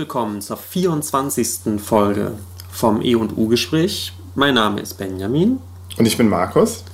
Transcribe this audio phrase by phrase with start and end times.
[0.00, 1.78] Willkommen zur 24.
[1.78, 2.32] Folge
[2.72, 4.14] vom E&U-Gespräch.
[4.34, 5.58] Mein Name ist Benjamin.
[5.98, 6.84] Und ich bin Markus.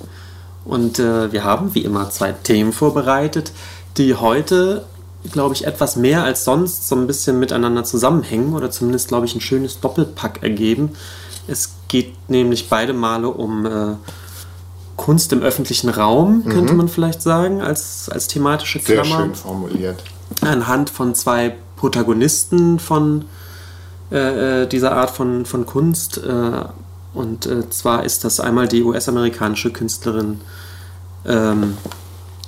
[0.65, 3.53] Und äh, wir haben wie immer zwei Themen vorbereitet,
[3.95, 4.85] die heute,
[5.31, 9.33] glaube ich, etwas mehr als sonst so ein bisschen miteinander zusammenhängen oder zumindest, glaube ich,
[9.33, 10.89] ein schönes Doppelpack ergeben.
[11.47, 13.95] Es geht nämlich beide Male um äh,
[14.97, 16.77] Kunst im öffentlichen Raum, könnte mhm.
[16.77, 19.05] man vielleicht sagen, als, als thematische Klammer.
[19.05, 20.03] Sehr schön formuliert.
[20.41, 23.25] Anhand von zwei Protagonisten von
[24.11, 26.17] äh, äh, dieser Art von, von Kunst.
[26.17, 26.65] Äh,
[27.13, 30.41] und äh, zwar ist das einmal die US-amerikanische Künstlerin
[31.25, 31.77] ähm,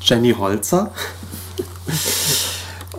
[0.02, 0.91] Jenny Holzer.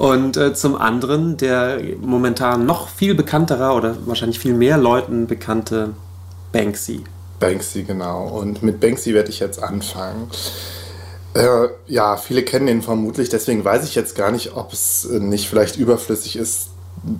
[0.00, 5.90] Und äh, zum anderen der momentan noch viel bekannterer oder wahrscheinlich viel mehr Leuten bekannte
[6.52, 7.04] Banksy.
[7.38, 8.28] Banksy, genau.
[8.28, 10.30] Und mit Banksy werde ich jetzt anfangen.
[11.34, 15.20] Äh, ja, viele kennen ihn vermutlich, deswegen weiß ich jetzt gar nicht, ob es äh,
[15.20, 16.70] nicht vielleicht überflüssig ist,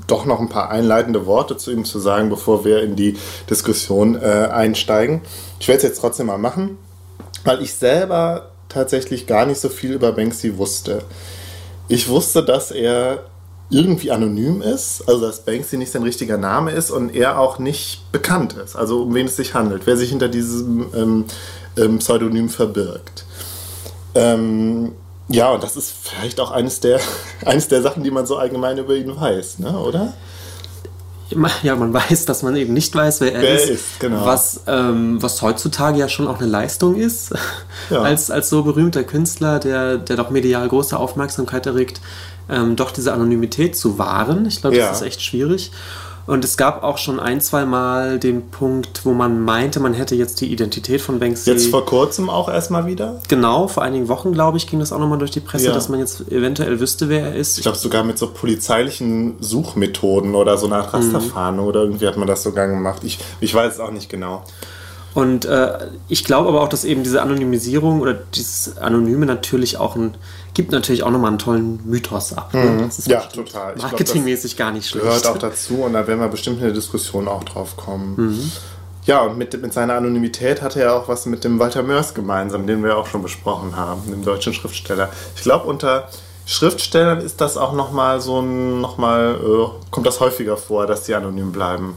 [0.06, 3.16] doch noch ein paar einleitende Worte zu ihm zu sagen, bevor wir in die
[3.48, 5.22] Diskussion äh, einsteigen.
[5.58, 6.77] Ich werde es jetzt trotzdem mal machen,
[7.44, 11.03] weil ich selber tatsächlich gar nicht so viel über Banksy wusste.
[11.88, 13.25] Ich wusste, dass er
[13.70, 18.11] irgendwie anonym ist, also dass Banksy nicht sein richtiger Name ist und er auch nicht
[18.11, 21.25] bekannt ist, also um wen es sich handelt, wer sich hinter diesem ähm,
[21.77, 23.25] ähm, Pseudonym verbirgt.
[24.14, 24.92] Ähm,
[25.28, 27.00] ja, und das ist vielleicht auch eines der,
[27.44, 29.78] eines der Sachen, die man so allgemein über ihn weiß, ne?
[29.78, 30.12] oder?
[31.62, 33.70] Ja, man weiß, dass man eben nicht weiß, wer er wer ist.
[33.70, 34.26] ist genau.
[34.26, 37.32] was, ähm, was heutzutage ja schon auch eine Leistung ist,
[37.88, 38.03] ja.
[38.03, 42.00] als, als so berühmter Künstler, der, der doch medial große Aufmerksamkeit erregt,
[42.49, 44.44] ähm, doch diese Anonymität zu wahren.
[44.47, 44.91] Ich glaube, das ja.
[44.91, 45.70] ist echt schwierig.
[46.26, 50.14] Und es gab auch schon ein, zwei Mal den Punkt, wo man meinte, man hätte
[50.14, 51.50] jetzt die Identität von Banksy.
[51.50, 53.20] Jetzt vor kurzem auch erstmal wieder?
[53.28, 55.72] Genau, vor einigen Wochen, glaube ich, ging das auch nochmal durch die Presse, ja.
[55.72, 57.58] dass man jetzt eventuell wüsste, wer er ist.
[57.58, 61.66] Ich glaube sogar mit so polizeilichen Suchmethoden oder so einer Rasterfahne mhm.
[61.66, 63.02] oder irgendwie hat man das sogar gemacht.
[63.04, 64.44] Ich, ich weiß es auch nicht genau.
[65.12, 69.97] Und äh, ich glaube aber auch, dass eben diese Anonymisierung oder dieses Anonyme natürlich auch
[69.97, 70.14] ein,
[70.55, 72.53] gibt natürlich auch nochmal einen tollen Mythos ab.
[72.55, 72.65] Ne?
[72.65, 72.91] Mhm.
[73.06, 73.77] ja, total.
[73.77, 75.05] Marketingmäßig gar nicht schlecht.
[75.05, 78.15] Gehört auch dazu und da werden wir bestimmt in der Diskussion auch drauf kommen.
[78.16, 78.53] Mhm.
[79.06, 82.66] Ja, und mit, mit seiner Anonymität hatte er auch was mit dem Walter Mörs gemeinsam,
[82.66, 85.09] den wir auch schon besprochen haben, dem deutschen Schriftsteller.
[85.37, 86.09] Ich glaube, unter
[86.47, 91.15] Schriftstellern ist das auch nochmal so ein, nochmal, äh, kommt das häufiger vor, dass sie
[91.15, 91.97] anonym bleiben.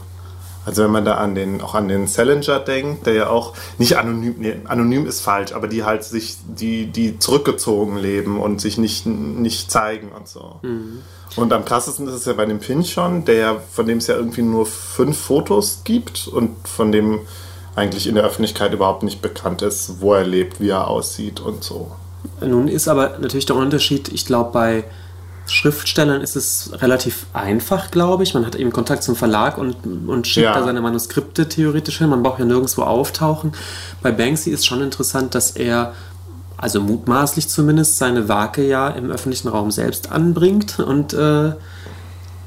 [0.66, 3.98] Also wenn man da an den, auch an den Salinger denkt, der ja auch nicht
[3.98, 8.78] anonym, nee, anonym ist falsch, aber die halt sich, die, die zurückgezogen leben und sich
[8.78, 10.60] nicht, nicht zeigen und so.
[10.62, 11.02] Mhm.
[11.36, 14.42] Und am krassesten ist es ja bei dem Pinchon, der von dem es ja irgendwie
[14.42, 17.20] nur fünf Fotos gibt und von dem
[17.76, 21.64] eigentlich in der Öffentlichkeit überhaupt nicht bekannt ist, wo er lebt, wie er aussieht und
[21.64, 21.90] so.
[22.40, 24.84] Nun ist aber natürlich der Unterschied, ich glaube, bei
[25.46, 28.32] Schriftstellern ist es relativ einfach, glaube ich.
[28.32, 30.54] Man hat eben Kontakt zum Verlag und, und schickt ja.
[30.54, 32.08] da seine Manuskripte theoretisch hin.
[32.08, 33.52] Man braucht ja nirgendwo auftauchen.
[34.02, 35.92] Bei Banksy ist schon interessant, dass er,
[36.56, 41.52] also mutmaßlich zumindest, seine Werke ja im öffentlichen Raum selbst anbringt und äh,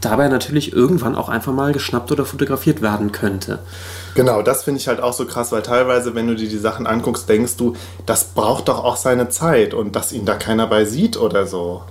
[0.02, 3.60] dabei natürlich irgendwann auch einfach mal geschnappt oder fotografiert werden könnte.
[4.16, 6.88] Genau, das finde ich halt auch so krass, weil teilweise, wenn du dir die Sachen
[6.88, 7.76] anguckst, denkst du,
[8.08, 11.84] das braucht doch auch seine Zeit und dass ihn da keiner bei sieht oder so.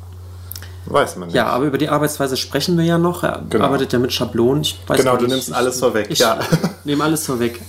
[0.86, 1.34] Weiß man nicht.
[1.34, 3.22] Ja, aber über die Arbeitsweise sprechen wir ja noch.
[3.22, 3.64] Er genau.
[3.64, 4.62] arbeitet ja mit Schablonen.
[4.62, 6.06] Ich weiß genau, du nimmst alles vorweg.
[6.10, 6.38] Ich ja.
[6.84, 7.60] nehme alles vorweg.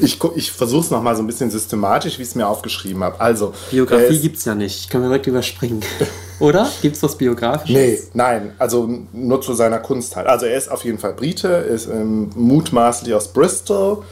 [0.00, 3.20] Ich, ich versuche es nochmal so ein bisschen systematisch, wie ich es mir aufgeschrieben habe.
[3.20, 4.80] Also, Biografie gibt es ja nicht.
[4.80, 5.80] Ich kann mir direkt überspringen.
[6.40, 6.68] Oder?
[6.82, 7.74] Gibt es was Biografisches?
[7.74, 8.52] Nee, nein.
[8.58, 10.26] Also nur zu seiner Kunst halt.
[10.26, 14.02] Also er ist auf jeden Fall Brite, ist ähm, mutmaßlich aus Bristol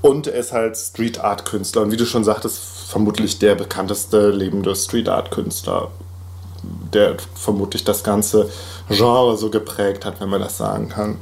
[0.00, 1.82] und er ist halt Street Art Künstler.
[1.82, 2.58] Und wie du schon sagtest,
[2.88, 5.90] vermutlich der bekannteste lebende Street Art Künstler
[6.92, 8.48] der vermutlich das ganze
[8.88, 11.16] Genre so geprägt hat, wenn man das sagen kann.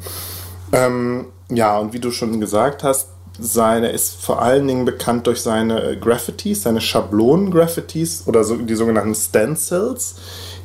[0.72, 3.08] Ähm, ja, und wie du schon gesagt hast,
[3.38, 9.14] seine ist vor allen Dingen bekannt durch seine Graffitis, seine Schablonen-Graffitis oder so, die sogenannten
[9.14, 10.16] Stencils,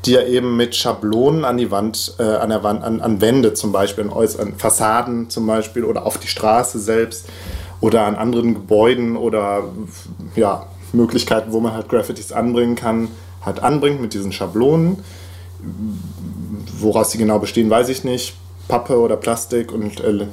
[0.06, 3.54] die er eben mit Schablonen an die Wand, äh, an der Wand, an, an Wände
[3.54, 7.26] zum Beispiel, an, an Fassaden zum Beispiel oder auf die Straße selbst
[7.82, 9.64] oder an anderen Gebäuden oder
[10.36, 13.10] ja, Möglichkeiten, wo man halt Graffitis anbringen kann,
[13.50, 15.04] halt anbringt mit diesen Schablonen.
[16.80, 18.36] Woraus sie genau bestehen, weiß ich nicht.
[18.68, 20.28] Pappe oder Plastik und äh,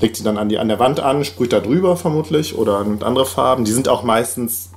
[0.00, 3.02] legt sie dann an, die, an der Wand an, sprüht da drüber vermutlich oder mit
[3.02, 3.64] andere Farben.
[3.64, 4.70] Die sind auch meistens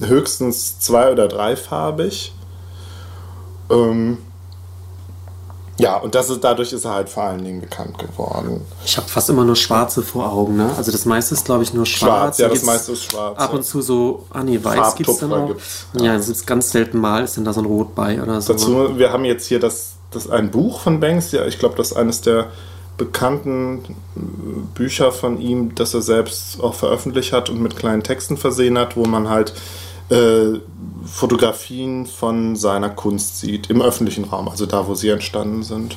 [0.00, 2.32] höchstens zwei- oder dreifarbig.
[3.70, 4.18] Ähm,
[5.82, 8.60] ja, und das ist, dadurch ist er halt vor allen Dingen bekannt geworden.
[8.84, 10.70] Ich habe fast immer nur schwarze vor Augen, ne?
[10.76, 12.36] Also das meiste ist, glaube ich, nur schwarz.
[12.36, 13.38] Schwarz, ja, das meiste ist schwarz.
[13.38, 15.48] Ab und zu so, ah nee, weiß gibt es dann auch.
[15.48, 18.22] Gibt's, ja, ja das ist ganz selten mal, ist denn da so ein Rot bei
[18.22, 18.52] oder so.
[18.52, 21.92] Dazu, wir haben jetzt hier das das ein Buch von Banks, ja, ich glaube, das
[21.92, 22.48] ist eines der
[22.98, 24.20] bekannten äh,
[24.74, 28.96] Bücher von ihm, das er selbst auch veröffentlicht hat und mit kleinen Texten versehen hat,
[28.96, 29.54] wo man halt
[30.10, 30.60] äh,
[31.06, 35.96] Fotografien von seiner Kunst sieht, im öffentlichen Raum, also da, wo sie entstanden sind.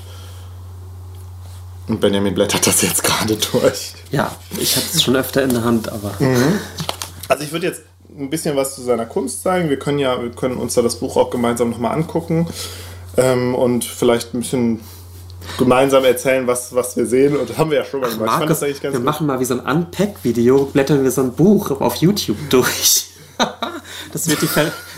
[1.87, 3.93] Und Benjamin blättert das jetzt gerade durch.
[4.11, 6.13] Ja, ich habe es schon öfter in der Hand, aber.
[6.19, 6.59] Mhm.
[7.27, 7.83] Also ich würde jetzt
[8.17, 9.69] ein bisschen was zu seiner Kunst zeigen.
[9.69, 12.47] Wir können ja, wir können uns da das Buch auch gemeinsam nochmal angucken
[13.17, 14.79] ähm, und vielleicht ein bisschen
[15.57, 17.37] gemeinsam erzählen, was, was wir sehen.
[17.37, 18.39] Und das haben wir ja schon mal gemacht.
[18.39, 19.03] Markus, wir gut.
[19.03, 23.14] machen mal wie so ein Unpack-Video, blättern wir so ein Buch auf YouTube durch.
[24.13, 24.47] das, wird die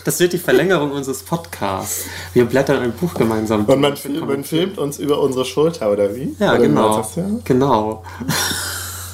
[0.03, 2.05] das wird die Verlängerung unseres Podcasts.
[2.33, 3.65] Wir blättern ein Buch gemeinsam.
[3.65, 3.93] Und man,
[4.27, 6.35] man filmt uns über unsere Schulter, oder wie?
[6.39, 6.97] Ja, oder genau.
[6.97, 7.25] Das, ja?
[7.43, 8.03] Genau.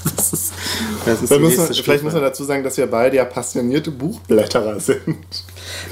[0.06, 0.54] Das ist,
[1.06, 4.80] das ist muss man, vielleicht muss man dazu sagen, dass wir beide ja passionierte Buchblätterer
[4.80, 5.18] sind.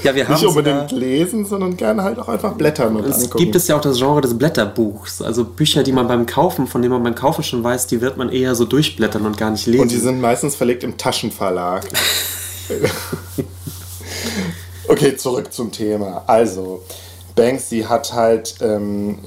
[0.02, 3.16] Ja, wir haben Nicht unbedingt sogar, lesen, sondern gerne halt auch einfach blättern und Es
[3.16, 3.38] angucken.
[3.38, 5.22] gibt es ja auch das Genre des Blätterbuchs.
[5.22, 8.16] Also Bücher, die man beim Kaufen, von denen man beim Kaufen schon weiß, die wird
[8.16, 9.82] man eher so durchblättern und gar nicht lesen.
[9.82, 11.86] Und die sind meistens verlegt im Taschenverlag.
[14.88, 16.24] okay, zurück zum Thema.
[16.26, 16.82] Also,
[17.34, 19.18] Banksy hat halt ähm,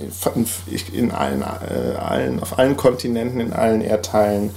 [0.93, 4.51] in allen, äh, allen, auf allen Kontinenten, in allen Erdteilen,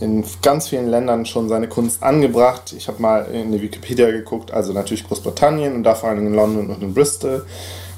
[0.00, 2.74] in ganz vielen Ländern schon seine Kunst angebracht.
[2.76, 6.34] Ich habe mal in die Wikipedia geguckt, also natürlich Großbritannien und da vor allem in
[6.34, 7.46] London und in Bristol,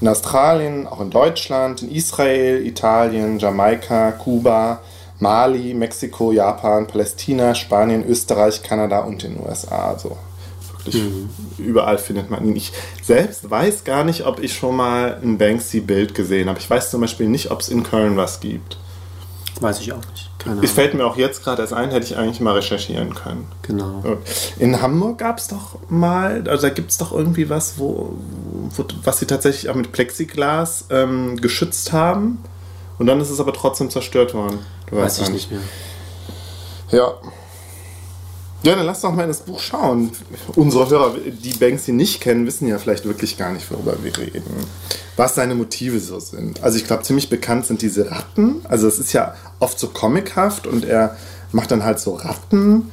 [0.01, 4.81] in Australien, auch in Deutschland, in Israel, Italien, Jamaika, Kuba,
[5.19, 9.93] Mali, Mexiko, Japan, Palästina, Spanien, Österreich, Kanada und den USA.
[9.93, 10.17] Also
[10.71, 11.31] wirklich mhm.
[11.59, 12.57] überall findet man ihn.
[12.57, 12.73] Ich
[13.03, 16.59] selbst weiß gar nicht, ob ich schon mal ein Banksy-Bild gesehen habe.
[16.59, 18.79] Ich weiß zum Beispiel nicht, ob es in Köln was gibt.
[19.61, 20.31] Weiß ich auch nicht.
[20.39, 23.49] Keine es fällt mir auch jetzt gerade erst ein, hätte ich eigentlich mal recherchieren können.
[23.63, 24.19] Genau.
[24.59, 28.17] In Hamburg gab es doch mal, also da gibt es doch irgendwie was, wo,
[28.77, 32.39] wo, was sie tatsächlich auch mit Plexiglas ähm, geschützt haben.
[32.99, 34.59] Und dann ist es aber trotzdem zerstört worden.
[34.87, 35.61] Du Weiß ich nicht mehr.
[36.93, 37.15] Ja,
[38.67, 40.11] ja, dann lass doch mal in das Buch schauen.
[40.57, 44.67] Unsere Hörer, die Banksy nicht kennen, wissen ja vielleicht wirklich gar nicht, worüber wir reden.
[45.17, 46.65] Was seine Motive so sind.
[46.65, 48.57] Also ich glaube, ziemlich bekannt sind diese Ratten.
[48.65, 51.17] Also es ist ja oft so comichaft und er
[51.53, 52.91] macht dann halt so Ratten,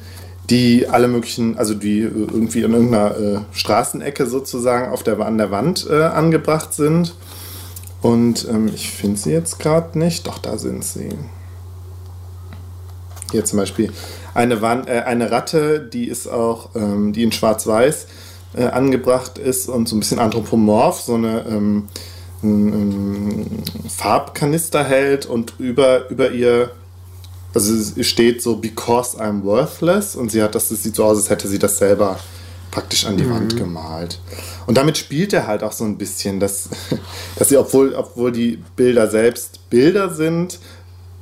[0.48, 5.50] die alle möglichen, also die irgendwie in irgendeiner äh, Straßenecke sozusagen auf der, an der
[5.50, 7.16] Wand äh, angebracht sind.
[8.00, 10.26] Und ähm, ich finde sie jetzt gerade nicht.
[10.28, 11.08] Doch, da sind sie.
[13.34, 13.90] Hier zum Beispiel
[14.32, 18.06] eine, Wand, äh, eine Ratte, die ist auch, ähm, die in Schwarz-Weiß
[18.54, 21.88] äh, angebracht ist und so ein bisschen anthropomorph, so eine ähm,
[22.44, 26.70] ein, Farbkanister hält und über, über ihr,
[27.52, 31.28] also steht so Because I'm worthless und sie hat das, das sieht so aus, als
[31.28, 32.20] hätte sie das selber
[32.70, 33.30] praktisch an die mhm.
[33.30, 34.20] Wand gemalt.
[34.68, 36.68] Und damit spielt er halt auch so ein bisschen, dass,
[37.36, 40.60] dass sie, obwohl, obwohl die Bilder selbst Bilder sind,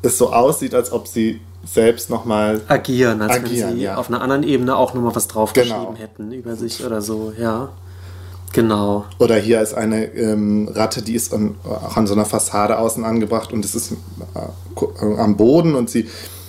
[0.03, 3.97] es so aussieht, als ob sie selbst nochmal agieren, als agieren, wenn sie ja.
[3.97, 5.95] auf einer anderen Ebene auch nochmal was draufgeschrieben genau.
[5.97, 7.71] hätten über sich oder so, ja.
[8.53, 9.07] Genau.
[9.19, 13.05] Oder hier ist eine ähm, Ratte, die ist an, auch an so einer Fassade außen
[13.05, 16.09] angebracht und es ist äh, am Boden und sie,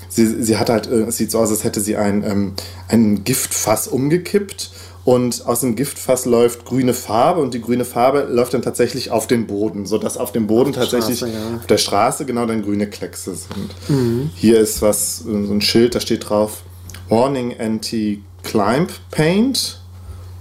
[0.09, 2.53] sie, sie hat halt, äh, es sieht so aus, als hätte sie ein, ähm,
[2.89, 4.71] ein Giftfass umgekippt
[5.05, 9.27] und aus dem Giftfass läuft grüne Farbe und die grüne Farbe läuft dann tatsächlich auf
[9.27, 11.57] den Boden, sodass auf dem Boden auf tatsächlich Straße, ja.
[11.57, 13.89] auf der Straße genau dann grüne Kleckse sind.
[13.89, 14.29] Mhm.
[14.35, 16.63] Hier ist was, so ein Schild, da steht drauf
[17.09, 19.81] Warning Anti-Climb Paint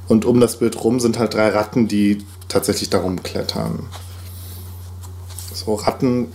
[0.07, 3.87] und um das Bild rum sind halt drei Ratten, die tatsächlich darum klettern.
[5.53, 6.29] So, Ratten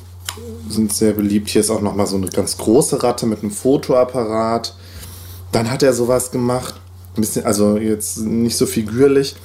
[0.67, 1.50] sind sehr beliebt.
[1.50, 4.75] Hier ist auch nochmal so eine ganz große Ratte mit einem Fotoapparat.
[5.51, 6.75] Dann hat er sowas gemacht
[7.17, 9.36] ein bisschen, also jetzt nicht so figürlich,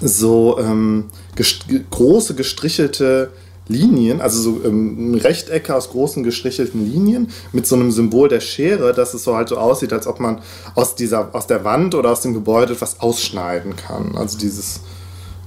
[0.00, 1.04] so ähm,
[1.36, 3.30] gest große gestrichelte
[3.68, 8.92] Linien, also so ähm, Rechtecke aus großen gestrichelten Linien mit so einem Symbol der Schere,
[8.92, 10.42] dass es so halt so aussieht, als ob man
[10.74, 14.16] aus dieser, aus der Wand oder aus dem Gebäude etwas ausschneiden kann.
[14.16, 14.80] Also dieses,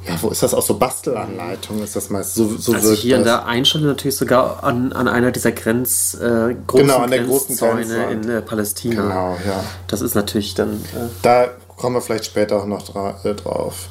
[0.07, 1.81] ja, wo ist das auch so Bastelanleitung?
[1.81, 3.19] Ist das meist so, so Also hier das.
[3.19, 7.23] in der Einstellung natürlich sogar an, an einer dieser Grenz äh, großen genau, an der
[7.23, 9.01] großen Zäune in äh, Palästina.
[9.01, 9.63] Genau, ja.
[9.87, 10.75] Das ist natürlich dann.
[10.93, 13.89] Äh da kommen wir vielleicht später auch noch dra äh, drauf.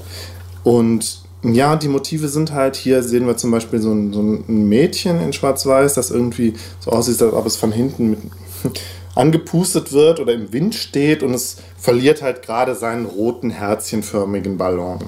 [0.63, 4.69] Und ja, die Motive sind halt, hier sehen wir zum Beispiel so ein, so ein
[4.69, 8.19] Mädchen in Schwarz-Weiß, das irgendwie so aussieht, als ob es von hinten mit
[9.15, 15.01] angepustet wird oder im Wind steht und es verliert halt gerade seinen roten herzchenförmigen Ballon.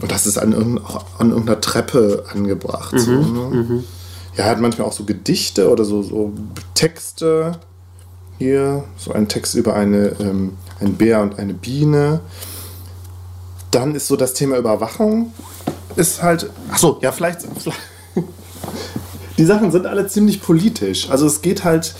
[0.00, 0.54] Und das ist an,
[1.18, 2.94] an irgendeiner Treppe angebracht.
[2.94, 3.56] Mhm, so, ne?
[3.56, 3.84] mhm.
[4.36, 6.32] Ja, er hat manchmal auch so Gedichte oder so, so
[6.74, 7.60] Texte.
[8.38, 12.20] Hier, so ein Text über eine, ähm, ein Bär und eine Biene.
[13.70, 15.32] Dann ist so das Thema Überwachung
[15.96, 16.50] ist halt.
[16.70, 17.40] Achso, ja, vielleicht,
[19.38, 21.10] die Sachen sind alle ziemlich politisch.
[21.10, 21.94] Also es geht halt.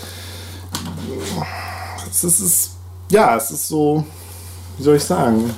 [2.09, 2.71] Es ist,
[3.09, 4.05] ja, es ist so.
[4.77, 5.53] Wie soll ich sagen?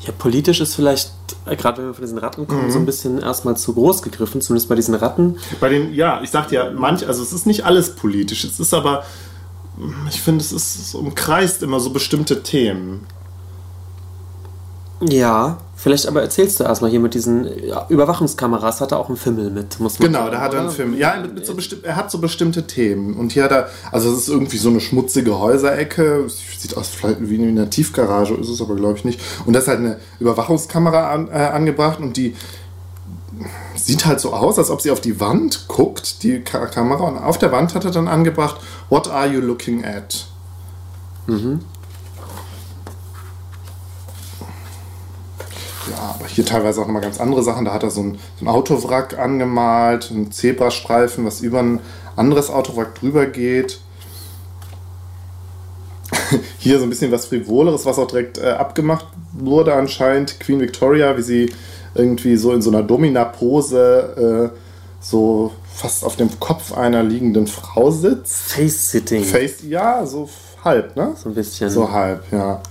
[0.00, 1.12] Ja, politisch ist vielleicht,
[1.44, 2.70] gerade wenn wir von diesen Ratten kommen, mhm.
[2.70, 5.36] so ein bisschen erstmal zu groß gegriffen, zumindest bei diesen Ratten.
[5.60, 8.72] Bei den, ja, ich sagte ja, manch, also es ist nicht alles politisch, es ist
[8.72, 9.04] aber,
[10.08, 13.06] ich finde, es ist, es umkreist immer so bestimmte Themen.
[15.02, 17.46] Ja, vielleicht aber erzählst du erstmal hier mit diesen
[17.90, 20.70] Überwachungskameras, hat er auch einen Fimmel mit, muss man Genau, sagen, da hat er einen
[20.70, 20.96] Film.
[20.96, 23.14] Ja, mit, mit so er hat so bestimmte Themen.
[23.14, 26.24] Und hier hat er, also es ist irgendwie so eine schmutzige Häuserecke,
[26.56, 29.20] sieht aus vielleicht wie in einer Tiefgarage, ist es aber glaube ich nicht.
[29.44, 32.34] Und da ist halt eine Überwachungskamera an, äh, angebracht und die
[33.76, 37.04] sieht halt so aus, als ob sie auf die Wand guckt, die Kamera.
[37.04, 40.28] Und auf der Wand hat er dann angebracht, What are you looking at?
[41.26, 41.60] Mhm.
[45.90, 47.64] Ja, aber hier teilweise auch nochmal ganz andere Sachen.
[47.64, 51.80] Da hat er so ein, so ein Autowrack angemalt, ein Zebrastreifen, was über ein
[52.16, 53.80] anderes Autowrack drüber geht.
[56.58, 60.40] hier so ein bisschen was Frivoleres, was auch direkt äh, abgemacht wurde anscheinend.
[60.40, 61.52] Queen Victoria, wie sie
[61.94, 64.58] irgendwie so in so einer Domina-Pose äh,
[65.00, 68.52] so fast auf dem Kopf einer liegenden Frau sitzt.
[68.52, 69.24] Face-Sitting.
[69.24, 70.28] Face, ja, so
[70.64, 71.14] halb, ne?
[71.16, 71.70] So ein bisschen.
[71.70, 72.62] So halb, ja.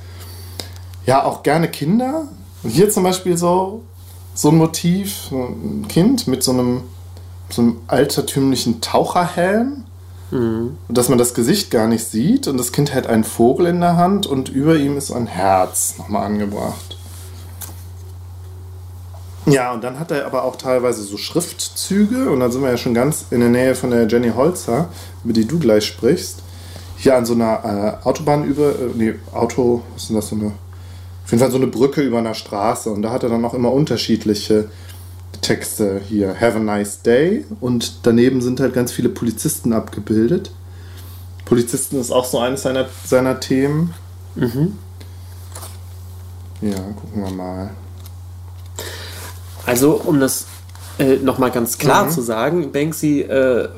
[1.06, 2.28] Ja, auch gerne Kinder.
[2.64, 3.84] Und hier zum Beispiel so,
[4.34, 6.82] so ein Motiv, ein Kind mit so einem,
[7.50, 9.84] so einem altertümlichen Taucherhelm.
[10.32, 10.78] Mhm.
[10.90, 13.98] Dass man das Gesicht gar nicht sieht und das Kind hält einen Vogel in der
[13.98, 16.98] Hand und über ihm ist ein Herz nochmal angebracht.
[19.46, 22.78] Ja, und dann hat er aber auch teilweise so Schriftzüge und dann sind wir ja
[22.78, 24.88] schon ganz in der Nähe von der Jenny Holzer,
[25.24, 26.42] über die du gleich sprichst.
[26.98, 30.36] Hier an so einer äh, Autobahn über, äh, nee, Auto, was ist denn das, so
[30.36, 30.54] eine
[31.24, 33.54] auf jeden Fall so eine Brücke über einer Straße und da hat er dann auch
[33.54, 34.70] immer unterschiedliche
[35.42, 36.40] Texte hier.
[36.40, 40.52] Have a nice day und daneben sind halt ganz viele Polizisten abgebildet.
[41.46, 43.94] Polizisten ist auch so eines seiner, seiner Themen.
[44.36, 44.78] Mhm.
[46.62, 47.72] Ja, gucken wir mal.
[49.66, 50.46] Also, um das
[50.98, 52.10] äh, nochmal ganz klar mhm.
[52.12, 53.70] zu sagen, Banksy äh,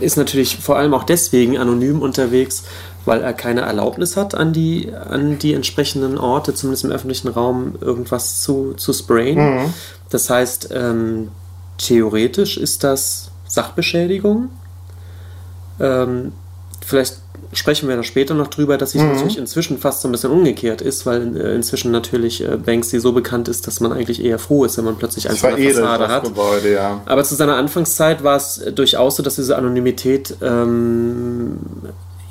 [0.00, 2.64] ist natürlich vor allem auch deswegen anonym unterwegs,
[3.04, 7.74] weil er keine Erlaubnis hat, an die, an die entsprechenden Orte, zumindest im öffentlichen Raum,
[7.80, 9.38] irgendwas zu, zu sprayen.
[9.38, 9.74] Mhm.
[10.10, 11.28] Das heißt, ähm,
[11.78, 14.50] theoretisch ist das Sachbeschädigung.
[15.80, 16.32] Ähm,
[16.84, 17.16] vielleicht
[17.52, 19.12] sprechen wir da später noch drüber, dass sich mhm.
[19.12, 23.12] natürlich inzwischen fast so ein bisschen umgekehrt ist, weil äh, inzwischen natürlich äh, Banksy so
[23.12, 26.24] bekannt ist, dass man eigentlich eher froh ist, wenn man plötzlich eine Fassade hat.
[26.24, 27.00] Gebäude, ja.
[27.06, 31.58] Aber zu seiner Anfangszeit war es durchaus so, dass diese Anonymität ähm,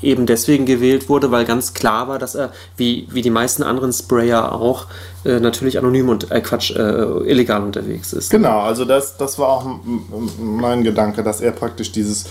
[0.01, 3.91] eben deswegen gewählt wurde, weil ganz klar war, dass er, wie, wie die meisten anderen
[3.91, 4.85] Sprayer auch,
[5.25, 8.29] äh, natürlich anonym und äh, Quatsch, äh, illegal unterwegs ist.
[8.29, 9.79] Genau, also das, das war auch
[10.39, 12.25] mein Gedanke, dass er praktisch dieses,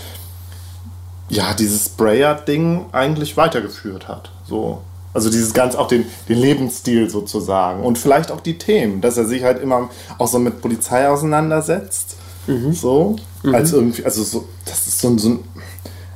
[1.29, 4.31] ja, dieses Sprayer-Ding eigentlich weitergeführt hat.
[4.47, 4.81] So.
[5.13, 9.25] Also dieses ganz auch den, den Lebensstil sozusagen und vielleicht auch die Themen, dass er
[9.25, 12.15] sich halt immer auch so mit Polizei auseinandersetzt.
[12.45, 12.73] Mhm.
[12.73, 13.55] So, mhm.
[13.55, 15.39] als irgendwie, also so, das ist so so ein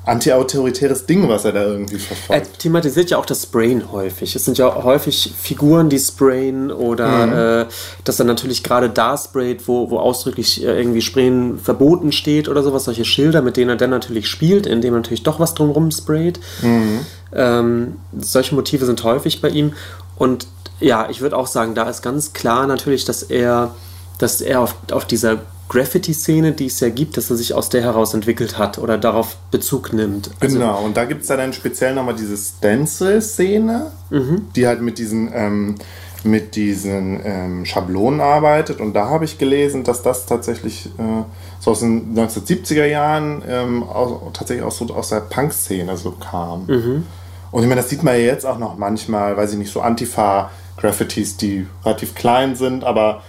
[0.06, 2.48] anti-autoritäres Ding, was er da irgendwie verfolgt.
[2.48, 4.36] Er thematisiert ja auch das Sprayen häufig.
[4.36, 7.68] Es sind ja häufig Figuren, die sprayen oder mhm.
[7.68, 7.72] äh,
[8.04, 12.64] dass er natürlich gerade da sprayt, wo, wo ausdrücklich äh, irgendwie Sprayen verboten steht oder
[12.64, 15.90] sowas, solche Schilder, mit denen er dann natürlich spielt, indem er natürlich doch was drumherum
[15.92, 16.40] sprayt.
[16.62, 17.00] Mhm.
[17.34, 19.74] Ähm, solche Motive sind häufig bei ihm
[20.18, 20.48] und
[20.80, 23.74] ja, ich würde auch sagen, da ist ganz klar natürlich, dass er,
[24.18, 25.40] dass er auf, auf dieser
[25.70, 29.38] Graffiti-Szene, die es ja gibt, dass er sich aus der heraus entwickelt hat oder darauf
[29.50, 30.30] Bezug nimmt.
[30.40, 34.48] Also genau, und da gibt es dann speziell nochmal diese Stencil-Szene, mhm.
[34.56, 35.76] die halt mit diesen, ähm,
[36.24, 38.82] mit diesen ähm, Schablonen arbeitet.
[38.82, 41.24] Und da habe ich gelesen, dass das tatsächlich äh,
[41.60, 46.66] so aus den 1970er Jahren ähm, auch, tatsächlich auch so aus der Punk-Szene so kam.
[46.68, 47.06] Mhm.
[47.52, 49.82] Und ich meine, das sieht man ja jetzt auch noch manchmal, weiß ich nicht, so
[49.82, 53.22] Antifa-Graffitis, die relativ klein sind, aber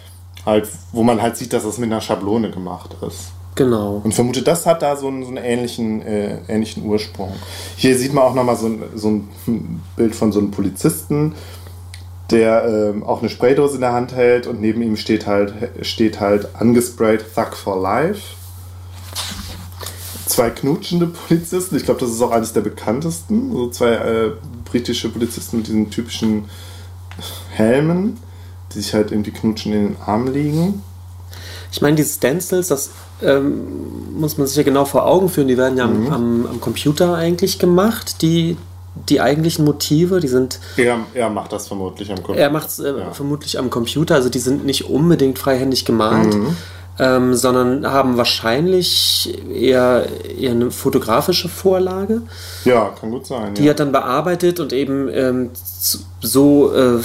[0.45, 3.33] halt, wo man halt sieht, dass es mit einer Schablone gemacht ist.
[3.55, 4.01] Genau.
[4.03, 7.33] Und vermute, das hat da so einen, so einen ähnlichen, äh, ähnlichen Ursprung.
[7.77, 11.35] Hier sieht man auch nochmal so, so ein Bild von so einem Polizisten,
[12.31, 16.19] der ähm, auch eine Spraydose in der Hand hält und neben ihm steht halt, steht
[16.21, 18.35] halt angesprayt Thug for Life.
[20.27, 23.53] Zwei knutschende Polizisten, ich glaube, das ist auch eines der bekanntesten.
[23.53, 24.33] So zwei äh,
[24.65, 26.47] britische Polizisten mit diesen typischen
[27.51, 28.19] Helmen
[28.75, 30.83] die sich halt irgendwie knutschen in den Armen liegen.
[31.75, 32.91] Ich meine, diese Stencils, das
[33.21, 36.13] ähm, muss man sich ja genau vor Augen führen, die werden ja mhm.
[36.13, 38.57] am, am, Computer eigentlich gemacht, die,
[39.09, 40.61] die eigentlichen Motive, die sind...
[40.77, 42.39] Er, er macht das vermutlich am Computer.
[42.39, 43.11] Er macht es äh, ja.
[43.11, 46.35] vermutlich am Computer, also die sind nicht unbedingt freihändig gemalt.
[46.35, 46.57] Mhm.
[47.01, 50.07] ähm, sondern haben wahrscheinlich eher,
[50.39, 52.23] eher eine fotografische Vorlage.
[52.65, 53.55] Ja, kann gut sein.
[53.55, 53.71] Die ja.
[53.71, 55.51] hat dann bearbeitet und eben ähm,
[56.21, 57.01] so, äh,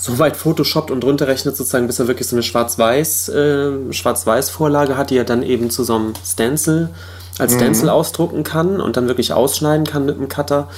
[0.00, 5.10] so weit photoshoppt und runterrechnet, sozusagen, bis er wirklich so eine Schwarz-Weiß, äh, Schwarz-Weiß-Vorlage hat,
[5.10, 6.90] die er dann eben zu so einem Stencil,
[7.38, 7.58] als mhm.
[7.58, 10.68] Stencil ausdrucken kann und dann wirklich ausschneiden kann mit einem Cutter.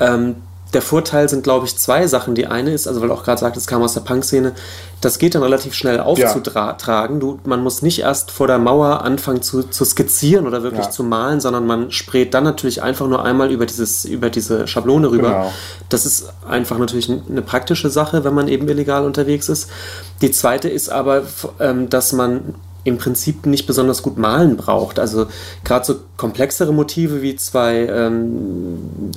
[0.00, 0.36] Ähm,
[0.74, 2.34] der Vorteil sind, glaube ich, zwei Sachen.
[2.34, 4.52] Die eine ist, also weil du auch gerade sagt, es kam aus der Punk-Szene,
[5.00, 7.20] das geht dann relativ schnell aufzutragen.
[7.20, 7.34] Ja.
[7.44, 10.90] man muss nicht erst vor der Mauer anfangen zu, zu skizzieren oder wirklich ja.
[10.90, 15.10] zu malen, sondern man sprayt dann natürlich einfach nur einmal über, dieses, über diese Schablone
[15.10, 15.28] rüber.
[15.28, 15.52] Genau.
[15.88, 19.70] Das ist einfach natürlich eine praktische Sache, wenn man eben illegal unterwegs ist.
[20.20, 21.22] Die zweite ist aber,
[21.60, 24.98] ähm, dass man im Prinzip nicht besonders gut malen braucht.
[24.98, 25.26] Also
[25.64, 29.10] gerade so komplexere Motive wie zwei, ähm,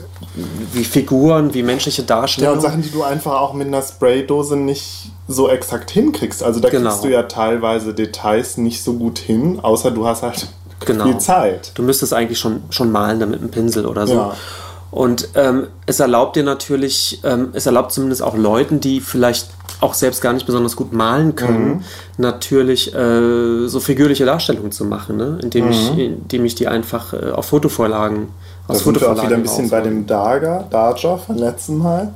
[0.73, 2.53] wie Figuren, wie menschliche Darstellungen.
[2.53, 6.41] Ja, und Sachen, die du einfach auch mit einer Spraydose nicht so exakt hinkriegst.
[6.43, 6.89] Also da genau.
[6.89, 10.47] kriegst du ja teilweise Details nicht so gut hin, außer du hast halt
[10.85, 11.03] genau.
[11.03, 11.71] viel Zeit.
[11.75, 14.13] Du müsstest eigentlich schon, schon malen damit einem Pinsel oder so.
[14.13, 14.33] Ja.
[14.89, 19.49] Und ähm, es erlaubt dir natürlich, ähm, es erlaubt zumindest auch Leuten, die vielleicht
[19.81, 21.83] auch selbst gar nicht besonders gut malen können, mhm.
[22.17, 25.39] natürlich äh, so figürliche Darstellungen zu machen, ne?
[25.41, 25.71] indem, mhm.
[25.71, 28.29] ich, indem ich die einfach äh, auf Fotovorlagen
[28.67, 32.13] aus da sind wir auch wieder ein bisschen bei dem Daga, Daja vom letzten Mal.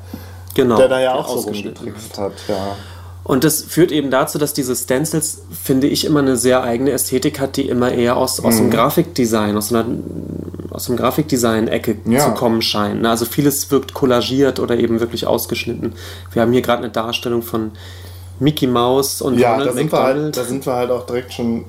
[0.54, 0.76] Genau.
[0.78, 2.76] Der da ja auch so rumgetrickst hat, ja.
[3.24, 7.40] Und das führt eben dazu, dass diese Stencils, finde ich, immer eine sehr eigene Ästhetik
[7.40, 8.60] hat, die immer eher aus, aus mhm.
[8.60, 9.86] dem Grafikdesign, aus, einer,
[10.72, 12.20] aus dem Grafikdesign-Ecke ja.
[12.26, 13.06] zu kommen scheint.
[13.06, 15.94] Also vieles wirkt kollagiert oder eben wirklich ausgeschnitten.
[16.34, 17.72] Wir haben hier gerade eine Darstellung von
[18.40, 21.32] Mickey Mouse und ja, Ronald da sind, wir halt, da sind wir halt auch direkt
[21.32, 21.66] schon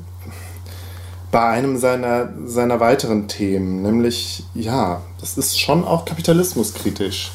[1.30, 7.30] bei einem seiner, seiner weiteren Themen, nämlich, ja, das ist schon auch kapitalismuskritisch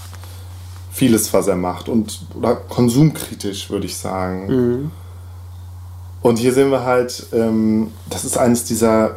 [0.97, 4.47] vieles, was er macht und oder konsumkritisch, würde ich sagen.
[4.47, 4.91] Mhm.
[6.23, 9.15] Und hier sehen wir halt, ähm, das ist eines dieser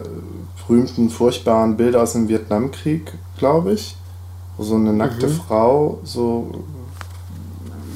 [0.58, 3.96] berühmten, furchtbaren Bilder aus dem Vietnamkrieg, glaube ich,
[4.58, 5.32] wo so eine nackte mhm.
[5.32, 6.50] Frau so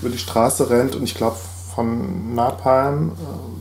[0.01, 1.37] über die Straße rennt und ich glaube
[1.75, 3.54] von Napalm äh,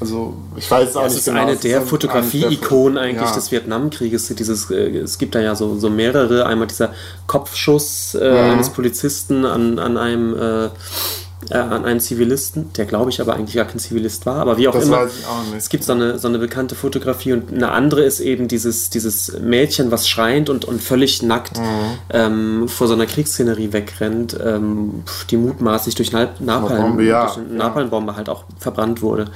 [0.00, 1.16] also ich weiß auch ja, nicht.
[1.16, 1.40] Das ist genau.
[1.42, 3.34] eine der Fotografie-Ikonen eigentlich ja.
[3.34, 4.28] des Vietnamkrieges.
[4.28, 6.46] Dieses, äh, es gibt da ja so, so mehrere.
[6.46, 6.94] Einmal dieser
[7.26, 8.50] Kopfschuss äh, mhm.
[8.52, 10.70] eines Polizisten an, an einem äh,
[11.48, 14.68] äh, an einen Zivilisten, der glaube ich aber eigentlich gar kein Zivilist war, aber wie
[14.68, 14.98] auch das immer.
[14.98, 15.56] Weiß ich auch nicht.
[15.56, 19.38] Es gibt so eine, so eine bekannte Fotografie und eine andere ist eben dieses, dieses
[19.40, 21.64] Mädchen, was schreiend und, und völlig nackt mhm.
[22.10, 27.26] ähm, vor so einer Kriegsszenerie wegrennt, ähm, die mutmaßlich durch Napalm, ja.
[27.26, 29.26] durch eine Napalmbombe halt auch verbrannt wurde.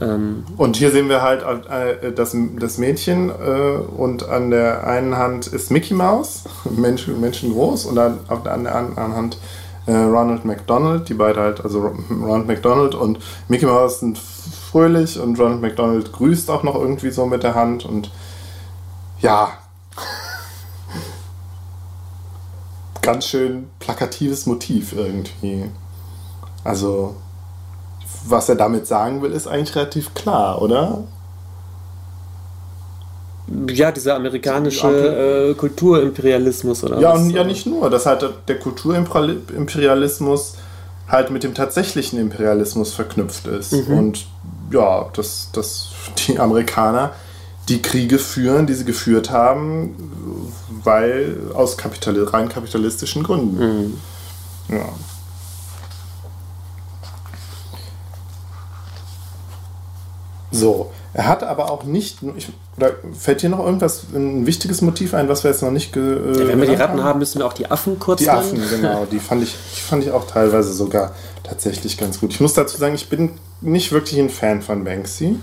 [0.00, 5.16] Ähm und hier sehen wir halt äh, das, das Mädchen äh, und an der einen
[5.16, 9.38] Hand ist Mickey Mouse, Menschen, menschengroß, und dann auf der anderen Hand
[9.86, 15.38] äh, Ronald McDonald, die beide halt, also Ronald McDonald und Mickey Mouse sind fröhlich und
[15.38, 18.10] Ronald McDonald grüßt auch noch irgendwie so mit der Hand und
[19.20, 19.50] ja,
[23.02, 25.70] ganz schön plakatives Motiv irgendwie.
[26.64, 27.14] Also
[28.28, 31.04] was er damit sagen will, ist eigentlich relativ klar, oder?
[33.68, 37.20] Ja, dieser amerikanische äh, Kulturimperialismus oder ja, was?
[37.20, 37.88] Und ja, nicht nur.
[37.90, 40.54] Das halt der Kulturimperialismus
[41.06, 43.72] halt mit dem tatsächlichen Imperialismus verknüpft ist.
[43.72, 43.98] Mhm.
[43.98, 44.26] Und
[44.72, 45.90] ja, dass, dass
[46.26, 47.12] die Amerikaner
[47.68, 49.94] die Kriege führen, die sie geführt haben,
[50.82, 53.58] weil aus Kapital rein kapitalistischen Gründen.
[53.58, 53.94] Mhm.
[54.68, 54.88] Ja.
[60.56, 65.14] So, er hat aber auch nicht, ich, oder fällt dir noch irgendwas, ein wichtiges Motiv
[65.14, 67.18] ein, was wir jetzt noch nicht ge, äh, ja, Wenn wir die Ratten haben, haben,
[67.18, 70.10] müssen wir auch die Affen kurz Die Affen, genau, die fand, ich, die fand ich
[70.10, 72.32] auch teilweise sogar tatsächlich ganz gut.
[72.32, 75.38] Ich muss dazu sagen, ich bin nicht wirklich ein Fan von Banksy.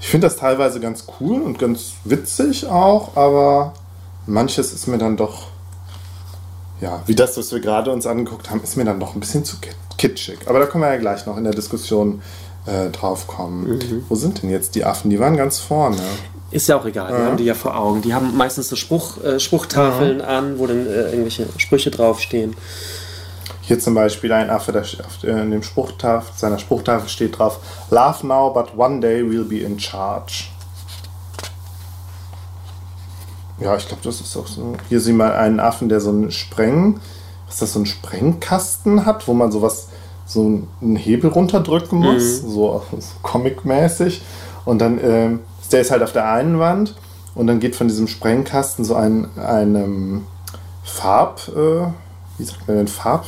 [0.00, 3.74] Ich finde das teilweise ganz cool und ganz witzig auch, aber
[4.26, 5.48] manches ist mir dann doch,
[6.80, 9.44] ja, wie das, was wir gerade uns angeguckt haben, ist mir dann doch ein bisschen
[9.44, 9.56] zu
[9.98, 10.38] kitschig.
[10.46, 12.22] Aber da kommen wir ja gleich noch in der Diskussion
[12.66, 13.68] äh, draufkommen.
[13.68, 14.04] Mhm.
[14.08, 15.10] Wo sind denn jetzt die Affen?
[15.10, 15.98] Die waren ganz vorne.
[16.50, 17.18] Ist ja auch egal, ja.
[17.18, 18.02] wir haben die ja vor Augen.
[18.02, 20.26] Die haben meistens so Spruch, äh, Spruchtafeln ja.
[20.26, 22.56] an, wo dann äh, irgendwelche Sprüche draufstehen.
[23.62, 28.24] Hier zum Beispiel ein Affe, der auf äh, dem Spruchtafel, seiner Spruchtafel steht drauf: Laugh
[28.24, 30.46] now, but one day we'll be in charge.
[33.60, 34.72] Ja, ich glaube, das ist auch so.
[34.88, 36.98] Hier sehen wir einen Affen, der so einen Spreng,
[37.46, 39.88] was ist das, so einen Sprengkasten hat, wo man sowas
[40.30, 42.50] so einen Hebel runterdrücken muss, mhm.
[42.50, 44.22] so, so comic-mäßig.
[44.64, 45.30] Und dann, äh,
[45.72, 46.94] der ist halt auf der einen Wand
[47.34, 50.26] und dann geht von diesem Sprengkasten so ein, ein ähm,
[50.84, 51.86] Farb, äh,
[52.38, 53.26] wie sagt man denn, Farb,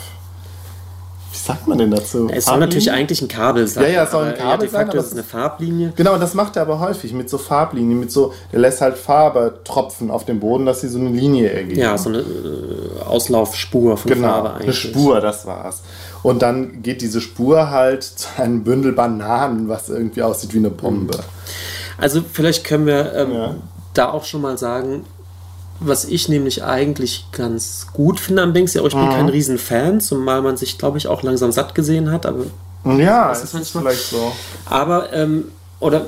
[1.33, 2.29] wie sagt man denn dazu?
[2.31, 3.85] Es soll natürlich eigentlich ein Kabel sein.
[3.85, 4.87] Ja, ja, es soll ein Kabel sein.
[4.90, 5.92] ist es eine Farblinie.
[5.97, 8.99] Genau, und das macht er aber häufig mit so Farblinien, mit so, der lässt halt
[8.99, 11.81] Farbe tropfen auf dem Boden, dass sie so eine Linie ergeben.
[11.81, 14.64] Ja, so eine äh, Auslaufspur von genau, Farbe eigentlich.
[14.64, 15.83] eine Spur, das war's.
[16.23, 20.71] Und dann geht diese Spur halt zu einem Bündel Bananen, was irgendwie aussieht wie eine
[20.71, 21.18] Bombe.
[21.97, 23.55] Also vielleicht können wir ähm, Ja.
[23.95, 25.05] da auch schon mal sagen,
[25.87, 29.11] was ich nämlich eigentlich ganz gut finde am Banksy, aber ich bin Mhm.
[29.11, 32.27] kein Riesenfan, zumal man sich, glaube ich, auch langsam satt gesehen hat.
[32.27, 32.45] Aber,
[32.85, 34.33] Ja, Das ist ist, vielleicht so.
[34.66, 35.45] aber ähm,
[35.81, 36.07] oder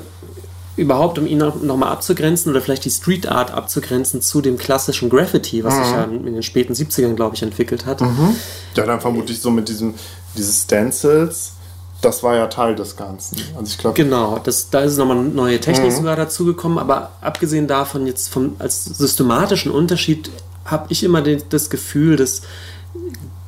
[0.77, 4.57] überhaupt, um ihn noch, noch mal abzugrenzen oder vielleicht die Street Art abzugrenzen zu dem
[4.57, 5.83] klassischen Graffiti, was Mhm.
[5.83, 8.01] sich ja in den späten 70ern, glaube ich, entwickelt hat.
[8.01, 9.93] Ja, dann vermutlich so mit diesem,
[10.37, 11.53] diese Stencils,
[12.01, 13.37] das war ja Teil des Ganzen.
[13.55, 15.95] Also ich glaube, Genau, das, da ist nochmal eine neue Technik Mhm.
[15.95, 20.29] sogar dazugekommen, aber abgesehen davon jetzt vom, als systematischen Unterschied
[20.65, 22.41] habe ich immer den, das Gefühl, dass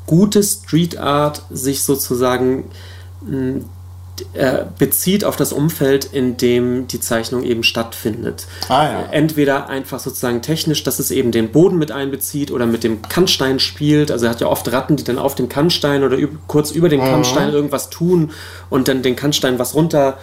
[0.05, 2.65] gute Street Art sich sozusagen
[3.29, 3.61] äh,
[4.77, 8.47] bezieht auf das Umfeld, in dem die Zeichnung eben stattfindet.
[8.69, 9.03] Ah, ja.
[9.11, 13.59] Entweder einfach sozusagen technisch, dass es eben den Boden mit einbezieht oder mit dem Kannstein
[13.59, 14.11] spielt.
[14.11, 16.91] Also er hat ja oft Ratten, die dann auf dem Kannstein oder kurz über Mhm.
[16.91, 18.31] dem Kannstein irgendwas tun
[18.69, 20.17] und dann den Kannstein was runter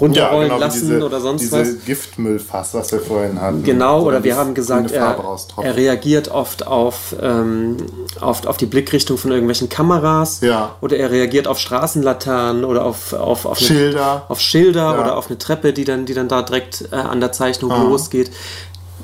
[0.00, 1.84] runterrollen wie lassen diese, oder sonst diese was.
[1.84, 3.62] Giftmüllfass, was wir vorhin hatten.
[3.62, 5.16] Genau, So oder wir haben gesagt, er,
[5.62, 7.76] er reagiert oft auf, ähm,
[8.20, 10.40] oft auf die Blickrichtung von irgendwelchen Kameras.
[10.40, 10.76] Ja.
[10.80, 14.24] Oder er reagiert auf Straßenlaternen oder auf, auf, auf, eine, Schilder.
[14.28, 15.00] auf Schilder Ja.
[15.00, 17.82] oder auf eine Treppe, die dann, die dann da direkt äh, an der Zeichnung Ah.
[17.82, 18.30] losgeht.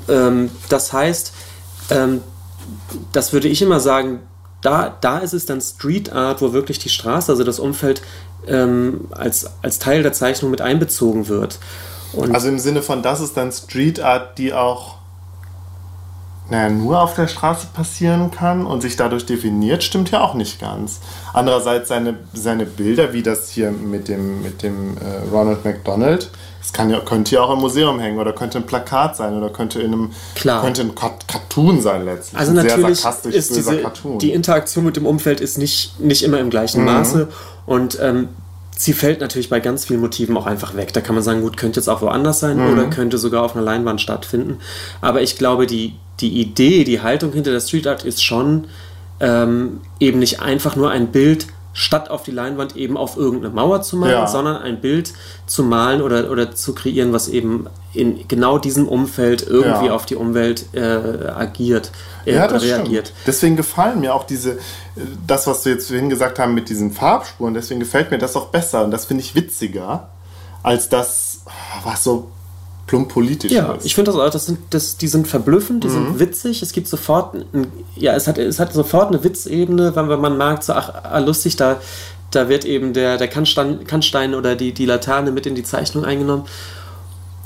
[0.09, 1.31] Ähm, das heißt,
[1.91, 2.21] ähm,
[3.11, 4.19] das würde ich immer sagen,
[4.61, 8.01] da, da ist es dann Street Art, wo wirklich die Straße, also das Umfeld,
[8.47, 11.59] ähm, als, als Teil der Zeichnung mit einbezogen wird.
[12.13, 15.01] Und Also im Sinne von, das ist dann Street Art, die auch
[16.49, 20.59] naja, nur auf der Straße passieren kann und sich dadurch definiert, stimmt ja auch nicht
[20.59, 20.99] ganz.
[21.33, 26.29] Andererseits seine, seine Bilder, wie das hier mit dem, mit dem äh, Ronald McDonald,
[26.61, 29.49] das kann ja, könnte ja auch im Museum hängen oder könnte ein Plakat sein oder
[29.49, 30.61] könnte in einem Klar.
[30.61, 32.39] könnte ein Cartoon sein letztlich.
[32.39, 34.19] Also ein natürlich sehr sarkastisch ist diese, Cartoon.
[34.19, 37.29] die Interaktion mit dem Umfeld ist nicht, nicht immer im gleichen Maße
[37.65, 38.29] und ähm,
[38.77, 40.93] sie fällt natürlich bei ganz vielen Motiven auch einfach weg.
[40.93, 43.65] Da kann man sagen, gut, könnte jetzt auch woanders sein oder könnte sogar auf einer
[43.65, 44.59] Leinwand stattfinden.
[45.01, 48.65] Aber ich glaube, die, die Idee, die Haltung hinter der Street Art ist schon
[49.19, 53.81] ähm, eben nicht einfach nur ein Bild statt auf die Leinwand eben auf irgendeine Mauer
[53.81, 54.27] zu malen, Ja.
[54.27, 55.13] sondern ein Bild
[55.47, 59.93] zu malen oder, oder zu kreieren, was eben in genau diesem Umfeld irgendwie Ja.
[59.93, 61.91] auf die Umwelt äh, agiert,
[62.25, 63.07] äh, Ja, das reagiert.
[63.07, 63.27] stimmt.
[63.27, 64.57] Deswegen gefallen mir auch diese, äh,
[65.25, 68.47] das, was wir jetzt vorhin gesagt haben mit diesen Farbspuren, deswegen gefällt mir das auch
[68.47, 70.09] besser und das finde ich witziger,
[70.63, 71.41] als das,
[71.85, 72.29] was so
[72.91, 73.85] plump politisch Ja, ist.
[73.85, 76.61] ich finde das auch, das sind, das, die sind verblüffend, die sind witzig.
[76.61, 80.65] Es gibt sofort, ein, ja, es hat, es hat sofort eine Witzebene, wenn, man merkt,
[80.65, 81.77] so, ach, ah, lustig, da,
[82.31, 86.03] da wird eben der, der Kannstein, Kannstein oder die, die Laterne mit in die Zeichnung
[86.03, 86.43] eingenommen.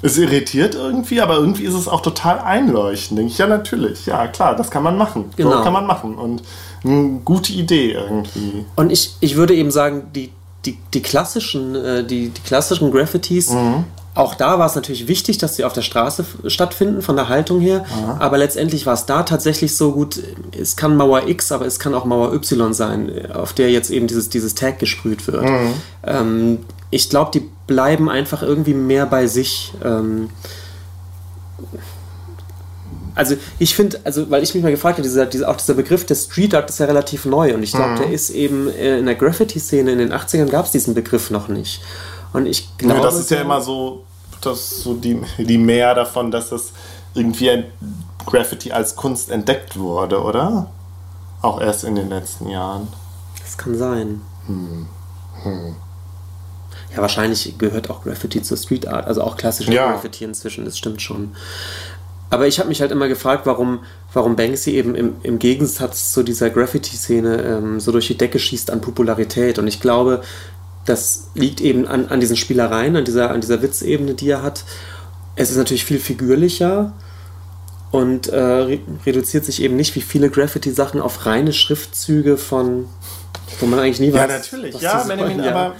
[0.02, 3.20] Es irritiert irgendwie, aber irgendwie ist es auch total einleuchtend.
[3.20, 5.26] Denke ich, ja, natürlich, ja, klar, das kann man machen.
[5.36, 5.58] Genau.
[5.58, 6.42] So kann man machen und
[6.84, 8.66] eine gute Idee irgendwie.
[8.76, 10.32] Und ich, ich würde eben sagen, die,
[10.66, 13.52] die, die klassischen, äh, die, die klassischen Graffitis,
[14.15, 17.60] auch da war es natürlich wichtig, dass sie auf der Straße stattfinden, von der Haltung
[17.60, 17.86] her.
[18.19, 20.21] Aber letztendlich war es da tatsächlich so gut,
[20.58, 24.08] es kann Mauer X, aber es kann auch Mauer Y sein, auf der jetzt eben
[24.08, 25.45] dieses, dieses Tag gesprüht wird.
[26.04, 26.60] Ähm,
[26.91, 29.73] ich glaube, die bleiben einfach irgendwie mehr bei sich.
[29.84, 30.30] Ähm,
[33.15, 36.06] also ich finde, also weil ich mich mal gefragt habe, dieser, dieser, auch dieser Begriff
[36.06, 39.06] des Street Art ist ja relativ neu und ich glaube, der ist eben äh, in
[39.06, 41.82] der Graffiti-Szene in den 80ern gab es diesen Begriff noch nicht.
[42.36, 44.04] Und ich glaube, das ist ja immer so,
[44.41, 46.74] das so die, die Mehr davon, dass es
[47.13, 47.65] irgendwie ein
[48.26, 50.69] Graffiti als Kunst entdeckt wurde, oder?
[51.41, 52.89] Auch erst in den letzten Jahren.
[53.41, 54.21] Das kann sein.
[56.93, 59.91] Ja, wahrscheinlich gehört auch Graffiti zur Street Art, also auch klassische Ja.
[59.91, 61.36] Graffiti inzwischen, das stimmt schon.
[62.30, 63.80] Aber ich habe mich halt immer gefragt, warum,
[64.12, 68.71] warum Banksy eben im, im Gegensatz zu dieser Graffiti-Szene ähm, so durch die Decke schießt
[68.71, 69.60] an Popularität.
[69.60, 70.21] Und ich glaube,
[70.86, 74.63] das liegt eben an, an diesen Spielereien, an dieser, an dieser Witzebene, die er hat.
[75.36, 76.93] Es ist natürlich viel figürlicher
[77.91, 82.88] und äh, re reduziert sich eben nicht wie viele Graffiti-Sachen auf reine Schriftzüge von,
[83.60, 84.21] wo man eigentlich nie weiß.
[84.21, 84.82] Ja, natürlich.
[84.82, 85.52] Ja, Benjamin, ja.
[85.52, 85.76] aber.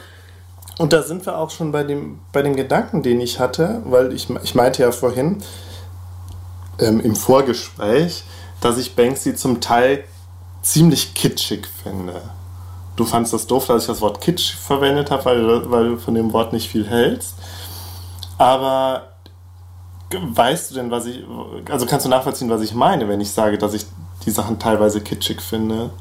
[0.78, 4.12] Und da sind wir auch schon bei dem, bei dem Gedanken, den ich hatte, weil
[4.12, 5.38] ich, ich meinte ja vorhin
[6.80, 8.24] ähm, im Vorgespräch,
[8.60, 10.04] dass ich Banksy zum Teil
[10.62, 12.22] ziemlich kitschig finde.
[12.96, 16.14] Du fandst das doof, dass ich das Wort kitsch verwendet habe, weil, weil du von
[16.14, 17.36] dem Wort nicht viel hältst.
[18.38, 19.16] Aber
[20.10, 21.24] weißt du denn, was ich.
[21.70, 23.86] Also kannst du nachvollziehen, was ich meine, wenn ich sage, dass ich
[24.26, 25.92] die Sachen teilweise kitschig finde?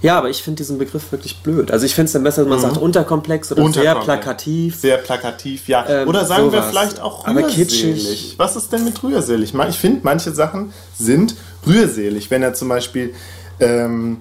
[0.00, 1.72] Ja, aber ich finde diesen Begriff wirklich blöd.
[1.72, 2.62] Also ich finde es dann besser, wenn man mhm.
[2.62, 4.06] sagt unterkomplex oder Unterkomplex.
[4.06, 4.76] sehr plakativ.
[4.76, 5.84] Sehr plakativ, ja.
[5.88, 6.66] Ähm, oder sagen sowas.
[6.66, 7.54] wir vielleicht auch rührselig.
[7.56, 8.34] Kitschig.
[8.36, 9.52] Was ist denn mit rührselig?
[9.68, 11.34] Ich finde, manche Sachen sind
[11.66, 12.30] rührselig.
[12.30, 13.12] Wenn er zum Beispiel
[13.58, 14.18] ähm,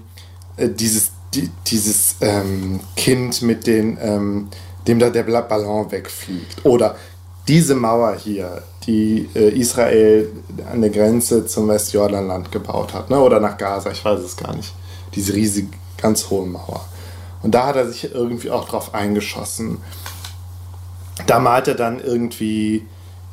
[0.56, 4.50] äh, dieses, die, dieses ähm, Kind mit den, ähm,
[4.88, 6.66] dem da der Ballon wegfliegt.
[6.66, 6.96] Oder
[7.48, 10.30] diese Mauer hier, die äh, Israel
[10.72, 13.10] an der Grenze zum Westjordanland gebaut hat.
[13.10, 13.20] Ne?
[13.20, 14.74] Oder nach Gaza, ich weiß es gar nicht
[15.18, 16.86] diese riesige, ganz hohe Mauer.
[17.44, 19.80] Und da hat er sich irgendwie auch drauf eingeschossen.
[21.26, 22.86] Da malt er dann irgendwie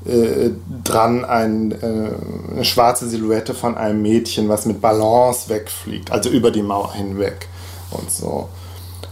[0.06, 0.50] äh,
[0.82, 6.50] dran ein, äh, eine schwarze Silhouette von einem Mädchen, was mit Balance wegfliegt, also über
[6.50, 7.48] die Mauer hinweg
[7.94, 8.48] und so.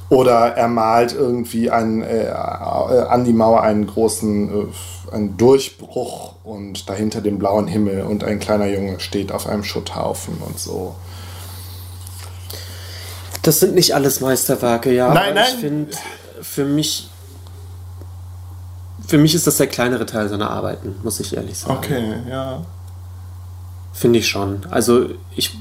[0.08, 4.66] Oder er malt irgendwie ein, äh, an die Mauer einen großen äh,
[5.12, 10.38] einen Durchbruch und dahinter den blauen Himmel und ein kleiner Junge steht auf einem Schutthaufen
[10.38, 10.94] und so.
[13.42, 15.12] Das sind nicht alles Meisterwerke, ja.
[15.12, 15.44] Nein, nein.
[15.48, 15.96] Ich finde,
[16.40, 17.10] für mich,
[19.06, 21.74] für mich ist das der kleinere Teil seiner Arbeiten, muss ich ehrlich sagen.
[21.76, 22.62] Okay, ja.
[23.92, 24.64] Finde ich schon.
[24.70, 25.58] Also ich,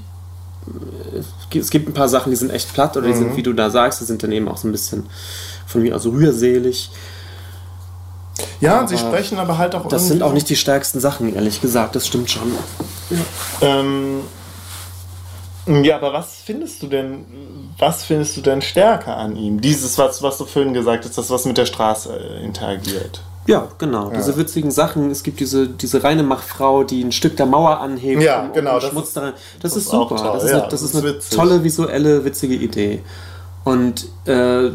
[1.54, 3.18] es gibt ein paar Sachen, die sind echt platt oder die mhm.
[3.18, 5.08] sind, wie du da sagst, die sind dann eben auch so ein bisschen
[5.66, 6.92] von mir aus rührselig.
[8.60, 9.88] Ja, aber sie sprechen aber halt auch.
[9.88, 11.96] Das sind auch nicht die stärksten Sachen, ehrlich gesagt.
[11.96, 12.52] Das stimmt schon.
[13.10, 13.18] Ja.
[13.62, 14.22] Ähm,
[15.84, 17.26] ja, aber was findest du denn,
[17.78, 19.62] was findest du denn stärker an ihm?
[19.62, 23.22] Dieses, was, was du vorhin gesagt hast, das, was mit der Straße äh, interagiert.
[23.48, 24.12] Ja, genau.
[24.12, 24.18] Ja.
[24.18, 25.10] Diese witzigen Sachen.
[25.10, 28.22] Es gibt diese, diese reine Machfrau, die ein Stück der Mauer anhebt.
[28.22, 28.76] Ja, um, genau.
[28.76, 29.34] Um Schmutz daran.
[29.62, 30.16] Das, das, ist super.
[30.16, 33.02] Toll, das ist, ja, eine, das ist eine tolle visuelle, witzige Idee.
[33.64, 34.72] Und äh,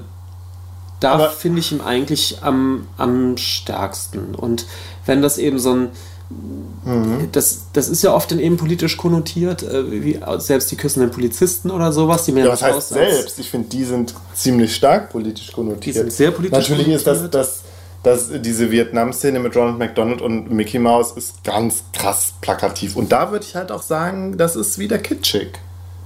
[1.01, 4.35] da finde ich ihn eigentlich am, am stärksten.
[4.35, 4.67] Und
[5.05, 5.91] wenn das eben so ein
[6.29, 7.29] Mhm.
[7.33, 11.71] Das, das ist ja oft dann eben politisch konnotiert, äh, wie selbst die küssenden Polizisten
[11.71, 12.25] oder sowas.
[12.25, 13.39] Die ja, was heißt selbst?
[13.39, 15.85] Ich finde, die sind ziemlich stark politisch konnotiert.
[15.85, 17.61] Die sind sehr politisch Natürlich ist das, das,
[18.07, 22.95] das, diese Vietnam-Szene mit Ronald McDonald und Mickey Mouse ist ganz krass plakativ.
[22.95, 25.59] Und da würde ich halt auch sagen, das ist wieder kitschig.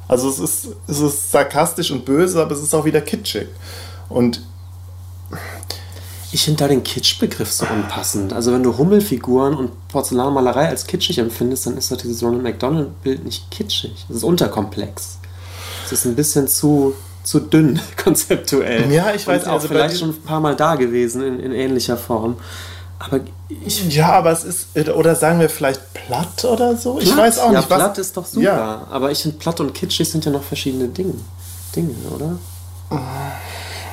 [0.09, 3.49] Also es ist, es ist sarkastisch und böse, aber es ist auch wieder kitschig.
[4.09, 4.41] Und
[6.33, 8.33] ich finde da den Kitsch-Begriff so unpassend.
[8.33, 13.27] Also wenn du Hummelfiguren und Porzellanmalerei als kitschig empfindest, dann ist doch dieses Ronald McDonald-Bild
[13.27, 14.07] nicht kitschig.
[14.09, 15.19] Es ist unterkomplex.
[15.85, 16.95] Es ist ein bisschen zu,
[17.31, 18.91] zu dünn konzeptuell.
[18.91, 21.53] Ja, ich weiß und auch also vielleicht schon ein paar Mal da gewesen in, in
[21.53, 22.37] ähnlicher Form.
[22.99, 23.95] Aber ich.
[23.95, 24.77] Ja, aber es ist.
[24.77, 26.95] Oder sagen wir vielleicht platt oder so?
[26.95, 27.05] Platt?
[27.05, 27.71] Ich weiß auch nicht.
[27.71, 28.45] Ja, platt ist doch super.
[28.45, 28.87] Ja.
[28.91, 31.15] Aber ich finde, platt und kitschig sind ja noch verschiedene Dinge.
[31.75, 32.37] Dinge, oder?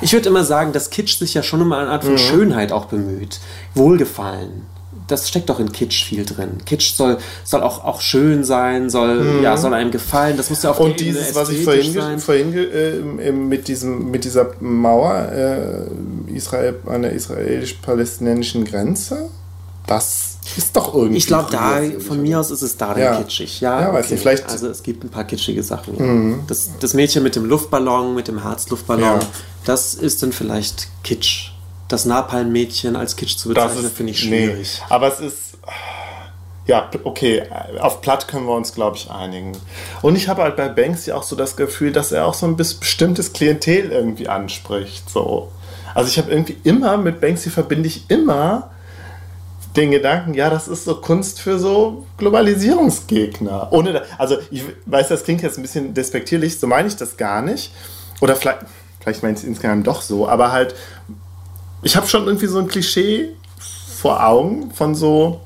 [0.00, 2.18] Ich würde immer sagen, dass Kitsch sich ja schon um eine Art von mhm.
[2.18, 3.38] Schönheit auch bemüht.
[3.74, 4.66] Wohlgefallen.
[5.08, 6.58] Das steckt doch in Kitsch viel drin.
[6.64, 9.42] Kitsch soll, soll auch, auch schön sein, soll, mhm.
[9.42, 10.36] ja, soll einem gefallen.
[10.36, 14.50] Das muss ja auf Und dieses, was ich vorhin, vorhin äh, mit, diesem, mit dieser
[14.60, 19.30] Mauer äh, Israel, an der israelisch-palästinensischen Grenze,
[19.88, 21.16] das ist doch irgendwie.
[21.16, 23.16] Ich glaube, da von mir aus ist es da ja.
[23.16, 23.60] kitschig.
[23.60, 23.96] Ja, ja okay.
[23.96, 24.48] weiß nicht, vielleicht.
[24.48, 25.96] Also es gibt ein paar kitschige Sachen.
[25.96, 26.40] Mhm.
[26.46, 29.20] Das, das Mädchen mit dem Luftballon, mit dem Herzluftballon,
[29.64, 31.52] das ist dann vielleicht Kitsch.
[31.88, 34.80] Das Napalm-Mädchen als Kitsch zu bezeichnen, finde ich schwierig.
[34.80, 34.86] Nee.
[34.94, 35.58] Aber es ist.
[36.66, 37.44] Ja, okay,
[37.80, 39.52] auf Platt können wir uns, glaube ich, einigen.
[40.02, 42.56] Und ich habe halt bei Banksy auch so das Gefühl, dass er auch so ein
[42.58, 45.08] bestimmtes Klientel irgendwie anspricht.
[45.08, 45.50] So.
[45.94, 48.70] Also ich habe irgendwie immer, mit Banksy verbinde ich immer
[49.76, 53.68] den Gedanken, ja, das ist so Kunst für so Globalisierungsgegner.
[53.70, 57.16] Ohne, da, also ich weiß, das klingt jetzt ein bisschen despektierlich, so meine ich das
[57.16, 57.72] gar nicht.
[58.20, 58.60] Oder vielleicht,
[59.00, 60.74] vielleicht meine ich es insgesamt doch so, aber halt,
[61.82, 65.40] ich habe schon irgendwie so ein Klischee vor Augen von so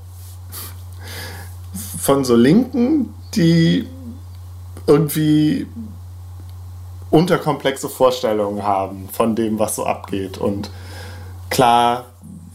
[1.98, 3.86] von so Linken, die
[4.86, 5.66] irgendwie
[7.10, 10.36] unterkomplexe Vorstellungen haben von dem, was so abgeht.
[10.38, 10.70] Und
[11.48, 12.06] klar,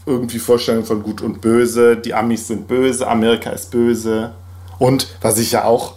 [0.04, 1.96] irgendwie Vorstellungen von Gut und Böse.
[1.96, 4.32] Die Amis sind böse, Amerika ist böse.
[4.78, 5.94] Und was ich ja auch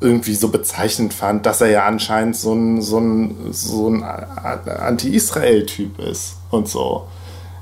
[0.00, 5.98] irgendwie so bezeichnend fand, dass er ja anscheinend so ein, so ein, so ein Anti-Israel-Typ
[5.98, 7.06] ist und so.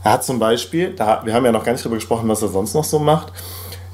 [0.02, 2.48] Er hat zum Beispiel, da, wir haben ja noch gar nicht darüber gesprochen, was er
[2.48, 3.32] sonst noch so macht,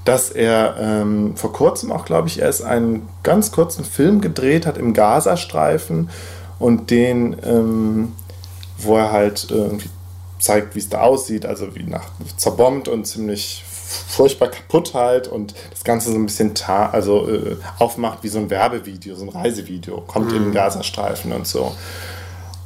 [0.05, 4.79] dass er ähm, vor kurzem auch, glaube ich, erst einen ganz kurzen Film gedreht hat
[4.79, 6.11] im Gazastreifen
[6.59, 8.13] und den, ähm,
[8.79, 9.89] wo er halt irgendwie
[10.39, 13.63] zeigt, wie es da aussieht, also wie nach zerbombt und ziemlich
[14.09, 18.49] furchtbar kaputt halt und das Ganze so ein bisschen also äh, aufmacht wie so ein
[18.49, 20.37] Werbevideo, so ein Reisevideo, kommt mhm.
[20.37, 21.73] im Gazastreifen und so.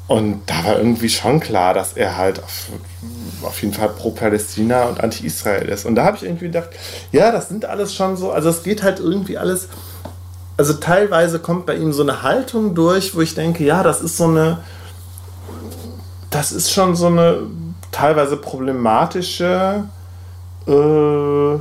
[0.06, 2.68] Und da war irgendwie schon klar, dass er halt auf,
[3.42, 5.86] auf jeden Fall pro Palästina und anti-Israel ist.
[5.86, 6.70] Und da habe ich irgendwie gedacht,
[7.10, 9.68] ja, das sind alles schon so, also es geht halt irgendwie alles
[10.56, 14.16] also teilweise kommt bei ihm so eine Haltung durch, wo ich denke, ja, das ist
[14.16, 14.60] so eine,
[16.30, 17.38] das ist schon so eine
[17.90, 19.84] teilweise problematische,
[20.66, 21.54] äh,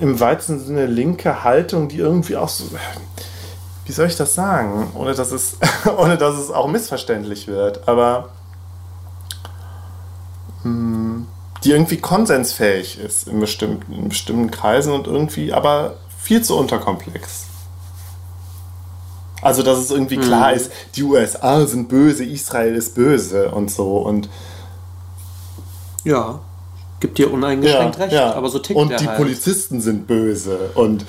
[0.00, 2.64] im weitesten Sinne linke Haltung, die irgendwie auch so,
[3.84, 5.56] wie soll ich das sagen, ohne dass es,
[5.98, 8.30] ohne dass es auch missverständlich wird, aber
[10.62, 11.26] mh, hm,
[11.64, 17.46] die irgendwie konsensfähig ist in bestimmten, in bestimmten Kreisen und irgendwie aber viel zu unterkomplex.
[19.42, 20.22] Also, dass es irgendwie mhm.
[20.22, 24.28] klar ist, die USA sind böse, Israel ist böse und so und.
[26.04, 26.40] Ja,
[27.00, 28.34] gibt dir uneingeschränkt ja, recht, ja.
[28.34, 29.18] aber so tickt Und die halt.
[29.18, 31.04] Polizisten sind böse und.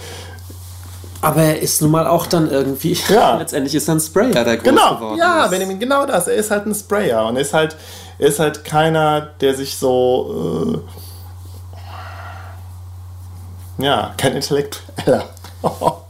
[1.23, 2.97] Aber er ist nun mal auch dann irgendwie.
[3.09, 3.37] Ja.
[3.37, 5.51] Letztendlich ist er ein Sprayer, der groß genau, geworden ja, ist.
[5.51, 6.27] Benjamin, genau das.
[6.27, 7.75] Er ist halt ein Sprayer und er ist halt,
[8.17, 10.81] ist halt keiner, der sich so.
[13.79, 15.29] Äh, ja, kein Intellektueller.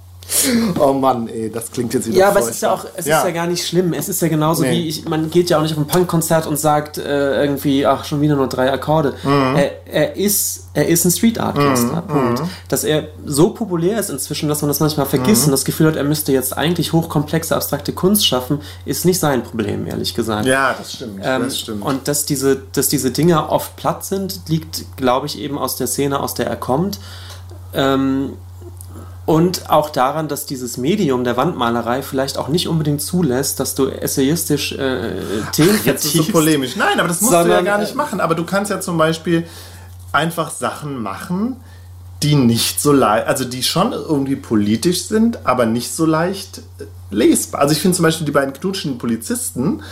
[0.79, 3.19] Oh Mann, ey, das klingt jetzt wieder Ja, aber es ist ja auch, es ja.
[3.19, 3.93] ist ja gar nicht schlimm.
[3.93, 4.71] Es ist ja genauso nee.
[4.71, 8.05] wie ich, man geht ja auch nicht auf ein Punkkonzert und sagt äh, irgendwie, ach,
[8.05, 9.13] schon wieder nur drei Akkorde.
[9.23, 9.55] Mhm.
[9.55, 12.01] Er, er, ist, er ist ein Street Art Künstler.
[12.01, 12.07] Mhm.
[12.07, 12.41] Punkt.
[12.41, 12.49] Mhm.
[12.69, 15.47] Dass er so populär ist inzwischen, dass man das manchmal vergisst mhm.
[15.47, 19.43] und das Gefühl hat, er müsste jetzt eigentlich hochkomplexe, abstrakte Kunst schaffen, ist nicht sein
[19.43, 20.45] Problem, ehrlich gesagt.
[20.45, 21.21] Ja, das stimmt.
[21.23, 21.83] Ähm, das stimmt.
[21.83, 25.87] Und dass diese, dass diese Dinge oft platt sind, liegt, glaube ich, eben aus der
[25.87, 26.99] Szene, aus der er kommt.
[27.73, 28.33] Ähm,
[29.25, 33.87] und auch daran, dass dieses Medium der Wandmalerei vielleicht auch nicht unbedingt zulässt, dass du
[33.87, 35.21] essayistisch äh,
[35.53, 36.75] Themen Ach, Jetzt ist so polemisch.
[36.75, 38.19] Nein, aber das musst sondern, du ja gar nicht machen.
[38.19, 39.47] Aber du kannst ja zum Beispiel
[40.11, 41.55] einfach Sachen machen,
[42.21, 46.85] die nicht so leicht, also die schon irgendwie politisch sind, aber nicht so leicht äh,
[47.09, 47.61] lesbar.
[47.61, 49.83] Also ich finde zum Beispiel die beiden knutschenden Polizisten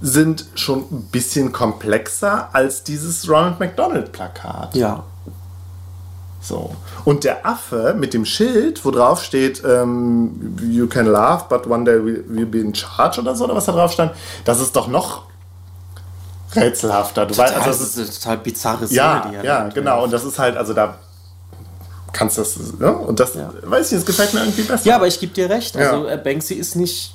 [0.00, 4.74] sind schon ein bisschen komplexer als dieses Ronald McDonald Plakat.
[4.74, 5.04] Ja.
[6.40, 6.74] So.
[7.04, 11.84] Und der Affe mit dem Schild, wo drauf steht, ähm, you can laugh, but one
[11.84, 14.12] day we'll be in charge oder so, oder was da drauf stand,
[14.44, 15.24] das ist doch noch
[16.54, 17.26] rätselhafter.
[17.26, 19.74] Du total, weißt, also das ist eine total bizarre Szene, ja, die er Ja, hat,
[19.74, 20.04] genau.
[20.04, 20.98] Und das ist halt, also da
[22.12, 22.92] kannst du das, ne?
[22.92, 23.50] Und das, ja.
[23.62, 24.86] weiß ich, das gefällt mir irgendwie besser.
[24.86, 25.76] Ja, aber ich gebe dir recht.
[25.76, 26.14] Also ja.
[26.14, 27.14] Äh, Banksy ist nicht,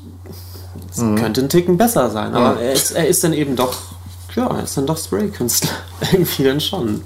[0.95, 1.15] mhm.
[1.15, 2.61] könnte ein Ticken besser sein, aber mhm.
[2.61, 3.75] er, ist, er ist dann eben doch,
[4.35, 5.71] ja, er ist dann doch Spray-Künstler.
[6.11, 7.03] irgendwie dann schon.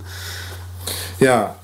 [1.19, 1.55] Ja,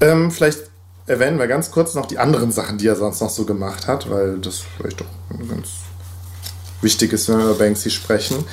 [0.00, 0.60] ähm, vielleicht
[1.06, 4.10] erwähnen wir ganz kurz noch die anderen Sachen, die er sonst noch so gemacht hat,
[4.10, 5.06] weil das vielleicht doch
[5.48, 5.68] ganz
[6.82, 8.44] wichtig ist, wenn wir über Banksy sprechen.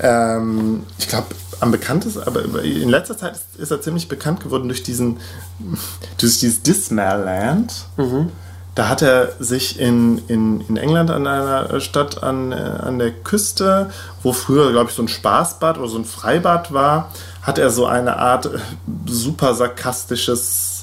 [0.00, 1.28] Ähm, ich glaube,
[1.60, 5.18] am bekanntesten, aber in letzter Zeit ist, ist, er ziemlich bekannt geworden durch diesen,
[6.18, 7.86] durch dieses Dismaland.
[7.96, 8.30] Mhm.
[8.74, 13.12] Da hat er sich in, in, in England an einer Stadt an, äh, an der
[13.12, 13.90] Küste,
[14.22, 17.12] wo früher, glaube ich, so ein Spaßbad oder so ein Freibad war,
[17.42, 18.58] hat er so eine Art äh,
[19.06, 20.73] super sarkastisches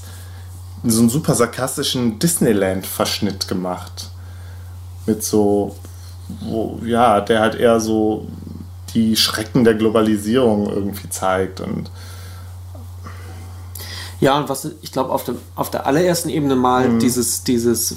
[0.83, 4.09] so einen super sarkastischen Disneyland-Verschnitt gemacht.
[5.05, 5.75] Mit so,
[6.41, 8.27] wo, ja, der halt eher so
[8.93, 11.89] die Schrecken der Globalisierung irgendwie zeigt und
[14.19, 16.99] ja, und was ich glaube, auf, auf der allerersten Ebene mal mhm.
[16.99, 17.95] dieses, dieses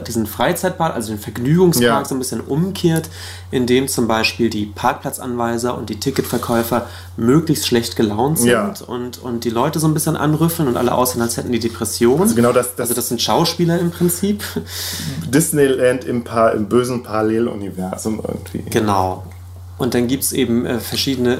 [0.00, 2.04] diesen Freizeitpark, also den Vergnügungspark, ja.
[2.04, 3.10] so ein bisschen umkehrt,
[3.50, 8.74] indem zum Beispiel die Parkplatzanweiser und die Ticketverkäufer möglichst schlecht gelaunt sind ja.
[8.86, 12.20] und, und die Leute so ein bisschen anrüffeln und alle aussehen, als hätten die Depression.
[12.20, 14.42] Also, genau das, das also das sind Schauspieler im Prinzip.
[15.28, 18.70] Disneyland im, pa im bösen Paralleluniversum irgendwie.
[18.70, 19.24] Genau.
[19.78, 21.38] Und dann gibt es eben äh, verschiedene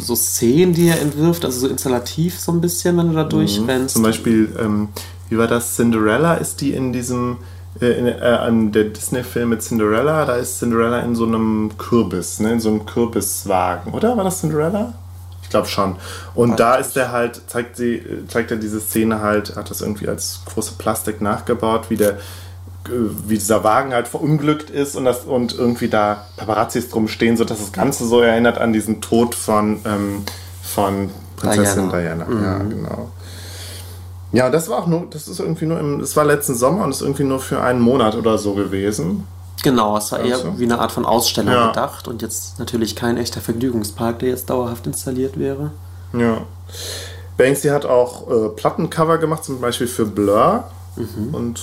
[0.00, 3.30] so Szenen, die er entwirft, also so installativ so ein bisschen, wenn du da mhm.
[3.30, 3.94] durchrennst.
[3.94, 4.90] Zum Beispiel, ähm,
[5.28, 5.74] wie war das?
[5.74, 7.38] Cinderella ist die in diesem
[7.80, 12.52] in, äh, an der Disney-Film mit Cinderella, da ist Cinderella in so einem Kürbis, ne,
[12.52, 14.16] in so einem Kürbiswagen, oder?
[14.16, 14.94] War das Cinderella?
[15.42, 15.96] Ich glaube schon.
[16.34, 20.08] Und da ist er halt, zeigt, sie, zeigt er diese Szene halt, hat das irgendwie
[20.08, 22.18] als große Plastik nachgebaut, wie der
[22.88, 27.58] wie dieser Wagen halt verunglückt ist und, das, und irgendwie da Paparazzis drum stehen, sodass
[27.58, 30.22] das Ganze so erinnert an diesen Tod von, ähm,
[30.62, 32.24] von Prinzessin Diana.
[32.24, 32.24] Diana.
[32.24, 32.42] Mhm.
[32.42, 33.10] Ja, genau.
[34.32, 36.90] Ja, das war auch nur, das ist irgendwie nur im, das war letzten Sommer und
[36.90, 39.26] ist irgendwie nur für einen Monat oder so gewesen.
[39.62, 40.58] Genau, es war eher also.
[40.58, 41.68] wie eine Art von Ausstellung ja.
[41.68, 45.72] gedacht und jetzt natürlich kein echter Vergnügungspark, der jetzt dauerhaft installiert wäre.
[46.12, 46.42] Ja.
[47.36, 50.64] Banksy hat auch äh, Plattencover gemacht, zum Beispiel für Blur
[50.96, 51.34] mhm.
[51.34, 51.60] und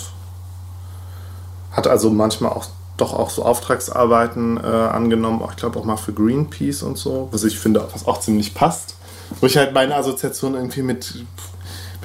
[1.72, 2.66] hat also manchmal auch
[2.98, 7.44] doch auch so Auftragsarbeiten äh, angenommen, ich glaube auch mal für Greenpeace und so, was
[7.44, 8.96] ich finde, was auch ziemlich passt.
[9.40, 11.57] Wo ich halt meine Assoziation irgendwie mit mit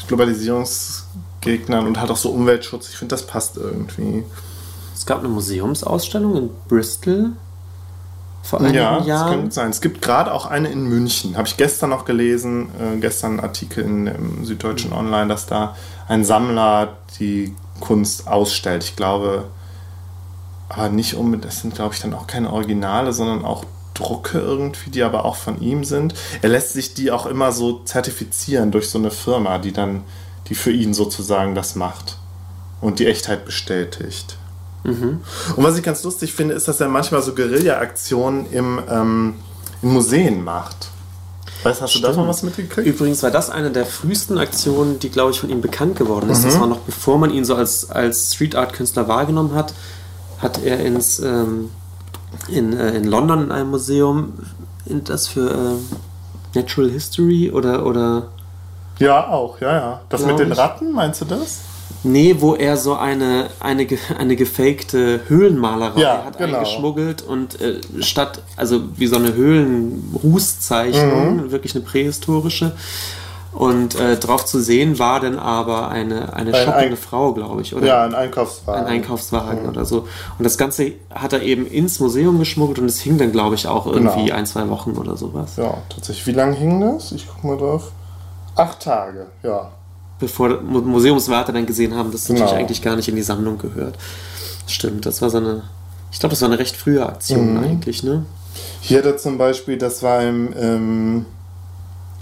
[0.07, 2.89] Globalisierungsgegnern und hat auch so Umweltschutz.
[2.89, 4.25] Ich finde, das passt irgendwie.
[4.95, 7.33] Es gab eine Museumsausstellung in Bristol.
[8.43, 9.07] Vor einigen ja, Jahren.
[9.07, 9.71] Ja, das könnte sein.
[9.71, 11.37] Es gibt gerade auch eine in München.
[11.37, 14.97] Habe ich gestern noch gelesen, äh, gestern einen Artikel in, im Süddeutschen mhm.
[14.97, 15.77] Online, dass da
[16.09, 18.85] ein Sammler die Kunst ausstellt.
[18.85, 19.45] Ich glaube,
[20.69, 23.65] aber nicht unbedingt, das sind glaube ich dann auch keine Originale, sondern auch
[23.95, 26.15] Drucke irgendwie, die aber auch von ihm sind.
[26.41, 30.05] Er lässt sich die auch immer so zertifizieren durch so eine Firma, die dann,
[30.49, 32.17] die für ihn sozusagen das macht
[32.81, 34.37] und die Echtheit bestätigt.
[34.85, 35.21] Mhm.
[35.57, 39.35] Und was ich ganz lustig finde, ist, dass er manchmal so Guerilla-Aktionen im, ähm,
[39.81, 40.89] in Museen macht.
[41.63, 42.05] Weißt hast Stimmt.
[42.05, 42.89] du davon was mitgekriegt?
[42.89, 46.41] Übrigens war das eine der frühesten Aktionen, die, glaube ich, von ihm bekannt geworden ist.
[46.41, 46.45] Mhm.
[46.45, 49.73] Das war noch bevor man ihn so als, als Street Art Künstler wahrgenommen hat,
[50.39, 51.71] hat er ins, ähm,
[52.49, 54.33] in, äh, in London in einem Museum,
[54.87, 58.29] das für äh, Natural History oder, oder.
[58.99, 60.01] Ja, auch, ja, ja.
[60.09, 61.61] Das mit den Ratten, meinst du das?
[62.05, 63.87] Nee, wo er so eine, eine,
[64.19, 66.59] eine gefakte Höhlenmalerei ja, hat genau.
[66.59, 71.51] eingeschmuggelt und äh, statt, also wie so eine Höhlenrußzeichnung, mhm.
[71.53, 72.73] wirklich eine prähistorische.
[73.53, 77.75] Und äh, drauf zu sehen war dann aber eine, eine ein shoppende Frau, glaube ich,
[77.75, 77.87] oder?
[77.87, 78.87] Ja, ein Einkaufswagen.
[78.87, 79.69] Ein Einkaufswagen mhm.
[79.69, 80.09] oder so.
[80.39, 83.67] Und das Ganze hat er eben ins Museum geschmuggelt und es hing dann, glaube ich,
[83.69, 84.37] auch irgendwie genau.
[84.37, 85.57] ein, zwei Wochen oder sowas.
[85.57, 86.27] Ja, tatsächlich.
[86.27, 87.13] Wie lange hing das?
[87.13, 87.93] Ich guck mal drauf.
[88.57, 89.71] Acht Tage, ja
[90.23, 92.41] bevor Museumswarte dann gesehen haben, dass es genau.
[92.41, 93.99] natürlich eigentlich gar nicht in die Sammlung gehört.
[94.69, 95.65] Stimmt, das war so eine,
[96.13, 97.65] ich glaube, das war eine recht frühe Aktion mhm.
[97.65, 98.25] eigentlich, ne?
[98.81, 101.27] Hier hat er zum Beispiel, das war im ähm,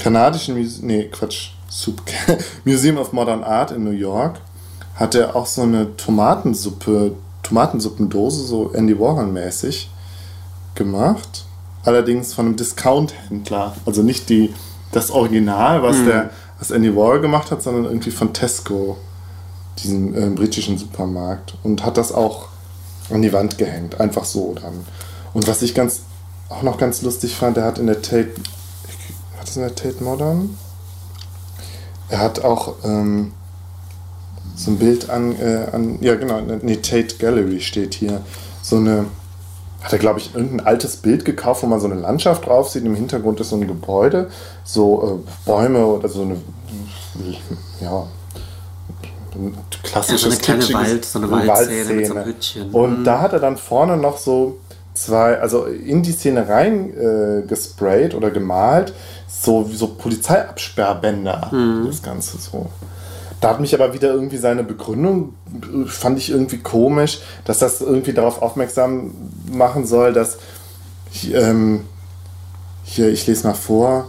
[0.01, 1.51] kanadischen Museum, nee, Quatsch,
[2.65, 4.41] Museum of Modern Art in New York,
[4.97, 9.89] hat er auch so eine Tomatensuppe, Tomatensuppendose, so Andy Warhol-mäßig
[10.75, 11.45] gemacht.
[11.85, 13.75] Allerdings von einem Discount-Händler.
[13.87, 14.53] Also nicht die,
[14.93, 16.07] das Original, was mhm.
[16.07, 16.31] der
[16.61, 18.99] was Andy Warhol gemacht hat, sondern irgendwie von Tesco,
[19.83, 21.55] diesem äh, britischen Supermarkt.
[21.63, 22.49] Und hat das auch
[23.11, 24.85] an die Wand gehängt, einfach so dann.
[25.33, 26.03] Und was ich ganz
[26.49, 28.33] auch noch ganz lustig fand, er hat in der Tate,
[29.41, 30.57] hat es in der Tate Modern?
[32.09, 33.33] Er hat auch ähm,
[34.55, 38.21] so ein Bild an, äh, an, ja genau, nee, Tate Gallery steht hier,
[38.63, 39.07] so eine
[39.83, 42.85] hat er, glaube ich, irgendein altes Bild gekauft, wo man so eine Landschaft drauf sieht.
[42.85, 44.31] Im Hintergrund ist so ein Gebäude,
[44.63, 46.37] so äh, Bäume oder so eine,
[47.81, 48.07] ja,
[49.35, 52.71] ein klassisches ja, so eine kleine Wald, so eine Waldszene, mit so einem Hütchen.
[52.73, 53.05] Und mhm.
[53.05, 54.59] da hat er dann vorne noch so
[55.05, 58.93] zwei, also in die Szene rein äh, gesprayt oder gemalt,
[59.29, 61.87] so, so Polizeiabsperrbänder, mhm.
[61.87, 62.67] das Ganze so.
[63.41, 65.35] Da hat mich aber wieder irgendwie seine Begründung,
[65.87, 69.13] fand ich irgendwie komisch, dass das irgendwie darauf aufmerksam
[69.51, 70.39] machen soll, dass
[71.33, 71.87] ähm,
[72.85, 74.09] hier, ich lese mal vor.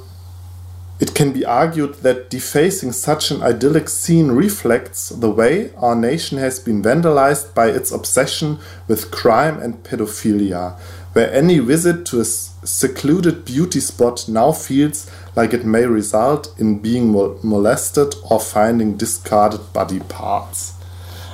[1.01, 6.37] It can be argued that defacing such an idyllic scene reflects the way our nation
[6.37, 10.77] has been vandalized by its obsession with crime and pedophilia,
[11.13, 16.77] where any visit to a secluded beauty spot now feels like it may result in
[16.77, 20.75] being molested or finding discarded body parts.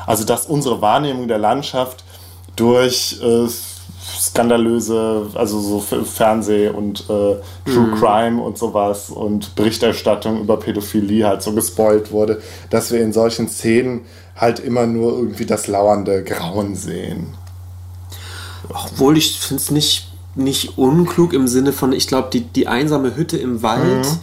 [0.06, 2.06] Also dass unsere Wahrnehmung der Landschaft
[2.56, 3.50] durch äh,
[4.08, 7.36] skandalöse, also so Fernseh- und äh,
[7.66, 7.96] True mm.
[8.00, 13.48] Crime und sowas und Berichterstattung über Pädophilie halt so gespoilt wurde, dass wir in solchen
[13.50, 14.02] Szenen
[14.36, 17.34] halt immer nur irgendwie das lauernde Grauen sehen.
[18.70, 23.16] Obwohl ich finde es nicht nicht unklug im Sinne von, ich glaube, die, die einsame
[23.16, 24.20] Hütte im Wald mhm.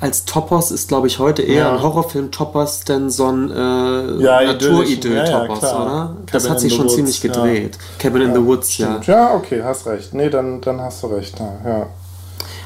[0.00, 1.72] Als Topos ist, glaube ich, heute eher ja.
[1.74, 6.16] ein Horrorfilm-Topos, denn so ein äh, ja, Naturidyll-Topos, ja, oder?
[6.32, 7.76] das hat sich schon Woods, ziemlich gedreht.
[7.98, 9.06] Cabin in the Woods, stimmt.
[9.06, 9.30] ja.
[9.30, 10.14] Ja, okay, hast recht.
[10.14, 11.86] Nee, dann, dann hast du recht, ja.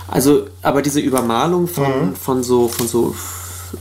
[0.06, 2.14] Also, aber diese Übermalung von, mhm.
[2.14, 3.14] von so, von so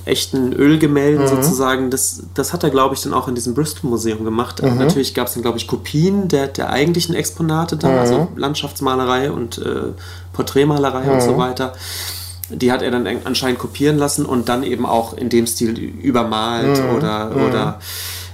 [0.06, 1.28] echten Ölgemälden mhm.
[1.28, 4.64] sozusagen, das, das hat er, glaube ich, dann auch in diesem Bristol-Museum gemacht.
[4.64, 4.80] Mhm.
[4.80, 8.20] Natürlich gab es dann, glaube ich, Kopien der, der eigentlichen Exponate da, also mhm.
[8.22, 9.91] also Landschaftsmalerei und äh,
[10.34, 11.38] Porträtmalerei und so mhm.
[11.38, 11.74] weiter.
[12.54, 16.82] Die hat er dann anscheinend kopieren lassen und dann eben auch in dem Stil übermalt
[16.82, 16.95] mhm.
[16.95, 17.80] oder, oder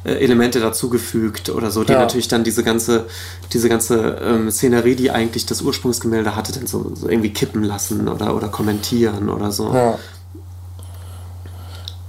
[0.06, 2.00] äh, Elemente dazugefügt oder so, die ja.
[2.00, 3.06] natürlich dann diese ganze,
[3.52, 8.08] diese ganze ähm, Szenerie, die eigentlich das Ursprungsgemälde hatte, dann so, so, irgendwie kippen lassen
[8.08, 9.74] oder, oder kommentieren oder so.
[9.74, 10.00] Ja.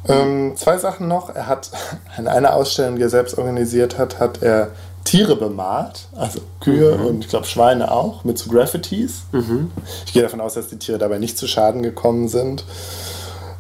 [0.07, 1.35] Ähm, zwei Sachen noch.
[1.35, 1.71] Er hat
[2.19, 4.71] in einer Ausstellung, die er selbst organisiert hat, hat er
[5.05, 7.07] Tiere bemalt, also Kühe mhm.
[7.07, 9.22] und ich glaube Schweine auch, mit so Graffitis.
[9.32, 9.70] Mhm.
[10.07, 12.64] Ich gehe davon aus, dass die Tiere dabei nicht zu Schaden gekommen sind.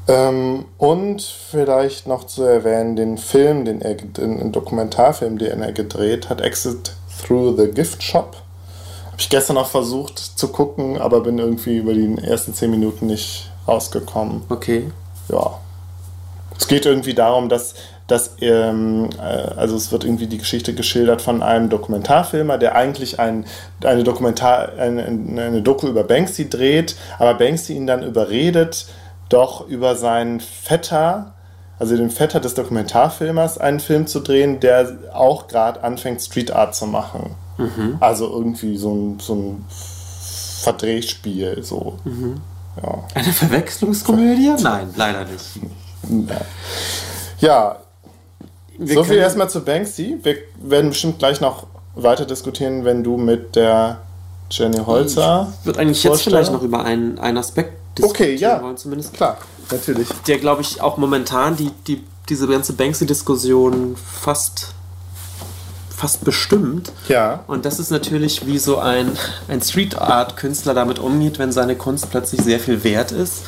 [0.06, 6.28] Ähm, und vielleicht noch zu erwähnen, den Film, den er, den Dokumentarfilm, den er gedreht
[6.28, 8.36] hat, Exit Through the Gift Shop.
[9.06, 13.06] Habe ich gestern noch versucht zu gucken, aber bin irgendwie über die ersten zehn Minuten
[13.06, 14.42] nicht rausgekommen.
[14.48, 14.90] Okay.
[15.28, 15.58] Ja,
[16.60, 17.74] es geht irgendwie darum, dass
[18.10, 23.20] dass ähm, äh, also es wird irgendwie die Geschichte geschildert von einem Dokumentarfilmer, der eigentlich
[23.20, 23.44] ein,
[23.84, 28.86] eine Dokumentar eine, eine Doku über Banksy dreht, aber Banksy ihn dann überredet,
[29.28, 31.34] doch über seinen Vetter,
[31.78, 36.74] also den Vetter des Dokumentarfilmers, einen Film zu drehen, der auch gerade anfängt, Street Art
[36.74, 37.36] zu machen.
[37.58, 37.96] Mhm.
[38.00, 39.64] Also irgendwie so ein, so ein
[40.62, 41.62] Verdrehspiel.
[41.62, 41.98] So.
[42.04, 42.40] Mhm.
[42.82, 43.04] Ja.
[43.14, 44.54] Eine Verwechslungskomödie?
[44.62, 45.60] Nein, leider nicht.
[47.40, 47.78] Ja,
[48.80, 50.18] wir so viel erstmal zu Banksy.
[50.22, 54.00] Wir werden bestimmt gleich noch weiter diskutieren, wenn du mit der
[54.50, 55.52] Jenny Holzer.
[55.60, 58.62] Ich würde eigentlich jetzt vielleicht noch über einen, einen Aspekt diskutieren okay, ja.
[58.62, 59.12] wollen, zumindest.
[59.12, 59.36] Klar,
[59.70, 60.08] natürlich.
[60.26, 64.74] Der, glaube ich, auch momentan die, die, diese ganze Banksy-Diskussion fast
[65.94, 66.92] fast bestimmt.
[67.08, 67.44] Ja.
[67.46, 69.18] Und das ist natürlich, wie so ein,
[69.48, 73.42] ein Street Art-Künstler damit umgeht, wenn seine Kunst plötzlich sehr viel wert ist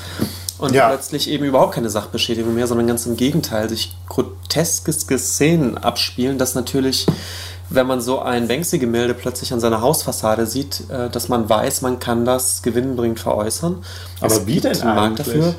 [0.62, 0.88] und ja.
[0.88, 6.54] plötzlich eben überhaupt keine Sachbeschädigung mehr, sondern ganz im Gegenteil, sich groteske Szenen abspielen, dass
[6.54, 7.06] natürlich
[7.74, 11.98] wenn man so ein Banksy-Gemälde plötzlich an seiner Hausfassade sieht, äh, dass man weiß, man
[11.98, 13.82] kann das gewinnbringend veräußern.
[14.20, 15.54] Aber es wie denn einen Markt dafür.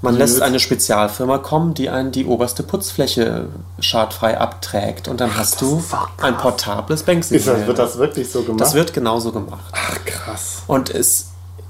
[0.00, 3.48] Man lässt eine Spezialfirma kommen, die einen die oberste Putzfläche
[3.80, 5.08] schadfrei abträgt.
[5.08, 5.82] Und dann Ach, hast du
[6.22, 8.60] ein portables banksy ist Wird das wirklich so gemacht?
[8.60, 9.72] Das wird genauso gemacht.
[9.72, 10.62] Ach, krass.
[10.68, 11.27] Und es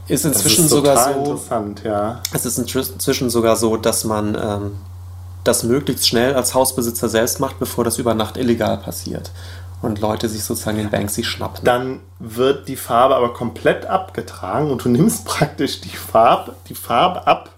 [0.09, 1.40] ist inzwischen ist sogar so.
[1.84, 2.20] Ja.
[2.32, 4.72] Es ist inzwischen sogar so, dass man ähm,
[5.44, 9.30] das möglichst schnell als Hausbesitzer selbst macht, bevor das über Nacht illegal passiert.
[9.80, 11.64] Und Leute sich sozusagen den Banksy schnappen.
[11.64, 17.26] Dann wird die Farbe aber komplett abgetragen und du nimmst praktisch die Farbe, die Farbe
[17.26, 17.50] ab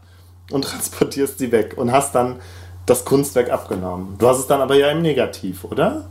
[0.50, 2.36] und transportierst sie weg und hast dann
[2.84, 4.16] das Kunstwerk abgenommen.
[4.18, 6.04] Du hast es dann aber ja im Negativ, oder?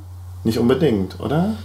[0.44, 1.56] Nicht unbedingt, oder?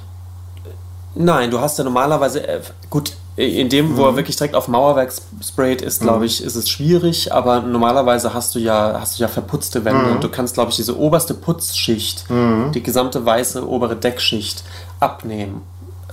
[1.14, 2.60] Nein, du hast ja normalerweise, äh,
[2.90, 4.09] gut, in dem, wo mhm.
[4.09, 5.12] er wirklich direkt auf Mauerwerk
[5.43, 6.24] sprayt, ist, glaube mhm.
[6.24, 10.12] ich, ist es schwierig, aber normalerweise hast du ja, hast du ja verputzte Wände mhm.
[10.12, 12.70] und du kannst, glaube ich, diese oberste Putzschicht, mhm.
[12.72, 14.62] die gesamte weiße obere Deckschicht
[15.01, 15.62] abnehmen.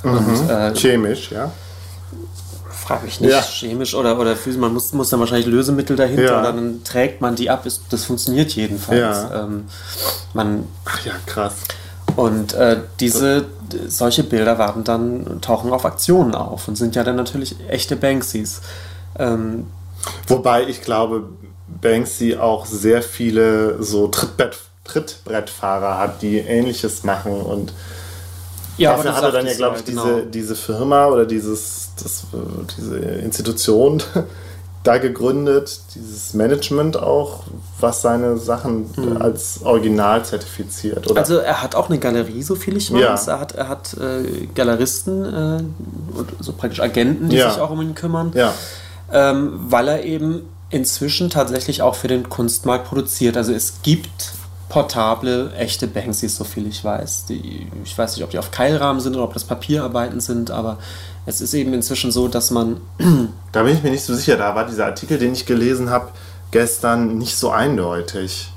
[0.04, 0.50] Und, mhm.
[0.50, 1.52] äh, Chemisch, ja
[2.92, 3.42] frage mich nicht, ja.
[3.42, 6.40] chemisch oder, oder physisch, man muss, muss dann wahrscheinlich Lösemittel dahinter ja.
[6.40, 7.66] oder dann trägt man die ab.
[7.90, 9.00] Das funktioniert jedenfalls.
[9.00, 9.44] Ja.
[9.44, 9.66] Ähm,
[10.34, 11.54] man, Ach ja, krass.
[12.16, 13.46] Und äh, diese,
[13.88, 18.62] solche Bilder werden dann, tauchen auf Aktionen auf und sind ja dann natürlich echte Banksys.
[19.18, 19.68] Ähm,
[20.28, 21.30] Wobei ich glaube,
[21.82, 27.72] Banksy auch sehr viele so Trittbrett, Trittbrettfahrer hat, die ähnliches machen und
[28.78, 30.04] ja, dafür hat er dann ja, glaube ich, genau.
[30.04, 32.26] diese, diese Firma oder dieses das,
[32.78, 34.02] diese Institution
[34.84, 37.44] da gegründet, dieses Management auch,
[37.80, 39.22] was seine Sachen mhm.
[39.22, 41.10] als Original zertifiziert.
[41.10, 41.20] Oder?
[41.20, 43.28] Also er hat auch eine Galerie, so viel ich weiß.
[43.28, 43.34] Ja.
[43.34, 47.52] Er hat, er hat äh, Galeristen äh, und so praktisch Agenten, die ja.
[47.52, 48.32] sich auch um ihn kümmern.
[48.34, 48.54] Ja.
[49.12, 53.38] Ähm, weil er eben inzwischen tatsächlich auch für den Kunstmarkt produziert.
[53.38, 54.34] Also es gibt
[54.72, 57.26] portable, echte Banksys, so viel ich weiß.
[57.26, 60.78] Die, ich weiß nicht, ob die auf Keilrahmen sind oder ob das Papierarbeiten sind, aber
[61.26, 62.80] es ist eben inzwischen so, dass man.
[63.52, 64.38] Da bin ich mir nicht so sicher.
[64.38, 66.08] Da war dieser Artikel, den ich gelesen habe,
[66.52, 68.50] gestern nicht so eindeutig.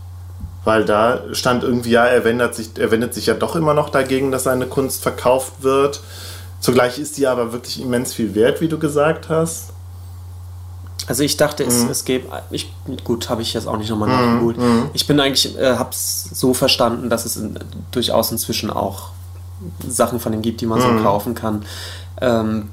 [0.62, 3.90] Weil da stand irgendwie, ja, er wendet, sich, er wendet sich ja doch immer noch
[3.90, 6.00] dagegen, dass seine Kunst verkauft wird.
[6.60, 9.73] Zugleich ist die aber wirklich immens viel wert, wie du gesagt hast.
[11.06, 11.90] Also ich dachte, es, mhm.
[11.90, 12.72] es gäbe, ich,
[13.04, 14.14] gut, habe ich jetzt auch nicht nochmal mhm.
[14.14, 14.56] nachgeholt.
[14.56, 14.90] Mhm.
[14.94, 17.58] Ich bin eigentlich, äh, habe es so verstanden, dass es in,
[17.90, 19.10] durchaus inzwischen auch
[19.86, 21.02] Sachen von ihm gibt, die man so mhm.
[21.02, 21.64] kaufen kann.
[22.20, 22.70] Ähm,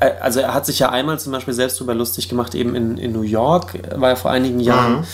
[0.00, 2.98] äh, also er hat sich ja einmal zum Beispiel selbst darüber lustig gemacht, eben in,
[2.98, 5.04] in New York, war er vor einigen Jahren mhm.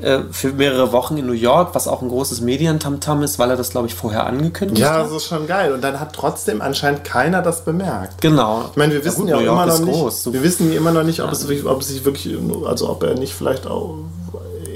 [0.00, 3.56] Äh, für mehrere Wochen in New York, was auch ein großes Medientamtam ist, weil er
[3.56, 4.96] das, glaube ich, vorher angekündigt ja, hat.
[4.98, 5.72] Ja, das ist schon geil.
[5.72, 8.20] Und dann hat trotzdem anscheinend keiner das bemerkt.
[8.20, 8.66] Genau.
[8.70, 10.32] Ich meine, wir wissen ja, gut, ja immer noch nicht, groß.
[10.32, 11.32] wir wissen immer noch nicht, ob, ja.
[11.32, 12.36] es, ob es sich wirklich,
[12.66, 13.96] also ob er nicht vielleicht auch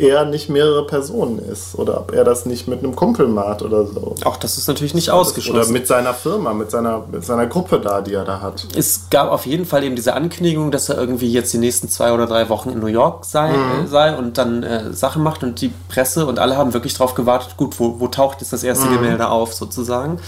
[0.02, 3.86] er nicht mehrere Personen ist oder ob er das nicht mit einem Kumpel macht oder
[3.86, 4.14] so.
[4.24, 5.70] Auch das ist natürlich nicht ausgeschlossen.
[5.70, 8.66] Oder mit seiner Firma, mit seiner, mit seiner Gruppe da, die er da hat.
[8.76, 12.12] Es gab auf jeden Fall eben diese Ankündigung, dass er irgendwie jetzt die nächsten zwei
[12.12, 13.84] oder drei Wochen in New York sei, mhm.
[13.84, 17.14] äh, sei und dann äh, Sachen macht und die Presse und alle haben wirklich darauf
[17.14, 18.94] gewartet, gut, wo, wo taucht jetzt das erste mhm.
[18.94, 20.18] Gemälde auf sozusagen.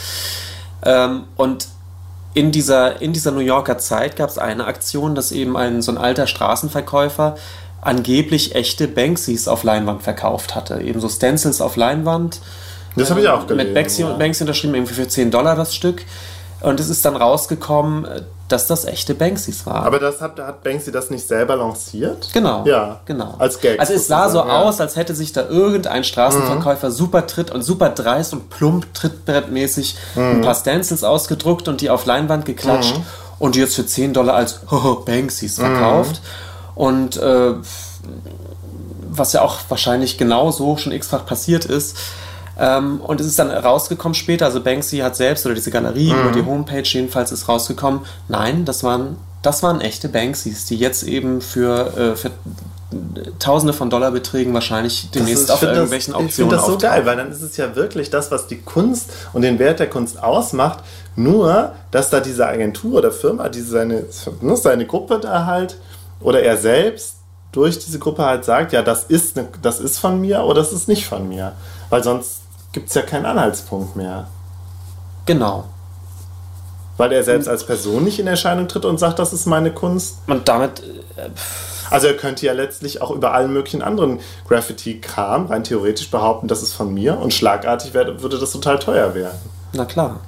[0.84, 1.68] Ähm, und
[2.34, 5.92] in dieser, in dieser New Yorker Zeit gab es eine Aktion, dass eben ein so
[5.92, 7.36] ein alter Straßenverkäufer
[7.84, 10.80] angeblich echte Banksys auf Leinwand verkauft hatte.
[10.80, 12.40] Eben so Stencils auf Leinwand.
[12.96, 13.66] Das habe ich auch gelesen.
[13.68, 14.12] Mit Banksy, ja.
[14.12, 16.02] Banksy unterschrieben, irgendwie für 10 Dollar das Stück.
[16.60, 18.06] Und es ist dann rausgekommen,
[18.48, 19.84] dass das echte Banksys waren.
[19.84, 22.30] Aber das hat, hat Banksy das nicht selber lanciert?
[22.32, 22.64] Genau.
[22.64, 23.00] Ja.
[23.04, 23.34] Genau.
[23.38, 23.78] Als Gag.
[23.80, 24.62] Also es sah so ja.
[24.62, 26.92] aus, als hätte sich da irgendein Straßenverkäufer mhm.
[26.92, 30.22] super tritt und super dreist und plump trittbrettmäßig mhm.
[30.22, 33.04] ein paar Stencils ausgedruckt und die auf Leinwand geklatscht mhm.
[33.38, 34.60] und die jetzt für 10 Dollar als
[35.06, 36.22] Banksys verkauft.
[36.22, 36.53] Mhm.
[36.74, 37.54] Und äh,
[39.10, 41.96] was ja auch wahrscheinlich genauso schon x-fach passiert ist.
[42.58, 46.20] Ähm, und es ist dann rausgekommen später, also Banksy hat selbst oder diese Galerie mhm.
[46.20, 51.02] über die Homepage jedenfalls ist rausgekommen, nein, das waren, das waren echte Banksys, die jetzt
[51.02, 52.30] eben für, äh, für
[53.38, 57.16] Tausende von Dollarbeträgen wahrscheinlich demnächst auf irgendwelchen das, Auktionen Ich finde das so geil, weil
[57.16, 60.80] dann ist es ja wirklich das, was die Kunst und den Wert der Kunst ausmacht.
[61.16, 64.04] Nur, dass da diese Agentur oder Firma, diese seine,
[64.40, 65.76] ne, seine Gruppe da halt
[66.24, 67.18] oder er selbst
[67.52, 70.72] durch diese Gruppe halt sagt, ja, das ist, ne, das ist von mir oder das
[70.72, 71.52] ist nicht von mir.
[71.88, 72.40] Weil sonst
[72.72, 74.26] gibt es ja keinen Anhaltspunkt mehr.
[75.26, 75.64] Genau.
[76.96, 80.18] Weil er selbst als Person nicht in Erscheinung tritt und sagt, das ist meine Kunst.
[80.26, 80.80] Und damit.
[81.16, 81.28] Äh,
[81.90, 84.18] also er könnte ja letztlich auch über allen möglichen anderen
[84.48, 89.14] Graffiti-Kram rein theoretisch behaupten, das ist von mir und schlagartig wär, würde das total teuer
[89.14, 89.38] werden.
[89.74, 90.20] Na klar.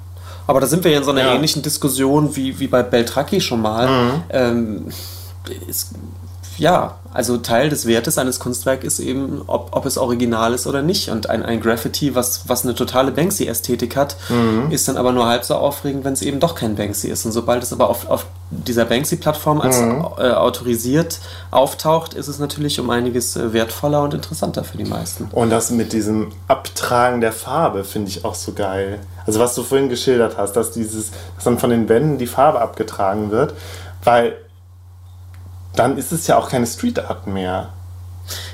[0.45, 1.33] Aber da sind wir ja in so einer ja.
[1.33, 3.87] ähnlichen Diskussion wie, wie bei Beltraki schon mal.
[3.87, 4.23] Mhm.
[4.29, 4.85] Ähm,
[5.69, 5.91] es
[6.57, 10.81] ja, also Teil des Wertes eines Kunstwerks ist eben, ob, ob es original ist oder
[10.81, 11.09] nicht.
[11.09, 14.71] Und ein, ein Graffiti, was, was eine totale Banksy-Ästhetik hat, mhm.
[14.71, 17.25] ist dann aber nur halb so aufregend, wenn es eben doch kein Banksy ist.
[17.25, 20.05] Und sobald es aber auf, auf dieser Banksy-Plattform als mhm.
[20.17, 21.19] äh, autorisiert
[21.51, 25.29] auftaucht, ist es natürlich um einiges äh, wertvoller und interessanter für die meisten.
[25.31, 28.99] Und das mit diesem Abtragen der Farbe finde ich auch so geil.
[29.27, 32.61] Also was du vorhin geschildert hast, dass dieses, dass dann von den Wänden die Farbe
[32.61, 33.53] abgetragen wird,
[34.03, 34.37] weil
[35.77, 37.69] dann ist es ja auch keine Street Art mehr.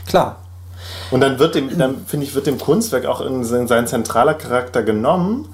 [0.07, 0.37] Klar.
[1.11, 4.83] Und dann wird dem, dann finde ich, wird dem Kunstwerk auch in sein zentraler Charakter
[4.83, 5.47] genommen,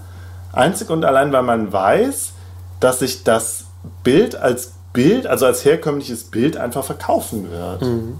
[0.54, 2.32] einzig und allein, weil man weiß,
[2.80, 3.66] dass sich das
[4.04, 7.82] Bild als Bild, also als herkömmliches Bild, einfach verkaufen wird.
[7.82, 8.20] Mhm.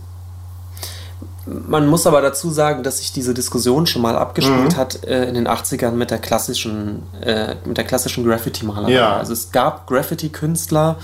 [1.46, 4.78] Man muss aber dazu sagen, dass sich diese Diskussion schon mal abgespielt mhm.
[4.78, 8.92] hat äh, in den 80ern mit der klassischen, äh, mit der klassischen Graffiti-Malerei.
[8.92, 9.18] Ja.
[9.18, 11.04] Also es gab Graffiti-Künstler, äh,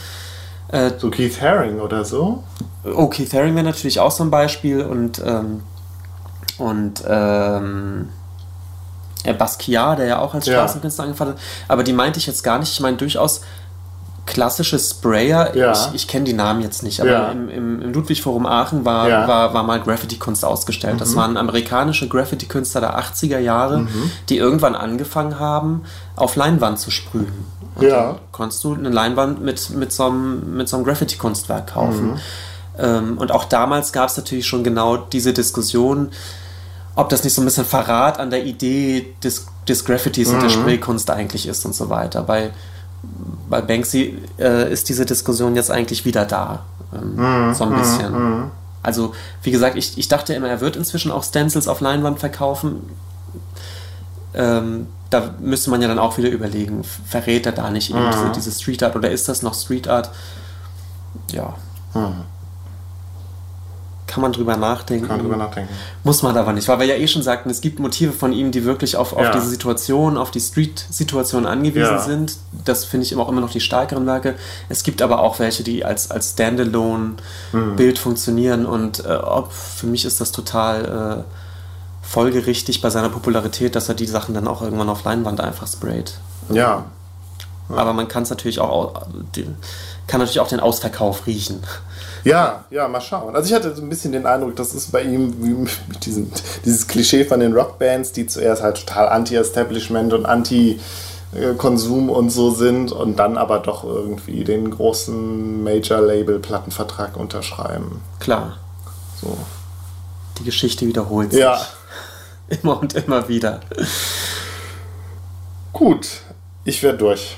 [0.98, 2.44] so Keith Haring oder so?
[2.84, 5.62] Oh, Keith Haring wäre natürlich auch so ein Beispiel und, ähm,
[6.58, 8.10] und ähm,
[9.38, 11.08] Basquiat, der ja auch als Straßenkünstler ja.
[11.08, 11.40] angefangen hat.
[11.68, 12.72] Aber die meinte ich jetzt gar nicht.
[12.72, 13.42] Ich meine durchaus
[14.26, 15.56] klassische Sprayer.
[15.56, 15.72] Ja.
[15.72, 17.32] Ich, ich kenne die Namen jetzt nicht, aber ja.
[17.32, 19.28] im, im, im Ludwig-Forum Aachen war, ja.
[19.28, 20.96] war, war mal Graffiti-Kunst ausgestellt.
[20.96, 21.00] Mhm.
[21.00, 24.12] Das waren amerikanische Graffiti-Künstler der 80er Jahre, mhm.
[24.30, 25.84] die irgendwann angefangen haben,
[26.16, 27.46] auf Leinwand zu sprühen.
[27.76, 28.16] Und ja.
[28.32, 32.12] konntest du eine Leinwand mit, mit so einem, mit so einem Graffiti-Kunstwerk kaufen.
[32.12, 32.20] Mhm.
[32.78, 36.12] Ähm, und auch damals gab es natürlich schon genau diese Diskussion,
[36.96, 40.50] ob das nicht so ein bisschen Verrat an der Idee des, des Graffitis und der
[40.50, 40.54] mhm.
[40.54, 42.24] Spraykunst eigentlich ist und so weiter.
[42.24, 42.52] Bei,
[43.50, 46.64] bei Banksy äh, ist diese Diskussion jetzt eigentlich wieder da.
[46.94, 47.54] Ähm, mhm.
[47.54, 47.78] So ein mhm.
[47.78, 48.12] bisschen.
[48.14, 48.52] Mhm.
[48.84, 52.82] Also, wie gesagt, ich, ich dachte immer, er wird inzwischen auch Stencils auf Leinwand verkaufen.
[54.34, 58.32] Ähm, da müsste man ja dann auch wieder überlegen, verrät er da nicht eben diese,
[58.32, 60.12] diese, Street Art oder ist das noch Street Art?
[61.32, 61.54] Ja.
[64.08, 65.08] Kann man drüber nachdenken.
[65.08, 65.74] Kann man drüber nachdenken.
[66.04, 68.52] Muss man aber nicht, weil wir ja eh schon sagten, es gibt Motive von ihm,
[68.52, 69.32] die wirklich auf, auf ja.
[69.32, 72.00] diese Situation, auf die Street-Situation angewiesen ja.
[72.00, 72.38] sind.
[72.66, 74.36] Das finde ich auch immer noch die stärkeren Werke.
[74.70, 78.00] Es gibt aber auch welche, die als, als Standalone-Bild mhm.
[78.00, 81.24] funktionieren und äh, ob, für mich ist das total.
[81.26, 81.32] Äh,
[82.08, 86.20] folgerichtig bei seiner Popularität, dass er die Sachen dann auch irgendwann auf Leinwand einfach sprayt.
[86.50, 86.56] Ja.
[86.56, 86.86] ja.
[87.76, 89.08] Aber man kann es natürlich auch,
[90.08, 91.62] kann natürlich auch den Ausverkauf riechen.
[92.26, 93.36] Ja, ja, mal schauen.
[93.36, 96.32] Also ich hatte so ein bisschen den Eindruck, das ist bei ihm wie mit diesem,
[96.66, 100.80] dieses Klischee von den Rockbands, die zuerst halt total anti-Establishment und anti-
[101.58, 108.00] Konsum und so sind und dann aber doch irgendwie den großen Major-Label-Plattenvertrag unterschreiben.
[108.22, 108.58] Klar.
[109.22, 109.38] So.
[110.38, 111.42] Die Geschichte wiederholt sich.
[111.42, 111.60] Ja.
[112.48, 113.60] Immer und immer wieder.
[115.74, 116.08] Gut,
[116.64, 117.38] ich werde durch.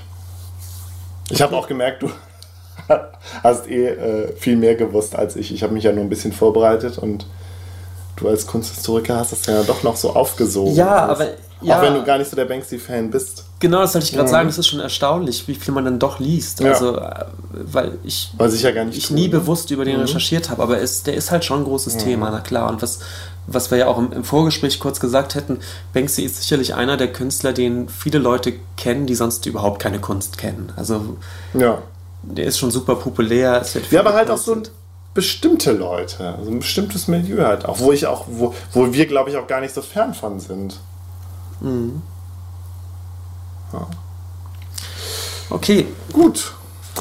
[1.29, 2.11] Ich habe auch gemerkt, du
[3.43, 5.53] hast eh äh, viel mehr gewusst als ich.
[5.53, 7.25] Ich habe mich ja nur ein bisschen vorbereitet und
[8.17, 10.75] du als Kunsthistoriker hast das ja doch noch so aufgesogen.
[10.75, 11.27] Ja, aber.
[11.59, 13.43] Ja, auch wenn du gar nicht so der Banksy-Fan bist.
[13.59, 14.31] Genau, das wollte ich gerade mhm.
[14.31, 14.47] sagen.
[14.47, 16.59] Das ist schon erstaunlich, wie viel man dann doch liest.
[16.59, 16.71] Ja.
[16.71, 20.01] Also, äh, weil ich, weil ich, ja gar nicht ich nie bewusst über den mhm.
[20.01, 20.61] recherchiert habe.
[20.61, 21.99] Aber es, der ist halt schon ein großes mhm.
[21.99, 22.69] Thema, na klar.
[22.69, 22.99] Und was,
[23.47, 25.59] was wir ja auch im, im, Vorgespräch kurz gesagt hätten,
[25.93, 30.37] Banksy ist sicherlich einer der Künstler, den viele Leute kennen, die sonst überhaupt keine Kunst
[30.37, 30.71] kennen.
[30.75, 31.17] Also
[31.55, 31.81] ja.
[32.23, 33.65] Der ist schon super populär.
[33.91, 34.61] ja, aber halt auch so
[35.13, 39.29] bestimmte Leute, also ein bestimmtes Milieu halt auch, wo ich auch, wo, wo wir, glaube
[39.29, 40.79] ich, auch gar nicht so fern von sind.
[41.59, 42.01] Mhm.
[43.73, 43.87] Ja.
[45.49, 46.53] Okay, gut.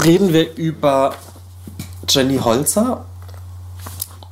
[0.04, 1.14] Reden wir über
[2.08, 3.04] Jenny Holzer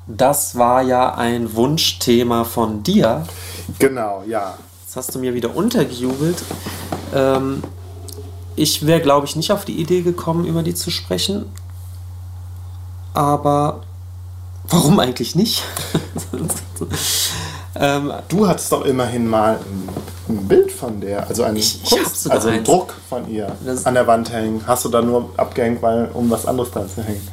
[0.06, 3.26] das war ja ein Wunschthema von dir.
[3.78, 4.54] Genau, ja.
[4.86, 6.42] Das hast du mir wieder untergejubelt.
[7.14, 7.62] Ähm,
[8.56, 11.46] ich wäre, glaube ich, nicht auf die Idee gekommen, über die zu sprechen.
[13.12, 13.82] Aber
[14.68, 15.62] warum eigentlich nicht?
[17.76, 19.58] ähm, du hattest doch immerhin mal
[20.28, 22.66] ein Bild von der, also ein, Ich- Kunst, also sogar ein eins.
[22.68, 24.62] Druck von ihr Das- an der Wand hängen.
[24.66, 27.26] Hast du da nur abgehängt, weil, um was anderes dran zu hängen?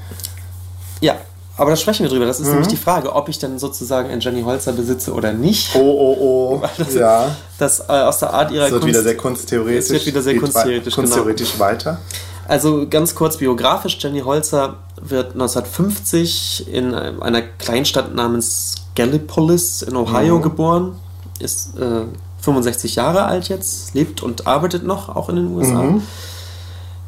[1.00, 1.16] Ja,
[1.58, 2.26] aber da sprechen wir drüber.
[2.26, 2.52] Das ist Mhm.
[2.54, 5.76] nämlich die Frage, ob ich dann sozusagen ein Jenny Holzer besitze oder nicht.
[5.76, 6.18] Oh, oh,
[6.62, 6.68] oh.
[6.78, 7.36] Das- ja.
[7.60, 8.94] Das äh, aus der Art ihrer Es wird Kunst.
[8.96, 9.80] wieder sehr kunsttheoretisch.
[9.86, 12.00] Es wird wieder sehr kunsttheoretisch, kunsttheoretisch weiter.
[12.48, 20.38] Also ganz kurz biografisch, Jenny Holzer wird 1950 in einer Kleinstadt namens Gallipolis in Ohio
[20.38, 20.42] Mhm.
[20.42, 20.96] geboren,
[21.40, 22.02] ist äh,
[22.42, 25.84] 65 Jahre alt jetzt, lebt und arbeitet noch, auch in den USA.
[25.84, 26.02] Mhm.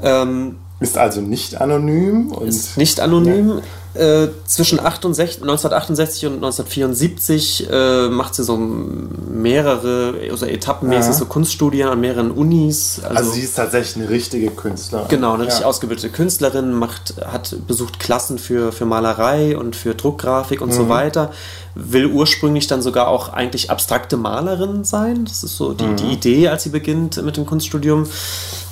[0.02, 3.62] Ähm, Ist also nicht anonym ist nicht anonym.
[3.96, 11.18] Äh, zwischen 68, 1968 und 1974 äh, macht sie so mehrere, also etappenmäßig Ja.
[11.20, 13.02] so Kunststudien an mehreren Unis.
[13.04, 15.08] also, sie ist tatsächlich eine richtige Künstlerin.
[15.10, 15.68] Genau, eine richtig ja.
[15.68, 20.74] ausgebildete Künstlerin, macht, hat besucht Klassen für, für Malerei und für Druckgrafik und Mhm.
[20.74, 21.32] so weiter.
[21.76, 25.26] Will ursprünglich dann sogar auch eigentlich abstrakte Malerin sein.
[25.26, 25.96] Das ist so die, Mhm.
[25.98, 28.08] die Idee, als sie beginnt mit dem Kunststudium.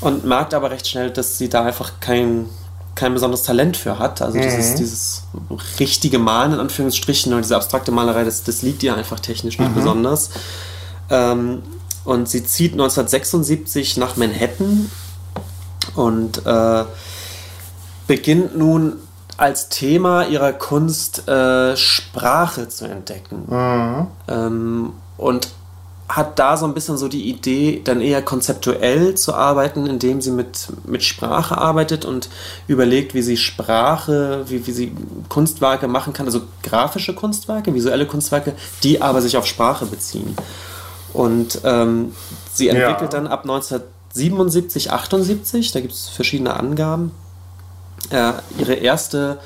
[0.01, 2.47] Und merkt aber recht schnell, dass sie da einfach kein,
[2.95, 4.21] kein besonderes Talent für hat.
[4.21, 4.41] Also Mhm.
[4.43, 5.23] dieses, dieses
[5.79, 9.65] richtige Malen in Anführungsstrichen oder diese abstrakte Malerei, das, das liegt ihr einfach technisch Mhm.
[9.65, 10.29] nicht besonders.
[11.09, 11.61] Ähm,
[12.03, 14.89] und sie zieht 1976 nach Manhattan
[15.95, 16.83] und äh,
[18.07, 18.93] beginnt nun
[19.37, 23.45] als Thema ihrer Kunst äh, Sprache zu entdecken.
[24.27, 25.47] Ähm, und
[26.15, 30.31] hat da so ein bisschen so die Idee, dann eher konzeptuell zu arbeiten, indem sie
[30.31, 32.29] mit, mit Sprache arbeitet und
[32.67, 34.91] überlegt, wie sie Sprache, wie, wie sie
[35.29, 38.53] Kunstwerke machen kann, also grafische Kunstwerke, visuelle Kunstwerke,
[38.83, 40.35] die aber sich auf Sprache beziehen.
[41.13, 42.13] Und ähm,
[42.53, 43.19] sie entwickelt Ja.
[43.19, 47.11] dann ab 1977, 78, da gibt es verschiedene Angaben,
[48.09, 49.39] äh, ihre erste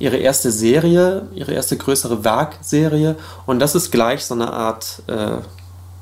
[0.00, 5.38] ihre erste Serie, ihre erste größere Werkserie und das ist gleich so eine Art äh,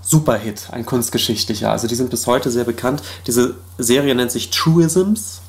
[0.09, 1.71] Superhit, ein kunstgeschichtlicher.
[1.73, 3.03] Also die sind bis heute sehr bekannt.
[3.27, 5.41] Diese Serie nennt sich Truisms,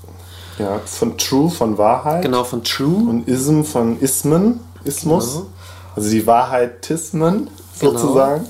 [0.57, 2.23] Ja, von True, von Wahrheit.
[2.23, 3.07] genau von True.
[3.09, 5.33] Und Ism von Ismen, Ismus.
[5.33, 5.45] Genau.
[5.95, 7.49] Also die Wahrheitismen
[7.79, 8.47] sozusagen.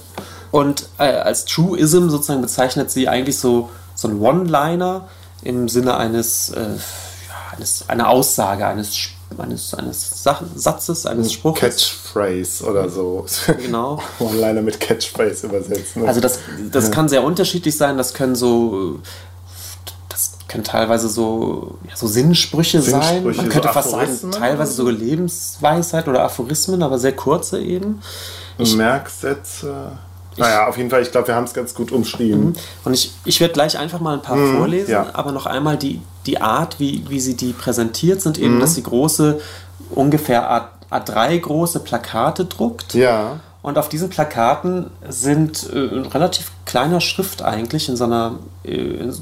[0.51, 5.07] Und äh, als Truism sozusagen bezeichnet sie eigentlich so, so ein One-Liner
[5.43, 6.67] im Sinne eines, äh,
[7.53, 11.59] eines einer Aussage, eines, Sch- eines, eines Sach Satzes, eines Spruchs.
[11.59, 13.25] Catchphrase oder so.
[13.61, 14.01] Genau.
[14.19, 16.07] One-Liner mit Catchphrase übersetzen.
[16.07, 16.39] Also das,
[16.71, 17.97] das kann sehr unterschiedlich sein.
[17.97, 18.99] Das können so,
[20.09, 23.01] das können teilweise so, ja, so Sinnsprüche, sein.
[23.01, 27.59] Sinnsprüche, Man könnte so fast sagen, teilweise oder so Lebensweisheit oder Aphorismen, aber sehr kurze
[27.59, 28.01] eben.
[28.57, 29.99] Merksätze.
[30.37, 32.55] Naja, auf jeden Fall, ich glaube, wir haben es ganz gut umschrieben.
[32.83, 35.07] Und ich, ich werde gleich einfach mal ein paar vorlesen, Mhm, ja.
[35.13, 38.59] aber noch einmal die, die Art, wie, wie sie die präsentiert, sind eben, Mhm.
[38.59, 39.39] dass sie große,
[39.89, 42.93] ungefähr A, A3 große Plakate druckt.
[42.93, 43.39] Ja.
[43.63, 48.71] Und auf diesen Plakaten sind äh, in relativ kleiner Schrift eigentlich, in so einer, äh,
[48.71, 49.13] in,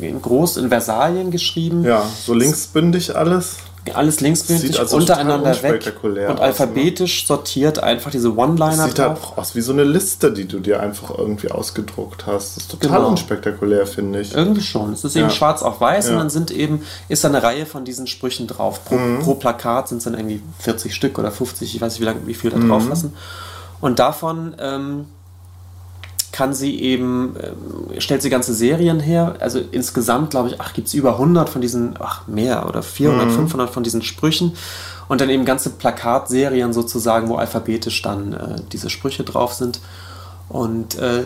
[0.00, 1.84] in groß in Versalien geschrieben.
[1.84, 3.56] Ja, so linksbündig alles.
[3.94, 6.40] Alles linksbündig, Sieht also untereinander weg und aus, ne?
[6.40, 10.60] alphabetisch sortiert einfach diese One-Liner Sieht halt auch aus wie so eine Liste, die du
[10.60, 12.56] dir einfach irgendwie ausgedruckt hast.
[12.56, 13.08] Das ist total Genau.
[13.10, 14.34] unspektakulär, finde ich.
[14.34, 14.92] Irgendwie schon.
[14.92, 15.30] Es ist eben Ja.
[15.30, 16.18] schwarz auf weiß und Ja.
[16.18, 18.84] dann sind eben, ist da eine Reihe von diesen Sprüchen drauf.
[18.84, 19.20] Pro, Mhm.
[19.20, 22.16] pro Plakat sind es dann irgendwie 40 Stück oder 50, ich weiß nicht, wie, lang,
[22.26, 22.68] wie viel da Mhm.
[22.68, 23.14] drauf lassen.
[23.80, 25.06] Und davon ähm,
[26.32, 29.36] kann sie eben, ähm, stellt sie ganze Serien her.
[29.40, 33.28] Also insgesamt, glaube ich, ach, gibt es über 100 von diesen, ach, mehr oder 400,
[33.28, 33.32] Mhm.
[33.34, 34.52] 500 von diesen Sprüchen.
[35.08, 39.80] Und dann eben ganze Plakatserien sozusagen, wo alphabetisch dann äh, diese Sprüche drauf sind.
[40.48, 41.24] Und äh,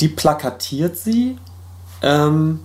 [0.00, 1.38] die plakatiert sie
[2.02, 2.60] ähm,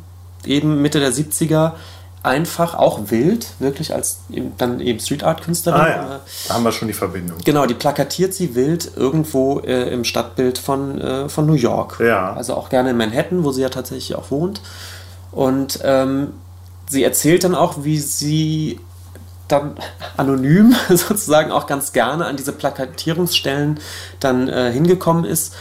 [0.45, 1.73] eben Mitte der 70er
[2.21, 5.81] einfach auch wild, wirklich als eben, dann eben Street Art Künstlerin.
[5.81, 7.37] Ah ja, Äh, da haben wir schon die Verbindung.
[7.45, 11.99] Genau, die plakatiert sie wild irgendwo äh, im Stadtbild von, äh, von New York.
[11.99, 12.33] Ja.
[12.33, 14.61] Also auch gerne in Manhattan, wo sie ja tatsächlich auch wohnt.
[15.31, 16.33] Und ähm,
[16.89, 18.79] sie erzählt dann auch, wie sie
[19.47, 19.75] dann
[20.17, 23.79] anonym sozusagen auch ganz gerne an diese Plakatierungsstellen
[24.19, 25.55] dann äh, hingekommen ist,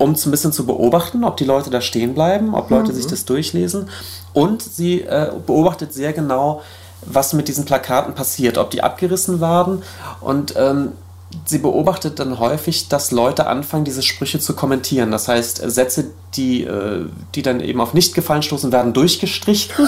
[0.00, 3.06] um so ein bisschen zu beobachten, ob die Leute da stehen bleiben, ob Leute sich
[3.06, 3.90] das durchlesen.
[4.32, 6.62] Und sie äh, beobachtet sehr genau,
[7.02, 9.82] was mit diesen Plakaten passiert, ob die abgerissen werden.
[10.22, 10.92] Und ähm,
[11.44, 15.10] sie beobachtet dann häufig, dass Leute anfangen, diese Sprüche zu kommentieren.
[15.10, 19.74] Das heißt, Sätze, die, äh, die dann eben auf Nichtgefallen stoßen, werden durchgestrichen.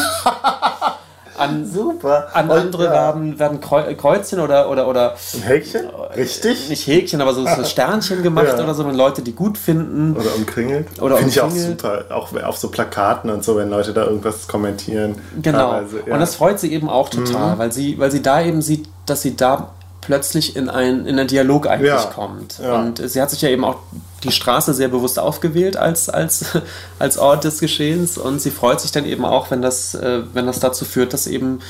[1.43, 2.28] An, Super.
[2.32, 2.93] an Und, andere ja.
[2.93, 5.86] werden, werden Kreu- Kreuzchen oder, oder, oder Ein Häkchen?
[6.16, 6.68] Richtig?
[6.68, 8.62] nicht Häkchen, aber so, so Sternchen gemacht Ja.
[8.62, 10.16] oder so, wenn Leute die gut finden.
[10.16, 11.01] Oder umkringelt.
[11.03, 11.80] Oder Finde ich auch umkringelt.
[11.80, 12.05] super.
[12.11, 15.16] Auch auf so Plakaten und so, wenn Leute da irgendwas kommentieren.
[15.40, 15.72] Genau.
[15.74, 15.80] Ja.
[15.82, 16.12] Mhm.
[16.12, 19.22] Und das freut sie eben auch total, weil, sie, weil sie da eben sieht, dass
[19.22, 19.70] sie da
[20.03, 22.05] plötzlich in, ein, in einen Dialog eigentlich ja.
[22.05, 22.59] kommt.
[22.59, 22.79] Ja.
[22.81, 23.77] Und sie hat sich ja eben auch
[24.25, 26.45] die Straße sehr bewusst aufgewählt als, als,
[26.99, 30.47] als Ort des Geschehens und sie freut sich dann eben auch, wenn das, äh, wenn
[30.47, 31.61] das dazu führt, dass eben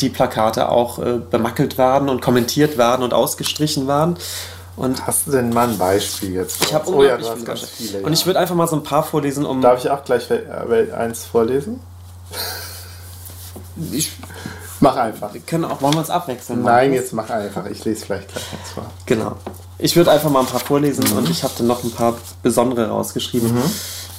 [0.00, 4.16] die Plakate auch äh, bemackelt werden und kommentiert werden und ausgestrichen werden.
[4.76, 6.64] Und Hast du denn mal ein Beispiel jetzt?
[6.64, 8.00] Ich habe oh, ja, ganz viele.
[8.00, 9.60] Und ich würde einfach mal so ein paar vorlesen, um.
[9.60, 10.28] Darf ich auch gleich
[10.94, 11.80] eins vorlesen?
[13.90, 14.12] Ich
[14.82, 15.32] mach einfach.
[15.32, 16.62] Wir können auch, wollen wir uns abwechseln?
[16.62, 17.66] Nein, jetzt mach einfach.
[17.66, 18.84] Ich lese vielleicht gleich eins vor.
[19.06, 19.36] Genau.
[19.78, 21.18] Ich würde einfach mal ein paar vorlesen mhm.
[21.18, 23.54] und ich habe dann noch ein paar besondere rausgeschrieben.
[23.54, 23.62] Mhm.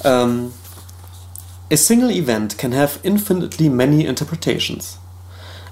[0.04, 0.52] Ähm,
[1.70, 4.98] A single event can have infinitely many interpretations.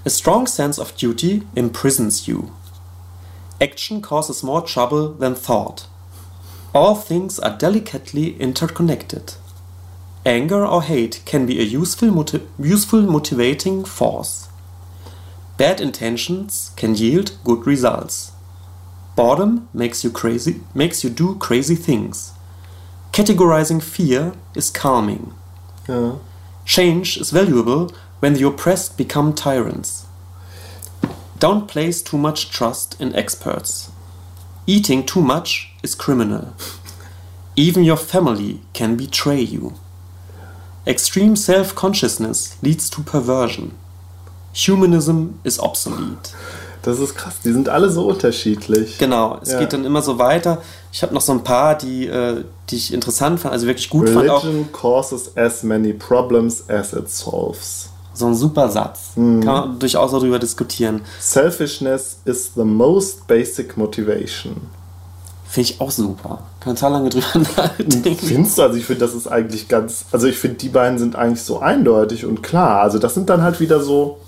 [0.06, 2.50] A strong sense of duty imprisons you.
[3.60, 5.86] Action causes more trouble than thought.
[6.74, 9.34] All things are delicately interconnected.
[10.24, 14.48] Anger or hate can be a useful, motiv useful motivating force.
[15.62, 18.32] Bad intentions can yield good results.
[19.14, 22.32] Boredom makes you crazy, makes you do crazy things.
[23.12, 25.32] Categorizing fear is calming.
[25.88, 26.16] Yeah.
[26.64, 30.06] Change is valuable when the oppressed become tyrants.
[31.38, 33.92] Don't place too much trust in experts.
[34.66, 36.56] Eating too much is criminal.
[37.54, 39.74] Even your family can betray you.
[40.88, 43.78] Extreme self consciousness leads to perversion.
[44.54, 46.30] Humanism is obsolete.
[46.82, 48.98] Das ist krass, die sind alle so unterschiedlich.
[48.98, 49.60] Genau, es ja.
[49.60, 50.60] geht dann immer so weiter.
[50.92, 54.08] Ich habe noch so ein paar, die, äh, die ich interessant fand, also wirklich gut
[54.08, 54.44] Religion fand.
[54.44, 57.88] Religion causes as many problems as it solves.
[58.14, 59.12] So ein super Satz.
[59.14, 59.44] Mhm.
[59.44, 61.02] Kann man durchaus darüber diskutieren.
[61.20, 64.56] Selfishness is the most basic motivation.
[65.52, 66.38] Finde ich auch super.
[66.60, 68.16] Kann total lange drüber nachdenken.
[68.16, 68.62] Findest du?
[68.62, 70.06] Also ich finde, das ist eigentlich ganz.
[70.10, 72.80] Also ich finde, die beiden sind eigentlich so eindeutig und klar.
[72.80, 74.18] Also das sind dann halt wieder so.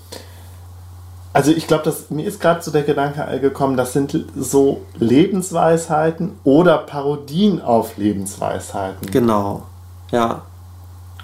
[1.33, 6.77] Also ich glaube, mir ist gerade so der Gedanke gekommen, das sind so Lebensweisheiten oder
[6.77, 9.09] Parodien auf Lebensweisheiten.
[9.09, 9.63] Genau.
[10.11, 10.43] Ja.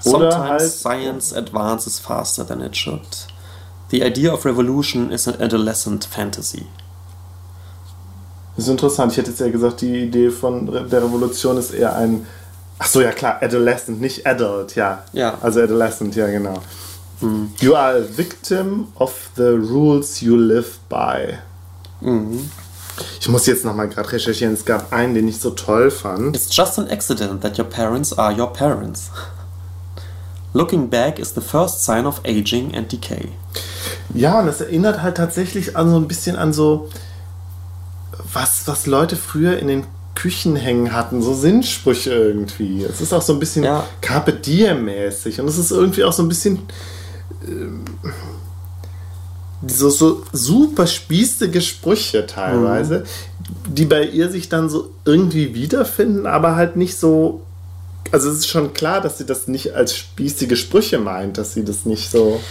[0.04, 3.28] Oder Sometimes halt, science advances faster than it should.
[3.92, 6.66] The idea of revolution is an adolescent fantasy.
[8.56, 9.12] Das ist interessant.
[9.12, 12.28] Ich hätte jetzt eher gesagt, die Idee von der Revolution ist eher ein.
[12.80, 15.04] Ach so, ja klar, adolescent, nicht adult, ja.
[15.14, 15.38] Ja.
[15.42, 16.56] Also adolescent, ja, genau.
[17.22, 17.52] Mhm.
[17.60, 21.38] You are a victim of the rules you live by.
[22.02, 22.50] Mhm.
[23.20, 24.54] Ich muss jetzt nochmal gerade recherchieren.
[24.54, 26.36] Es gab einen, den ich so toll fand.
[26.36, 29.12] It's just an accident that your parents are your parents.
[30.54, 33.30] Looking back is the first sign of aging and decay.
[34.14, 36.90] Ja, und das erinnert halt tatsächlich an so ein bisschen an so,
[38.34, 42.84] was, was Leute früher in den Küchen hängen hatten, so Sinnsprüche irgendwie.
[42.84, 43.86] Es ist auch so ein bisschen ja.
[44.02, 46.60] Carpe Diem-mäßig und es ist irgendwie auch so ein bisschen
[47.44, 47.68] äh,
[49.68, 53.00] so, so super spießige Sprüche teilweise,
[53.68, 53.76] mhm.
[53.76, 57.42] die bei ihr sich dann so irgendwie wiederfinden, aber halt nicht so
[58.12, 61.64] also es ist schon klar, dass sie das nicht als spießige Sprüche meint, dass sie
[61.64, 62.42] das nicht so.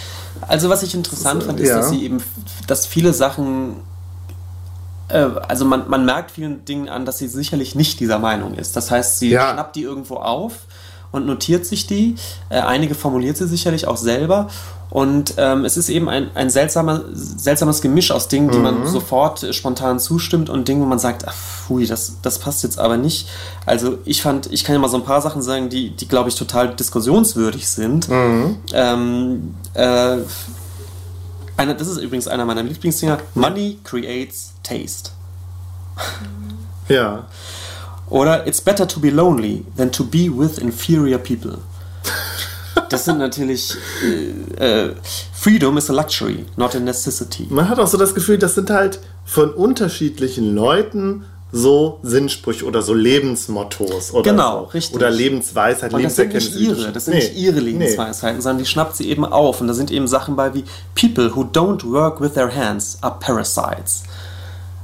[0.40, 1.78] Also was ich interessant fand, ist, ja.
[1.78, 2.22] dass sie eben,
[2.66, 3.76] dass viele Sachen,
[5.14, 8.76] also man, man merkt vielen Dingen an, dass sie sicherlich nicht dieser Meinung ist.
[8.76, 9.52] Das heißt, sie ja.
[9.52, 10.52] schnappt die irgendwo auf
[11.12, 12.16] und notiert sich die.
[12.48, 14.48] Äh, einige formuliert sie sicherlich auch selber.
[14.90, 18.64] Und ähm, es ist eben ein, ein seltsamer, seltsames Gemisch aus Dingen, die mhm.
[18.64, 22.64] man sofort äh, spontan zustimmt und Dingen, wo man sagt, ach, pfui, das, das passt
[22.64, 23.28] jetzt aber nicht.
[23.66, 26.28] Also ich fand, ich kann ja mal so ein paar Sachen sagen, die, die glaube
[26.28, 28.08] ich, total diskussionswürdig sind.
[28.08, 28.56] Mhm.
[28.72, 30.18] Ähm, äh,
[31.60, 33.18] eine, das ist übrigens einer meiner Lieblingsdinger.
[33.34, 35.10] Money creates taste.
[36.88, 37.26] Ja.
[38.08, 41.58] Oder It's better to be lonely than to be with inferior people.
[42.88, 43.76] Das sind natürlich.
[44.58, 44.94] Äh, äh,
[45.32, 47.46] Freedom is a luxury, not a necessity.
[47.50, 52.82] Man hat auch so das Gefühl, das sind halt von unterschiedlichen Leuten so Sinnsprüche oder
[52.82, 54.64] so Lebensmottos oder genau, so.
[54.66, 54.96] richtig.
[54.96, 57.20] oder Lebensweisheit, und das sind nicht ihre, das sind nee.
[57.20, 58.42] nicht ihre Lebensweisheiten, nee.
[58.42, 61.42] sondern die schnappt sie eben auf und da sind eben Sachen bei wie People who
[61.42, 64.04] don't work with their hands are parasites.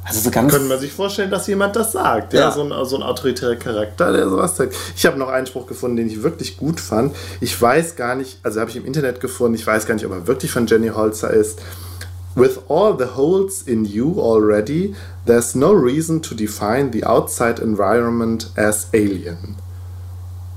[0.09, 2.41] Also so ganz Können wir sich vorstellen, dass jemand das sagt, ja.
[2.41, 4.73] ja so, ein, so ein autoritärer Charakter, der sowas sagt.
[4.95, 7.17] Ich habe noch einen Spruch gefunden, den ich wirklich gut fand.
[7.41, 10.12] Ich weiß gar nicht, also habe ich im Internet gefunden, ich weiß gar nicht, ob
[10.12, 11.61] er wirklich von Jenny Holzer ist.
[12.37, 18.51] With all the holes in you already, there's no reason to define the outside environment
[18.57, 19.57] as alien.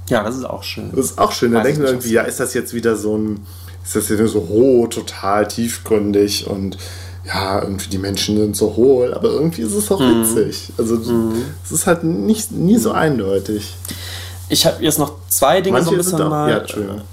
[0.09, 0.91] Ja, das ist auch schön.
[0.93, 1.53] Das ist auch schön.
[1.53, 3.45] Da denkt man irgendwie, ja, ist das jetzt wieder so ein,
[3.83, 6.77] ist das jetzt so hoch, total tiefgründig und
[7.25, 10.23] ja, irgendwie die Menschen sind so hohl, aber irgendwie ist es auch mhm.
[10.23, 10.73] witzig.
[10.77, 11.43] Also mhm.
[11.63, 13.75] es ist halt nicht, nie so eindeutig.
[14.51, 16.63] Ich habe jetzt noch zwei Dinge Manche so ein bisschen auch, mal, ja,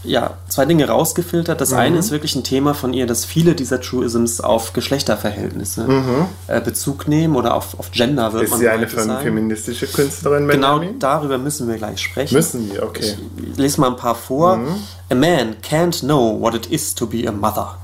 [0.05, 1.61] ja, zwei Dinge rausgefiltert.
[1.61, 1.77] Das mhm.
[1.77, 6.27] eine ist wirklich ein Thema von ihr, dass viele dieser Truisms auf Geschlechterverhältnisse mhm.
[6.47, 9.23] äh, Bezug nehmen oder auf, auf Gender wird ist man sie eine sagen.
[9.23, 10.49] feministische Künstlerin?
[10.49, 12.35] Genau, darüber müssen wir gleich sprechen.
[12.35, 13.17] Müssen wir, okay.
[13.53, 14.57] Ich lese mal ein paar vor.
[14.57, 14.75] Mhm.
[15.11, 17.77] A man can't know what it is to be a mother.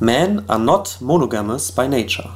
[0.00, 2.30] Men are not monogamous by nature.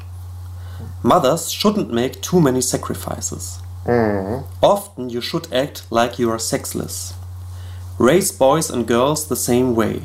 [1.03, 3.60] Mothers shouldn't make too many sacrifices.
[3.87, 4.45] Mm.
[4.63, 7.15] Often you should act like you are sexless.
[7.99, 10.03] Raise boys and girls the same way.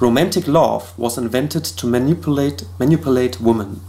[0.00, 3.80] Romantic love was invented to manipulate manipulate women.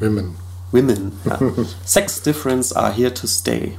[0.00, 0.36] Women.
[0.72, 1.18] Women.
[1.26, 1.64] Yeah.
[1.84, 3.76] sex difference are here to stay.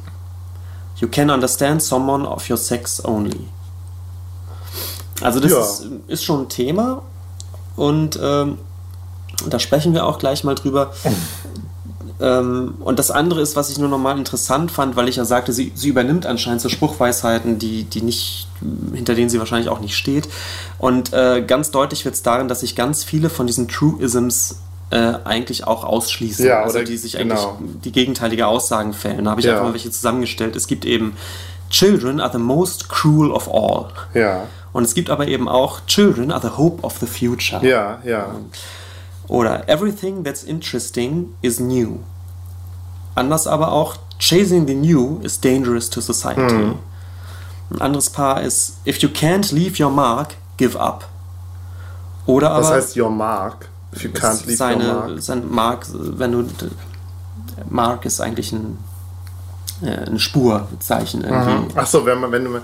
[0.97, 3.47] You can understand someone of your sex only.
[5.21, 5.59] Also das ja.
[5.61, 7.01] ist, ist, schon ein Thema
[7.75, 8.57] und ähm,
[9.47, 10.93] da sprechen wir auch gleich mal drüber.
[12.21, 15.51] Ähm, und das andere ist, was ich nur nochmal interessant fand, weil ich ja sagte,
[15.51, 18.47] sie, sie übernimmt anscheinend so Spruchweisheiten, die, die nicht,
[18.93, 20.29] hinter denen sie wahrscheinlich auch nicht steht.
[20.77, 24.57] Und äh, ganz deutlich wird es darin, dass sich ganz viele von diesen Truisms
[24.91, 26.45] äh, eigentlich auch ausschließen.
[26.45, 27.57] Ja, also die sich eigentlich genau.
[27.83, 29.25] die gegenteilige Aussagen fällen.
[29.25, 29.53] Da habe ich ja.
[29.53, 30.55] einfach mal welche zusammengestellt.
[30.55, 31.17] Es gibt eben
[31.69, 33.87] Children are the most cruel of all.
[34.13, 34.43] Ja.
[34.71, 37.65] Und es gibt aber eben auch Children are the hope of the future.
[37.65, 38.35] Ja, ja.
[39.27, 41.99] Oder Everything that's interesting is new.
[43.15, 46.53] Anders aber auch Chasing the new is dangerous to society.
[46.53, 46.79] Mhm.
[47.71, 51.07] Ein anderes Paar ist If you can't leave your mark, give up.
[52.25, 52.65] Oder aber.
[52.65, 53.69] Was heißt your mark?
[53.95, 55.21] If you can't leave seine, your mark.
[55.21, 56.45] Sein Mark, wenn du.
[57.69, 58.77] Mark ist eigentlich ein,
[59.81, 61.73] äh, ein Spurzeichen irgendwie.
[61.73, 61.77] Mhm.
[61.77, 62.61] Achso, wenn, man, wenn du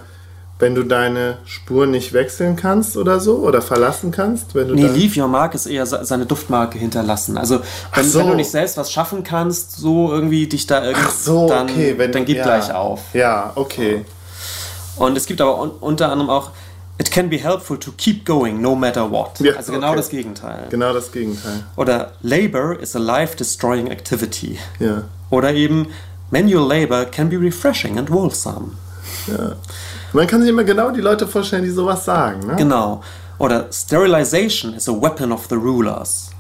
[0.60, 4.56] wenn du deine Spur nicht wechseln kannst oder so oder verlassen kannst?
[4.56, 7.38] Wenn du nee, Leave Your Mark ist eher seine Duftmarke hinterlassen.
[7.38, 7.62] Also
[7.96, 8.20] wenn, so.
[8.20, 11.96] wenn, du nicht selbst was schaffen kannst, so irgendwie dich da irgendwie, so, dann, okay.
[11.98, 12.44] wenn, dann gib ja.
[12.44, 13.02] gleich auf.
[13.14, 14.06] Ja, okay.
[14.98, 16.52] Und es gibt aber un unter anderem auch
[17.02, 19.40] It can be helpful to keep going no matter what.
[19.40, 19.96] Ja, also genau okay.
[19.96, 20.68] das Gegenteil.
[20.70, 21.64] Genau das Gegenteil.
[21.78, 24.60] Oder Labor is a life-destroying activity.
[24.80, 25.04] Ja.
[25.30, 25.88] Oder eben
[26.30, 28.74] Manual labor can be refreshing and wholesome.
[29.28, 29.56] Ja.
[30.14, 32.48] Man kann sich immer genau die Leute vorstellen, die sowas sagen.
[32.48, 32.56] Ne?
[32.56, 33.04] Genau.
[33.38, 36.32] Oder Sterilization is a weapon of the rulers.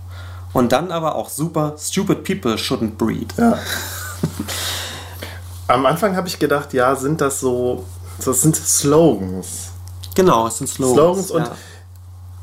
[0.53, 3.33] Und dann aber auch super, stupid people shouldn't breed.
[3.37, 3.59] Ja.
[5.67, 7.85] Am Anfang habe ich gedacht, ja, sind das so,
[8.25, 9.69] das sind Slogans.
[10.15, 11.27] Genau, es sind Slogans.
[11.27, 11.51] Slogans und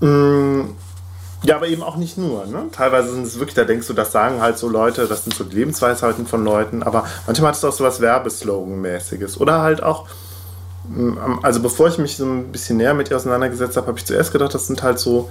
[0.01, 0.09] ja.
[0.09, 0.77] mh, mm,
[1.43, 2.47] ja, aber eben auch nicht nur.
[2.47, 2.67] Ne?
[2.73, 5.45] Teilweise sind es wirklich, da denkst du, das sagen halt so Leute, das sind so
[5.45, 9.39] Lebensweisheiten von Leuten, aber manchmal hat es auch so was Werbeslogan-mäßiges.
[9.39, 10.07] Oder halt auch
[11.43, 14.33] also bevor ich mich so ein bisschen näher mit ihr auseinandergesetzt habe, habe ich zuerst
[14.33, 15.31] gedacht, das sind halt so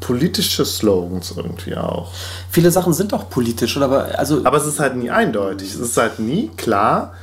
[0.00, 2.12] politische Slogans irgendwie auch.
[2.50, 3.86] Viele Sachen sind auch politisch, oder?
[3.86, 5.74] Aber, also aber es ist halt nie eindeutig.
[5.74, 7.14] Es ist halt nie klar.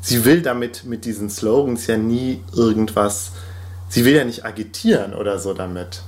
[0.00, 3.32] Sie will damit mit diesen Slogans ja nie irgendwas.
[3.88, 6.02] Sie will ja nicht agitieren oder so damit.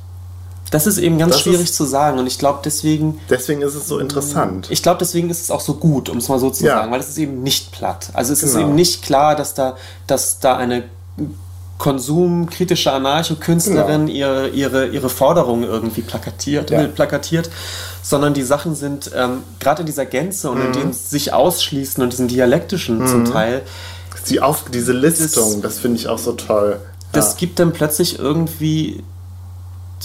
[0.73, 3.21] Das ist eben ganz das schwierig ist, zu sagen und ich glaube deswegen.
[3.29, 4.69] Deswegen ist es so interessant.
[4.71, 6.79] Ich glaube deswegen ist es auch so gut, um es mal so zu ja.
[6.79, 8.09] sagen, weil es ist eben nicht platt.
[8.15, 8.53] Also es genau.
[8.53, 10.85] ist eben nicht klar, dass da, dass da eine
[11.77, 14.17] konsumkritische Anarcho-Künstlerin genau.
[14.17, 16.87] ihre, ihre, ihre Forderungen irgendwie plakatiert, ja.
[16.87, 17.51] plakatiert,
[18.03, 20.67] sondern die Sachen sind ähm, gerade in dieser Gänze und mhm.
[20.67, 23.07] in dem sich ausschließen und diesen dialektischen mhm.
[23.09, 23.63] zum Teil.
[24.29, 26.81] Die auf, diese Listung, das, das finde ich auch so toll.
[27.11, 27.39] Das ja.
[27.41, 29.03] gibt dann plötzlich irgendwie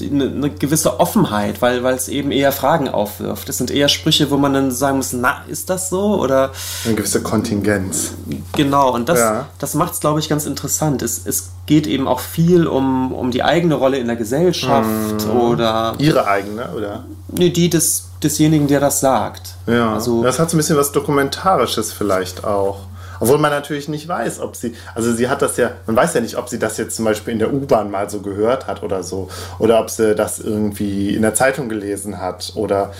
[0.02, 3.50] eine, eine gewisse Offenheit, weil, weil es eben eher Fragen aufwirft.
[3.50, 6.22] Es sind eher Sprüche, wo man dann sagen muss, na, ist das so?
[6.22, 6.52] Oder
[6.86, 8.14] eine gewisse Kontingenz.
[8.56, 9.48] Genau, und das, ja.
[9.60, 11.02] das macht es, glaube ich, ganz interessant.
[11.02, 15.38] Es, es geht eben auch viel um, um die eigene Rolle in der Gesellschaft hm.
[15.38, 15.93] oder.
[15.98, 17.06] Ihre eigene, oder?
[17.30, 19.56] Nee, die des, desjenigen, der das sagt.
[19.68, 19.93] Ja.
[19.93, 22.87] Also, das hat so ein bisschen was Dokumentarisches vielleicht auch.
[23.20, 26.22] Obwohl man natürlich nicht weiß, ob sie, also sie hat das ja, man weiß ja
[26.22, 29.03] nicht, ob sie das jetzt zum Beispiel in der U-Bahn mal so gehört hat oder
[29.03, 29.30] so.
[29.59, 32.91] Oder ob sie das irgendwie in der Zeitung gelesen hat oder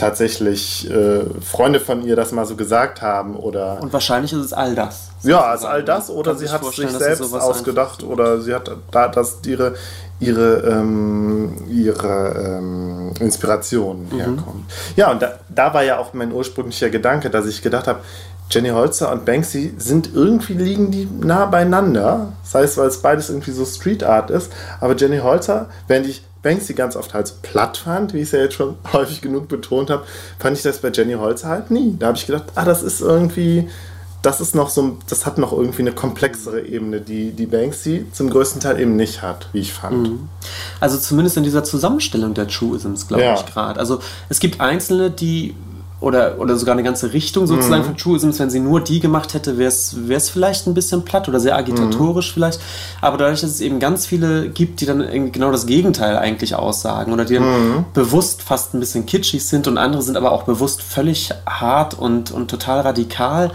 [0.00, 3.80] tatsächlich äh, Freunde von ihr das mal so gesagt haben oder.
[3.82, 5.10] Und wahrscheinlich ist es all das.
[5.22, 8.70] Ja, es ist all das oder sie hat es sich selbst ausgedacht oder sie hat
[8.90, 9.74] da das ihre
[10.18, 14.16] ihre ähm, ihre ähm, Inspiration mhm.
[14.16, 14.70] herkommt.
[14.96, 18.00] Ja, und da, da war ja auch mein ursprünglicher Gedanke, dass ich gedacht habe,
[18.50, 22.32] Jenny Holzer und Banksy sind irgendwie liegen die nah beieinander.
[22.42, 24.52] Das heißt, weil es beides irgendwie so Street Art ist.
[24.80, 28.32] Aber Jenny Holzer, während ich Banksy ganz oft halt so platt fand, wie ich es
[28.32, 30.04] ja jetzt schon häufig genug betont habe,
[30.38, 31.96] fand ich das bei Jenny Holzer halt nie.
[31.98, 33.68] Da habe ich gedacht, ah, das ist irgendwie,
[34.22, 38.30] das ist noch so, das hat noch irgendwie eine komplexere Ebene, die, die Banksy zum
[38.30, 40.08] größten Teil eben nicht hat, wie ich fand.
[40.08, 40.28] Mhm.
[40.80, 43.34] Also zumindest in dieser Zusammenstellung der Truisms, glaube ja.
[43.34, 43.78] ich gerade.
[43.78, 45.54] Also es gibt einzelne, die
[46.00, 47.86] oder, oder sogar eine ganze Richtung sozusagen mhm.
[47.86, 48.38] von Truisms.
[48.38, 52.30] Wenn sie nur die gemacht hätte, wäre es vielleicht ein bisschen platt oder sehr agitatorisch
[52.30, 52.34] mhm.
[52.34, 52.60] vielleicht.
[53.00, 57.12] Aber dadurch, dass es eben ganz viele gibt, die dann genau das Gegenteil eigentlich aussagen
[57.12, 57.84] oder die dann mhm.
[57.92, 62.30] bewusst fast ein bisschen kitschig sind und andere sind aber auch bewusst völlig hart und,
[62.30, 63.50] und total radikal.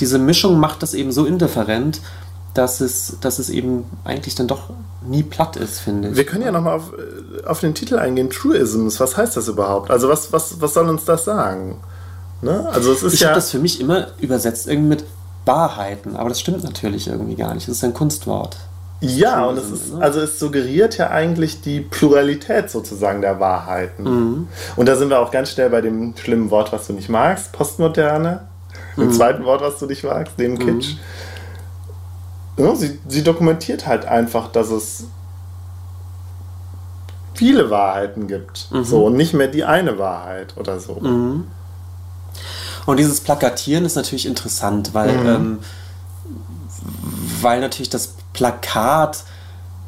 [0.00, 2.00] Diese Mischung macht das eben so indifferent,
[2.54, 4.70] dass es, dass es eben eigentlich dann doch
[5.06, 6.16] nie platt ist, finde ich.
[6.16, 8.98] Wir können ja nochmal auf, äh, auf den Titel eingehen, Truisms.
[9.00, 9.90] Was heißt das überhaupt?
[9.90, 11.80] Also was, was, was soll uns das sagen?
[12.42, 12.68] Ne?
[12.72, 15.04] Also es ist ich ja habe das für mich immer übersetzt irgendwie mit
[15.44, 17.68] Wahrheiten, aber das stimmt natürlich irgendwie gar nicht.
[17.68, 18.56] Es ist ein Kunstwort.
[19.00, 20.02] Ja, und es ist, ne?
[20.02, 24.04] also es suggeriert ja eigentlich die Pluralität sozusagen der Wahrheiten.
[24.04, 24.48] Mhm.
[24.76, 27.52] Und da sind wir auch ganz schnell bei dem schlimmen Wort, was du nicht magst,
[27.52, 28.46] Postmoderne.
[28.96, 29.12] Dem mhm.
[29.12, 30.58] zweiten Wort, was du nicht magst, dem mhm.
[30.58, 30.94] Kitsch.
[32.56, 32.64] Mhm.
[32.64, 35.04] Ja, sie, sie dokumentiert halt einfach, dass es
[37.32, 38.68] viele Wahrheiten gibt.
[38.70, 38.84] Mhm.
[38.84, 40.92] So, und nicht mehr die eine Wahrheit oder so.
[42.86, 45.28] Und dieses Plakatieren ist natürlich interessant, weil, mhm.
[45.28, 45.58] ähm,
[47.40, 49.24] weil natürlich das Plakat,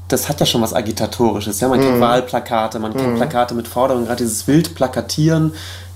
[0.08, 1.60] das hat ja schon was Agitatorisches.
[1.60, 1.68] Ja?
[1.68, 2.00] Man kennt mhm.
[2.00, 3.16] Wahlplakate, man kennt mhm.
[3.16, 5.52] Plakate mit Forderungen, gerade dieses Wildplakatieren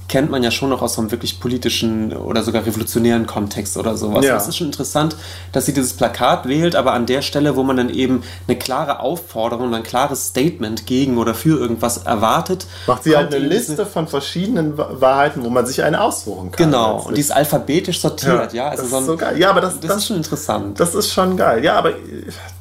[0.09, 3.97] kennt man ja schon noch aus so einem wirklich politischen oder sogar revolutionären Kontext oder
[3.97, 4.25] sowas.
[4.25, 4.35] Ja.
[4.35, 5.17] Das ist schon interessant,
[5.53, 9.01] dass sie dieses Plakat wählt, aber an der Stelle, wo man dann eben eine klare
[9.01, 12.67] Aufforderung, ein klares Statement gegen oder für irgendwas erwartet.
[12.87, 16.67] Macht sie halt eine Liste von verschiedenen Wahrheiten, wo man sich eine aussuchen kann.
[16.67, 18.65] Genau, und die ist alphabetisch sortiert, ja.
[18.65, 19.39] ja also das so ist so geil.
[19.39, 20.79] Ja, aber das, das, das, ist schon interessant.
[20.79, 21.65] Das ist schon geil.
[21.65, 21.95] Ja, aber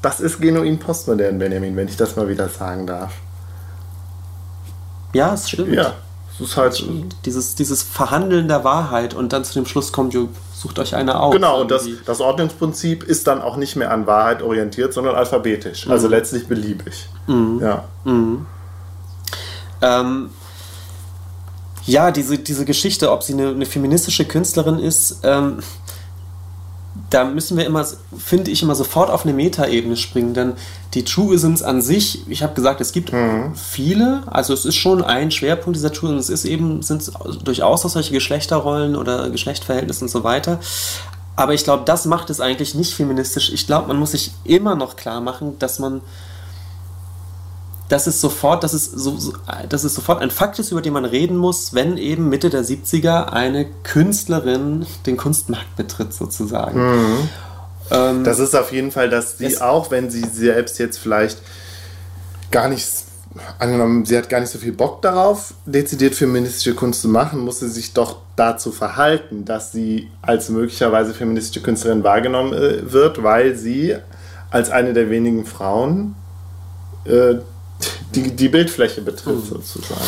[0.01, 3.13] das ist genuin postmodern, Benjamin, wenn ich das mal wieder sagen darf.
[5.13, 5.73] Ja, es stimmt.
[5.73, 5.93] Ja.
[6.39, 6.83] Es ist halt
[7.25, 11.19] dieses, dieses Verhandeln der Wahrheit und dann zu dem Schluss kommt, jo, sucht euch eine
[11.19, 11.33] aus.
[11.33, 15.85] Genau, und das, das Ordnungsprinzip ist dann auch nicht mehr an Wahrheit orientiert, sondern alphabetisch.
[15.85, 15.91] Mhm.
[15.93, 17.07] Also letztlich beliebig.
[17.27, 17.59] Mhm.
[17.61, 17.85] Ja.
[18.03, 18.45] Mhm.
[19.81, 20.29] Ähm,
[21.85, 25.59] ja, diese, diese Geschichte, ob sie eine, eine feministische Künstlerin ist, ähm,
[27.09, 27.85] da müssen wir immer,
[28.17, 30.53] finde ich, immer sofort auf eine Metaebene springen, denn
[30.93, 33.53] die Truisms an sich, ich habe gesagt, es gibt mhm.
[33.55, 37.11] viele, also es ist schon ein Schwerpunkt dieser Truisms, es ist eben, sind
[37.43, 40.59] durchaus auch solche Geschlechterrollen oder Geschlechtverhältnisse und so weiter.
[41.35, 43.51] Aber ich glaube, das macht es eigentlich nicht feministisch.
[43.51, 46.01] Ich glaube, man muss sich immer noch klar machen, dass man
[47.89, 49.33] das ist sofort, das ist, so, so,
[49.69, 52.63] das ist sofort ein Fakt ist, über den man reden muss, wenn eben Mitte der
[52.63, 56.79] 70er eine Künstlerin den Kunstmarkt betritt, sozusagen.
[56.79, 57.29] Mhm.
[57.91, 61.37] Ähm, das ist auf jeden Fall, dass sie auch, wenn sie selbst jetzt vielleicht
[62.49, 62.87] gar nicht,
[63.59, 67.59] angenommen, sie hat gar nicht so viel Bock darauf, dezidiert feministische Kunst zu machen, muss
[67.59, 73.55] sie sich doch dazu verhalten, dass sie als möglicherweise feministische Künstlerin wahrgenommen äh, wird, weil
[73.55, 73.95] sie
[74.49, 76.15] als eine der wenigen Frauen
[77.05, 77.35] äh,
[78.13, 79.61] die, die Bildfläche betrifft, mhm.
[79.63, 80.01] sozusagen.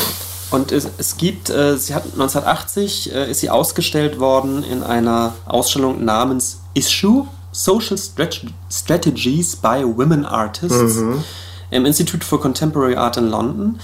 [0.49, 5.35] Und es, es gibt, äh, sie hat 1980 äh, ist sie ausgestellt worden in einer
[5.45, 11.23] Ausstellung namens Issue Social Strategies by Women Artists mhm.
[11.71, 13.79] im Institute for Contemporary Art in London.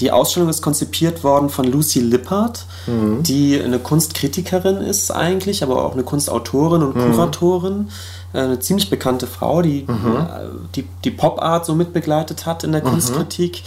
[0.00, 3.22] Die Ausstellung ist konzipiert worden von Lucy Lippard, mhm.
[3.22, 7.12] die eine Kunstkritikerin ist eigentlich, aber auch eine Kunstautorin und mhm.
[7.12, 7.88] Kuratorin.
[8.32, 10.16] Äh, eine ziemlich bekannte Frau, die mhm.
[10.16, 12.90] Äh, die, die Pop-Art so mitbegleitet hat in der mhm.
[12.90, 13.62] Kunstkritik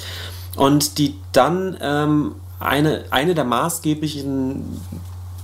[0.55, 4.63] und die dann ähm, eine, eine der maßgeblichen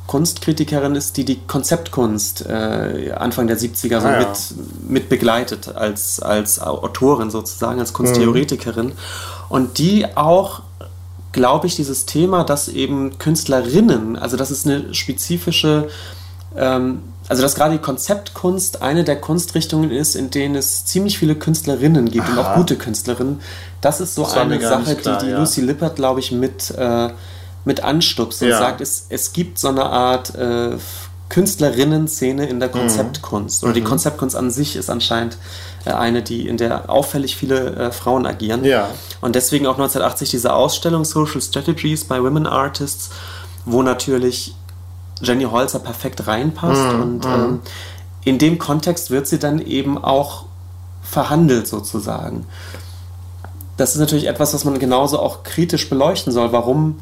[0.08, 4.20] Kunstkritikerin ist, die die Konzeptkunst äh, Anfang der 70er so ah, ja.
[4.20, 8.88] mit, mit begleitet als, als Autorin sozusagen, als Kunsttheoretikerin.
[8.88, 8.94] Mhm.
[9.50, 10.62] Und die auch,
[11.34, 15.90] glaube ich, dieses Thema, dass eben Künstlerinnen, also das ist eine spezifische
[16.56, 21.36] ähm, also dass gerade die Konzeptkunst eine der Kunstrichtungen ist, in denen es ziemlich viele
[21.36, 22.32] Künstlerinnen gibt Aha.
[22.32, 23.40] und auch gute Künstlerinnen.
[23.82, 25.40] Das ist so das eine Sache, klar, die, die ja.
[25.40, 27.10] Lucy Lippert, glaube ich, mit, äh,
[27.66, 28.58] mit anstupst und ja.
[28.58, 30.78] sagt, es, es gibt so eine Art äh,
[31.34, 32.74] Künstlerinnen-Szene in der mhm.
[32.74, 33.64] Konzeptkunst.
[33.64, 33.66] Mhm.
[33.66, 33.86] Oder die mhm.
[33.86, 35.38] Konzeptkunst an sich ist anscheinend
[35.84, 38.64] äh, eine, die, in der auffällig viele äh, Frauen agieren.
[38.64, 38.88] Ja.
[39.20, 43.10] Und deswegen auch 1980 diese Ausstellung Social Strategies by Women Artists,
[43.66, 44.54] wo natürlich
[45.24, 46.94] Jenny Holzer perfekt reinpasst.
[46.94, 47.02] Mhm.
[47.02, 47.32] Und mhm.
[47.32, 47.60] ähm,
[48.26, 50.46] in dem Kontext wird sie dann eben auch
[51.02, 52.46] verhandelt sozusagen.
[53.76, 56.52] Das ist natürlich etwas, was man genauso auch kritisch beleuchten soll.
[56.52, 57.00] Warum,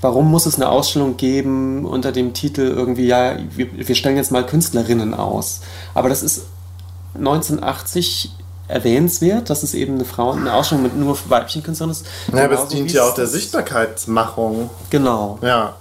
[0.00, 4.30] warum muss es eine Ausstellung geben unter dem Titel irgendwie, ja, wir, wir stellen jetzt
[4.30, 5.60] mal Künstlerinnen aus.
[5.94, 6.46] Aber das ist
[7.14, 8.32] 1980
[8.68, 12.04] erwähnenswert, dass es eben eine Frau, eine Ausstellung mit nur weiblichen Künstlern ist.
[12.32, 14.70] Ja, aber es dient ja auch der Sichtbarkeitsmachung.
[14.90, 15.38] Genau.
[15.40, 15.76] Ja.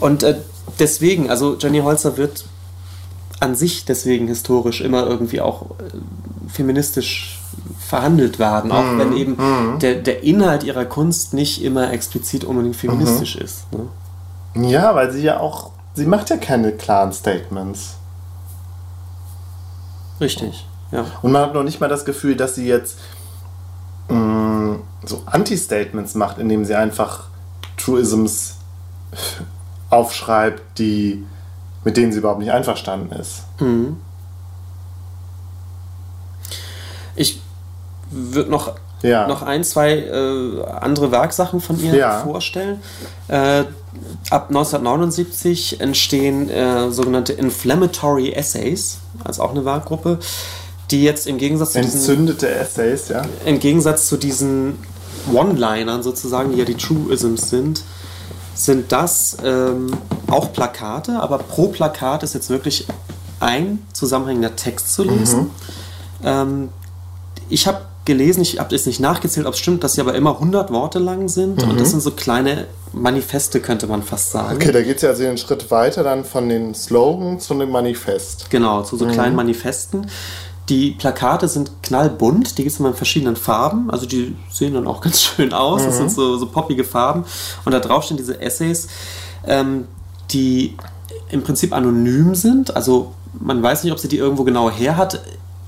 [0.00, 0.36] Und äh,
[0.78, 2.44] deswegen, also Jenny Holzer wird
[3.40, 7.40] an sich deswegen historisch immer irgendwie auch äh, feministisch
[7.78, 9.78] verhandelt werden, auch mm, wenn eben mm.
[9.80, 13.44] der, der Inhalt ihrer Kunst nicht immer explizit unbedingt feministisch mm -hmm.
[13.44, 13.72] ist.
[13.72, 14.68] Ne?
[14.68, 17.96] Ja, weil sie ja auch, sie macht ja keine klaren Statements.
[20.20, 21.04] Richtig, ja.
[21.22, 22.98] Und man hat noch nicht mal das Gefühl, dass sie jetzt
[24.08, 27.24] mh, so Anti-Statements macht, indem sie einfach
[27.76, 28.56] Truisms
[29.90, 31.24] aufschreibt, die,
[31.84, 33.44] mit denen sie überhaupt nicht einverstanden ist.
[33.60, 33.96] Mhm.
[37.16, 37.40] Ich
[38.10, 39.26] würde noch, ja.
[39.26, 42.20] noch ein, zwei äh, andere Werksachen von ihr ja.
[42.20, 42.80] vorstellen.
[43.28, 43.64] Äh,
[44.30, 50.18] ab 1979 entstehen äh, sogenannte Inflammatory Essays, also auch eine Werkgruppe,
[50.90, 53.22] die jetzt im Gegensatz zu Entzündete diesen, Essays, ja.
[53.44, 54.78] Im Gegensatz zu diesen
[55.32, 57.82] One-Linern sozusagen, die ja die Truisms sind,
[58.54, 59.90] sind das ähm,
[60.30, 62.86] auch Plakate, aber pro Plakat ist jetzt wirklich
[63.40, 65.40] ein zusammenhängender Text zu lesen.
[65.40, 65.50] Mhm.
[66.24, 66.68] Ähm,
[67.48, 70.34] ich habe gelesen, ich habe es nicht nachgezählt, ob es stimmt, dass sie aber immer
[70.34, 71.70] 100 Worte lang sind mhm.
[71.70, 74.56] und das sind so kleine Manifeste, könnte man fast sagen.
[74.56, 77.70] Okay, da geht es ja also einen Schritt weiter dann von den Slogans zu dem
[77.70, 78.50] Manifest.
[78.50, 79.12] Genau, zu so mhm.
[79.12, 80.06] kleinen Manifesten.
[80.68, 85.00] Die Plakate sind knallbunt, die gibt es in verschiedenen Farben, also die sehen dann auch
[85.00, 85.86] ganz schön aus, mhm.
[85.86, 87.24] das sind so, so poppige Farben
[87.64, 88.88] und da drauf stehen diese Essays,
[89.46, 89.86] ähm,
[90.30, 90.76] die
[91.30, 95.20] im Prinzip anonym sind, also man weiß nicht, ob sie die irgendwo genau her hat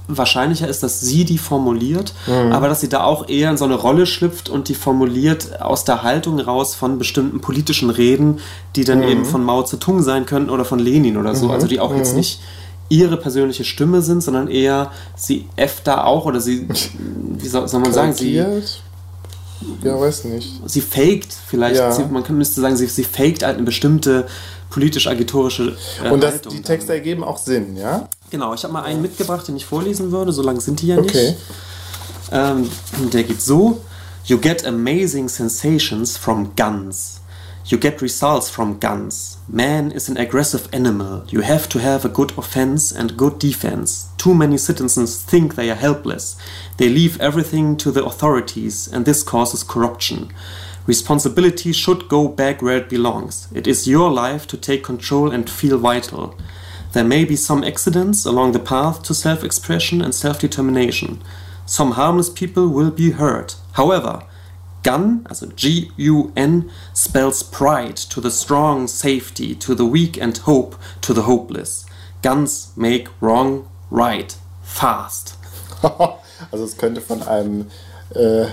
[0.09, 2.53] wahrscheinlicher ist, dass sie die formuliert, mhm.
[2.53, 5.85] aber dass sie da auch eher in so eine Rolle schlüpft und die formuliert aus
[5.85, 8.41] der Haltung raus von bestimmten politischen Reden,
[8.77, 9.09] die dann mhm.
[9.09, 11.53] eben von Mao Zedong sein könnten oder von Lenin oder so, mhm.
[11.53, 12.19] also die auch jetzt mhm.
[12.19, 12.41] nicht
[12.89, 16.69] ihre persönliche Stimme sind, sondern eher sie F da auch oder sie,
[17.39, 18.45] wie soll, soll man sagen, sie
[19.83, 20.61] ja, weiß nicht.
[20.67, 21.91] Sie faked vielleicht, ja.
[21.91, 24.27] sie, man müsste sagen, sie, sie faked halt eine bestimmte
[24.71, 28.09] politisch-agitorische äh, Und das, die Texte ergeben auch Sinn, ja?
[28.31, 30.99] Genau, ich habe mal einen mitgebracht, den ich vorlesen würde, so lange sind die ja
[30.99, 31.31] okay.
[31.31, 31.37] nicht.
[32.33, 32.69] Ähm,
[33.13, 33.81] der geht so:
[34.27, 37.21] You get amazing sensations from guns.
[37.69, 39.39] You get results from guns.
[39.49, 41.25] Man is an aggressive animal.
[41.31, 44.07] You have to have a good offense and good defense.
[44.19, 46.37] Too many citizens think they are helpless.
[46.77, 50.33] They leave everything to the authorities, and this causes corruption.
[50.87, 53.49] Responsibility should go back where it belongs.
[53.53, 56.37] It is your life to take control and feel vital.
[56.93, 61.23] There may be some accidents along the path to self expression and self determination.
[61.67, 63.57] Some harmless people will be hurt.
[63.73, 64.23] However,
[64.83, 70.37] gun, also G U N, spells pride to the strong, safety to the weak, and
[70.39, 71.85] hope to the hopeless.
[72.23, 75.37] Guns make wrong right fast.
[75.83, 77.71] also, es könnte von einem.
[78.15, 78.47] Äh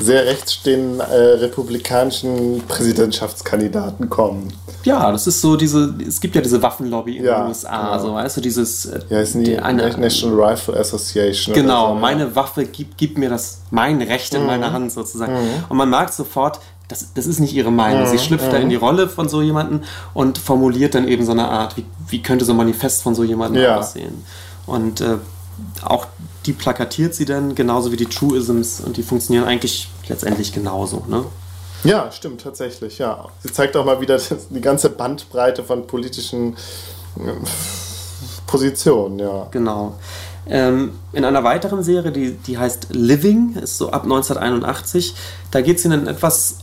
[0.00, 4.52] sehr rechtsstehenden äh, republikanischen Präsidentschaftskandidaten kommen.
[4.84, 8.06] Ja, das ist so diese, es gibt ja diese Waffenlobby in ja, den USA, genau.
[8.06, 11.54] so weißt du, dieses äh, ja, ist die, eine, National Rifle Association.
[11.54, 12.36] Genau, so, meine ja.
[12.36, 14.46] Waffe gibt, gibt mir das, mein Recht in mhm.
[14.46, 15.32] meiner Hand sozusagen.
[15.32, 15.64] Mhm.
[15.68, 18.02] Und man merkt sofort, das, das ist nicht ihre Meinung.
[18.02, 18.06] Mhm.
[18.06, 19.82] Sie schlüpft da in die Rolle von so jemandem
[20.14, 23.24] und formuliert dann eben so eine Art, wie, wie könnte so ein Manifest von so
[23.24, 23.78] jemandem ja.
[23.78, 24.24] aussehen.
[24.66, 25.16] Und äh,
[25.82, 26.06] auch
[26.46, 31.04] die plakatiert sie dann genauso wie die Truisms und die funktionieren eigentlich letztendlich genauso.
[31.08, 31.24] Ne?
[31.84, 33.26] Ja, stimmt, tatsächlich, ja.
[33.40, 34.18] Sie zeigt auch mal wieder
[34.50, 36.54] die ganze Bandbreite von politischen
[37.16, 37.32] äh,
[38.46, 39.48] Positionen, ja.
[39.50, 39.96] Genau.
[40.48, 45.14] Ähm, in einer weiteren Serie, die, die heißt Living, ist so ab 1981,
[45.50, 46.58] da geht es in einen etwas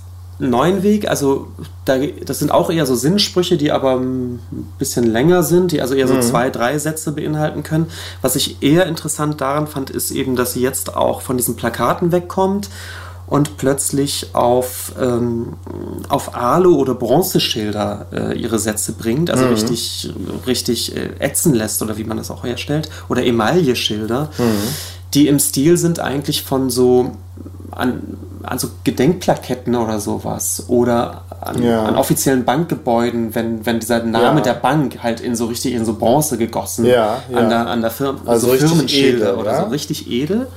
[0.50, 1.10] neuen Weg.
[1.10, 1.48] Also
[1.86, 4.40] da, das sind auch eher so Sinnsprüche, die aber ein
[4.80, 6.22] bisschen länger sind, die also eher so mhm.
[6.22, 7.88] zwei, drei Sätze beinhalten können.
[8.22, 12.12] Was ich eher interessant daran fand, ist eben, dass sie jetzt auch von diesen Plakaten
[12.12, 12.70] wegkommt
[13.28, 15.54] und plötzlich auf, ähm,
[16.10, 19.52] auf Alu- oder Bronzeschilder äh, ihre Sätze bringt, also mhm.
[19.54, 20.14] richtig,
[20.46, 24.68] richtig äh, ätzen lässt oder wie man das auch herstellt, oder Emailleschilder, mhm.
[25.14, 27.12] Die im Stil sind eigentlich von so
[27.72, 31.84] an, an so Gedenkplaketten oder sowas oder an, ja.
[31.84, 34.44] an offiziellen Bankgebäuden, wenn, wenn dieser Name ja.
[34.44, 37.92] der Bank halt in so richtig in so Bronze gegossen ja, an der, an der
[37.92, 40.48] Firma, also so Firmenschilder oder so richtig edel.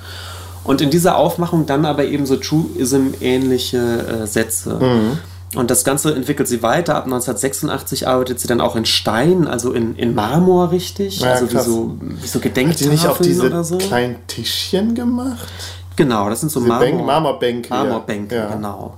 [0.64, 4.74] Und in dieser Aufmachung dann aber eben so Truism-ähnliche äh, Sätze.
[4.80, 5.18] Mhm.
[5.54, 6.96] Und das Ganze entwickelt sie weiter.
[6.96, 11.20] Ab 1986 arbeitet sie dann auch in Stein, also in, in Marmor richtig.
[11.20, 13.78] Ja, also wie so, wie so Gedenktafeln Hat die nicht auch diese oder so.
[13.78, 15.48] kleinen Tischchen gemacht?
[15.94, 17.70] Genau, das sind so Marmor, Marmorbänke.
[17.70, 18.54] Marmorbänke, ja.
[18.54, 18.94] genau.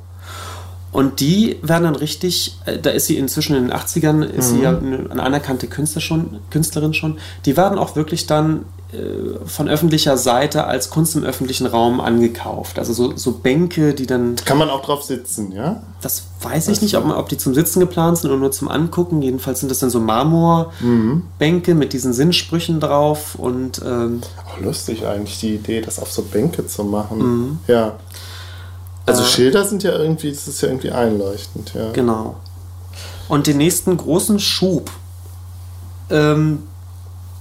[0.91, 4.57] Und die werden dann richtig, äh, da ist sie inzwischen in den 80ern, ist mhm.
[4.57, 8.65] sie ja eine anerkannte Künstler schon, Künstlerin schon, die werden auch wirklich dann
[9.45, 12.79] von öffentlicher Seite als Kunst im öffentlichen Raum angekauft.
[12.79, 14.37] Also so, so Bänke, die dann.
[14.47, 15.83] Kann man auch drauf sitzen, ja?
[16.01, 18.69] Das weiß ich nicht, ob, man, ob die zum Sitzen geplant sind oder nur zum
[18.69, 19.21] Angucken.
[19.21, 21.79] Jedenfalls sind das dann so Marmorbänke mhm.
[21.79, 23.83] mit diesen Sinnsprüchen drauf und.
[23.85, 27.19] Ähm, auch lustig eigentlich die Idee, das auf so Bänke zu machen.
[27.19, 27.59] Mhm.
[27.67, 27.97] Ja.
[29.05, 31.93] Also äh, Schilder sind ja irgendwie, das ist ja irgendwie einleuchtend, ja.
[31.93, 32.37] Genau.
[33.29, 34.91] Und den nächsten großen Schub
[36.09, 36.63] ähm,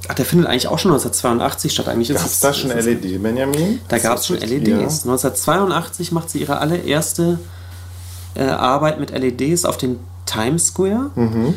[0.07, 1.87] Ach, der findet eigentlich auch schon 1982 statt.
[1.87, 3.79] Eigentlich gab es da schon LED, Benjamin?
[3.87, 4.67] Da gab es schon LEDs.
[4.69, 4.77] Ja.
[4.77, 7.39] 1982 macht sie ihre allererste
[8.35, 11.11] äh, Arbeit mit LEDs auf dem Times Square.
[11.15, 11.55] Mhm.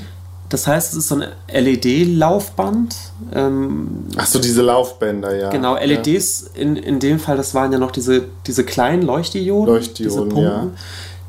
[0.49, 2.97] Das heißt, es ist so ein LED-Laufband.
[3.33, 5.51] Ähm, Ach so, diese Laufbänder, ja.
[5.51, 6.61] Genau, LEDs ja.
[6.61, 9.73] in, in dem Fall, das waren ja noch diese, diese kleinen Leuchtdioden.
[9.73, 10.67] Leuchtdioden, diese Pumpen, ja.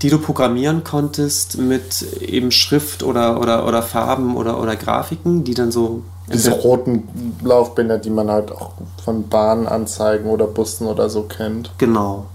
[0.01, 5.53] Die du programmieren konntest mit eben Schrift oder, oder, oder Farben oder, oder Grafiken, die
[5.53, 8.73] dann so diese roten Laufbänder, die man halt auch
[9.03, 11.71] von Bahnanzeigen oder Bussen oder so kennt.
[11.77, 12.25] Genau.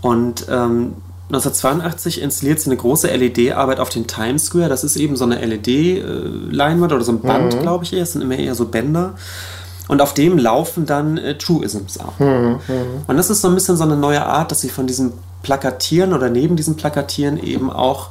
[0.00, 0.94] Und ähm,
[1.28, 4.68] 1982 installiert sie eine große LED-Arbeit auf den Times Square.
[4.68, 7.60] Das ist eben so eine LED-Leinwand oder so ein Band, mhm.
[7.60, 8.02] glaube ich eher.
[8.02, 9.14] Es sind immer eher so Bänder.
[9.88, 12.14] Und auf dem laufen dann äh, Truisms ab.
[12.18, 12.26] Mhm.
[12.26, 12.58] mhm.
[13.06, 15.12] Und das ist so ein bisschen so eine neue Art, dass sie von diesem
[15.42, 18.08] Plakatieren oder neben diesem Plakatieren eben auch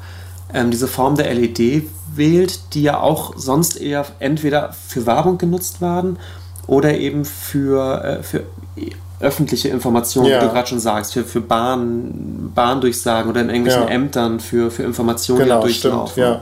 [0.53, 1.83] ähm, diese Form der LED
[2.15, 6.17] wählt, die ja auch sonst eher entweder für Werbung genutzt werden
[6.67, 8.43] oder eben für, äh, für
[9.19, 10.41] öffentliche Informationen, ja.
[10.41, 13.89] wie du gerade schon sagst, für, für Bahn, Bahndurchsagen oder in englischen ja.
[13.89, 16.11] Ämtern für, für Informationen, genau, die durchlaufen.
[16.11, 16.41] Stimmt, ja.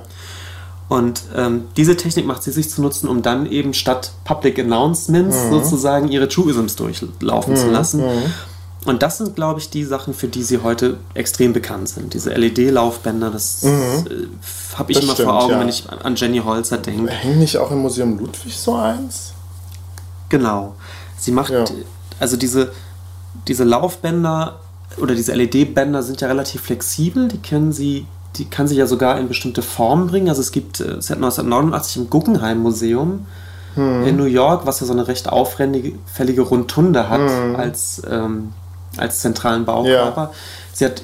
[0.87, 5.45] Und ähm, diese Technik macht sie sich zu nutzen, um dann eben statt Public Announcements
[5.45, 5.51] mhm.
[5.51, 7.57] sozusagen ihre Truisms durchlaufen mhm.
[7.57, 8.01] zu lassen.
[8.01, 8.33] Mhm.
[8.85, 12.13] Und das sind, glaube ich, die Sachen, für die sie heute extrem bekannt sind.
[12.13, 13.71] Diese LED-Laufbänder, das mhm.
[13.71, 15.59] äh, habe ich das immer stimmt, vor Augen, ja.
[15.59, 17.11] wenn ich an Jenny Holzer denke.
[17.11, 19.33] Hängt nicht auch im Museum Ludwig so eins?
[20.29, 20.75] Genau.
[21.17, 21.65] Sie macht, ja.
[22.19, 22.71] also diese,
[23.47, 24.59] diese Laufbänder
[24.97, 27.27] oder diese LED-Bänder sind ja relativ flexibel.
[27.27, 28.05] Die können sie,
[28.37, 30.29] die kann sie ja sogar in bestimmte Formen bringen.
[30.29, 33.25] Also es gibt, äh, sie hat 1989 im Guggenheim Museum
[33.75, 34.07] hm.
[34.07, 37.55] in New York, was ja so eine recht auffällige Rundtunde hat hm.
[37.57, 38.53] als ähm,
[38.97, 40.21] als zentralen Baukörper.
[40.21, 40.31] Ja.
[40.73, 41.03] Sie hat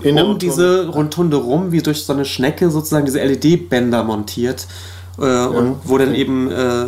[0.00, 4.66] in um diese Rundtunde rum, wie durch so eine Schnecke sozusagen diese LED-Bänder montiert.
[5.18, 5.46] Äh, ja.
[5.46, 6.84] Und wo dann eben äh,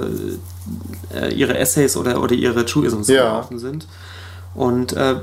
[1.15, 3.23] äh, ihre Essays oder, oder ihre Truisms ja.
[3.23, 3.87] gelaufen sind.
[4.55, 5.17] Und äh,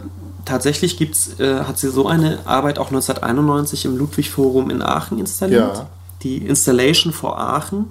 [0.45, 5.19] tatsächlich gibt's, äh, hat sie so eine Arbeit auch 1991 im Ludwig Forum in Aachen
[5.19, 5.75] installiert.
[5.75, 5.87] Ja.
[6.23, 7.87] Die Installation for Aachen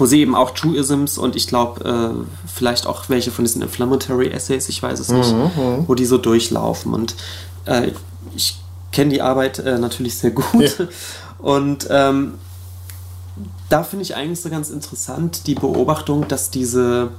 [0.00, 4.28] wo sie eben auch Truisms und ich glaube, äh, vielleicht auch welche von diesen Inflammatory
[4.28, 5.84] Essays, ich weiß es nicht, mhm, mhm.
[5.86, 6.94] wo die so durchlaufen.
[6.94, 7.14] Und
[7.66, 7.92] äh,
[8.34, 8.58] ich
[8.92, 10.78] kenne die Arbeit äh, natürlich sehr gut.
[10.78, 10.86] Ja.
[11.38, 12.34] Und ähm,
[13.68, 17.10] da finde ich eigentlich so ganz interessant die Beobachtung, dass diese,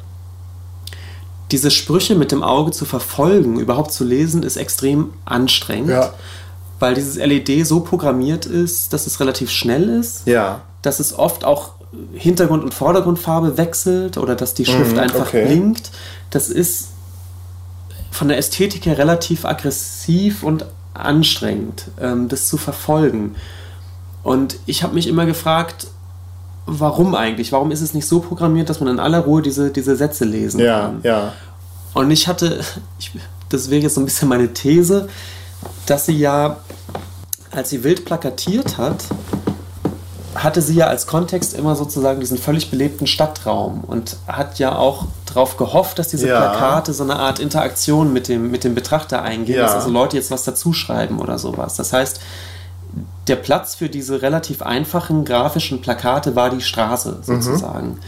[1.52, 5.92] diese Sprüche mit dem Auge zu verfolgen, überhaupt zu lesen, ist extrem anstrengend.
[5.92, 6.14] Ja.
[6.80, 10.26] Weil dieses LED so programmiert ist, dass es relativ schnell ist.
[10.26, 10.62] Ja.
[10.82, 11.74] Dass es oft auch
[12.14, 15.46] Hintergrund- und Vordergrundfarbe wechselt oder dass die Schrift mm, einfach okay.
[15.46, 15.92] blinkt.
[16.30, 16.90] Das ist
[18.12, 23.36] von der Ästhetik her relativ aggressiv und anstrengend, ähm, das zu verfolgen.
[24.24, 25.88] Und ich habe mich immer gefragt,
[26.66, 27.52] warum eigentlich?
[27.52, 30.60] Warum ist es nicht so programmiert, dass man in aller Ruhe diese, diese Sätze lesen
[30.60, 31.00] ja, kann?
[31.04, 31.34] Ja.
[31.94, 32.60] Und ich hatte,
[33.00, 33.12] ich,
[33.50, 35.10] das wäre jetzt so ein bisschen meine These,
[35.86, 36.58] dass sie ja,
[37.52, 39.04] als sie wild plakatiert hat,
[40.36, 45.06] hatte sie ja als Kontext immer sozusagen diesen völlig belebten Stadtraum und hat ja auch
[45.26, 46.40] darauf gehofft, dass diese ja.
[46.40, 49.64] Plakate so eine Art Interaktion mit dem, mit dem Betrachter eingehen, ja.
[49.64, 51.76] dass also Leute jetzt was dazuschreiben oder sowas.
[51.76, 52.22] Das heißt,
[53.28, 57.24] der Platz für diese relativ einfachen grafischen Plakate war die Straße mhm.
[57.24, 57.88] sozusagen.
[57.90, 58.00] Mhm.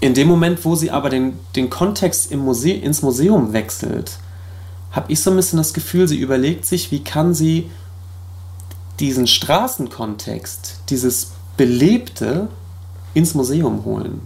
[0.00, 4.18] In dem Moment, wo sie aber den, den Kontext im Muse ins Museum wechselt,
[4.92, 7.70] habe ich so ein bisschen das Gefühl, sie überlegt sich, wie kann sie
[9.00, 12.48] diesen Straßenkontext, dieses Belebte
[13.14, 14.20] ins Museum holen.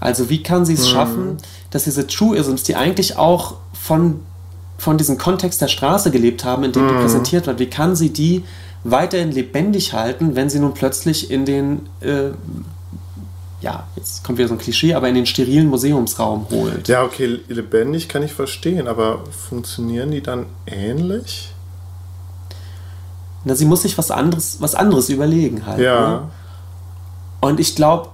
[0.00, 0.90] Also wie kann sie es mhm.
[0.90, 1.36] schaffen,
[1.70, 4.20] dass diese Truisms, die eigentlich auch von,
[4.78, 6.88] von diesem Kontext der Straße gelebt haben, in dem mhm.
[6.88, 8.44] die präsentiert wird, wie kann sie die
[8.84, 12.30] weiterhin lebendig halten, wenn sie nun plötzlich in den, äh,
[13.60, 16.86] ja, jetzt kommt wieder so ein Klischee, aber in den sterilen Museumsraum holt.
[16.86, 21.50] Ja, okay, lebendig kann ich verstehen, aber funktionieren die dann ähnlich?
[23.46, 25.78] Na, sie muss sich was anderes, was anderes überlegen halt.
[25.78, 26.08] Ja.
[26.08, 26.22] Ne?
[27.40, 28.08] Und ich glaube,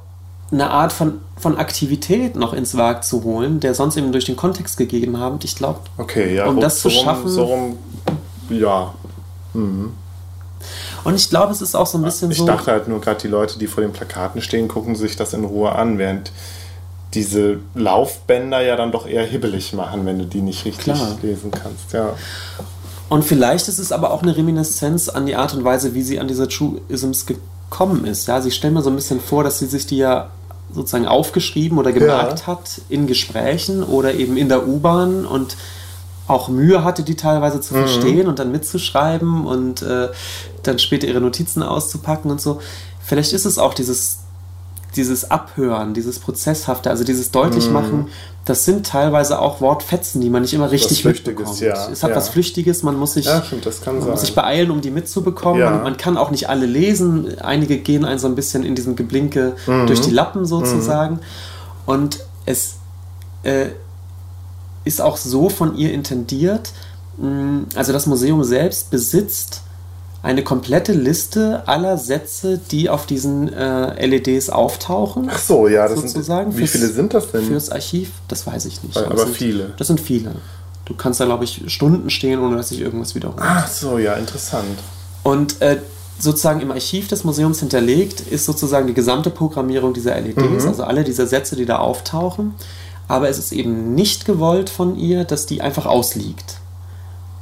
[0.50, 4.36] eine Art von, von Aktivität noch ins Werk zu holen, der sonst eben durch den
[4.36, 7.30] Kontext gegeben haben, ich glaube, okay, ja, um das so zu schaffen.
[7.30, 7.78] So rum,
[8.50, 8.92] ja.
[9.54, 9.94] Mhm.
[11.02, 12.44] Und ich glaube, es ist auch so ein bisschen ich so.
[12.44, 15.32] Ich dachte halt nur gerade, die Leute, die vor den Plakaten stehen, gucken sich das
[15.32, 16.30] in Ruhe an, während
[17.14, 21.16] diese Laufbänder ja dann doch eher hibbelig machen, wenn du die nicht richtig Klar.
[21.22, 21.94] lesen kannst.
[21.94, 22.12] Ja.
[23.12, 26.18] Und vielleicht ist es aber auch eine Reminiszenz an die Art und Weise, wie sie
[26.18, 28.26] an diese Truisms gekommen ist.
[28.26, 30.30] Ja, sie stellen mir so ein bisschen vor, dass sie sich die ja
[30.72, 32.46] sozusagen aufgeschrieben oder gemerkt ja.
[32.46, 35.58] hat in Gesprächen oder eben in der U-Bahn und
[36.26, 37.80] auch Mühe hatte, die teilweise zu mhm.
[37.80, 40.08] verstehen und dann mitzuschreiben und äh,
[40.62, 42.62] dann später ihre Notizen auszupacken und so.
[43.04, 44.20] Vielleicht ist es auch dieses
[44.96, 48.08] dieses Abhören, dieses Prozesshafte, also dieses Deutlichmachen, mm.
[48.44, 51.60] das sind teilweise auch Wortfetzen, die man nicht immer richtig mitbekommt.
[51.60, 51.88] Ja.
[51.90, 52.16] Es hat ja.
[52.16, 55.62] was Flüchtiges, man muss sich, ja, stimmt, man muss sich beeilen, um die mitzubekommen.
[55.62, 57.38] Man, man, kann auch nicht alle lesen.
[57.40, 59.86] Einige gehen ein so ein bisschen in diesem Geblinke mhm.
[59.86, 61.14] durch die Lappen sozusagen.
[61.14, 61.20] Mhm.
[61.86, 62.74] Und es
[63.42, 63.66] äh,
[64.84, 66.72] ist auch so von ihr intendiert,
[67.18, 69.62] mh, also das Museum selbst besitzt
[70.22, 75.28] eine komplette Liste aller Sätze, die auf diesen äh, LEDs auftauchen.
[75.30, 76.52] Ach so, ja, das sozusagen.
[76.52, 77.44] Sind, wie viele sind das denn?
[77.44, 78.96] Fürs Archiv, das weiß ich nicht.
[78.96, 79.72] Aber, aber sind, viele.
[79.76, 80.32] Das sind viele.
[80.84, 83.42] Du kannst da, glaube ich, Stunden stehen, ohne dass sich irgendwas wiederholt.
[83.44, 84.78] Ach so, ja, interessant.
[85.24, 85.78] Und äh,
[86.18, 90.68] sozusagen im Archiv des Museums hinterlegt ist sozusagen die gesamte Programmierung dieser LEDs, mhm.
[90.68, 92.54] also alle diese Sätze, die da auftauchen.
[93.08, 96.58] Aber es ist eben nicht gewollt von ihr, dass die einfach ausliegt.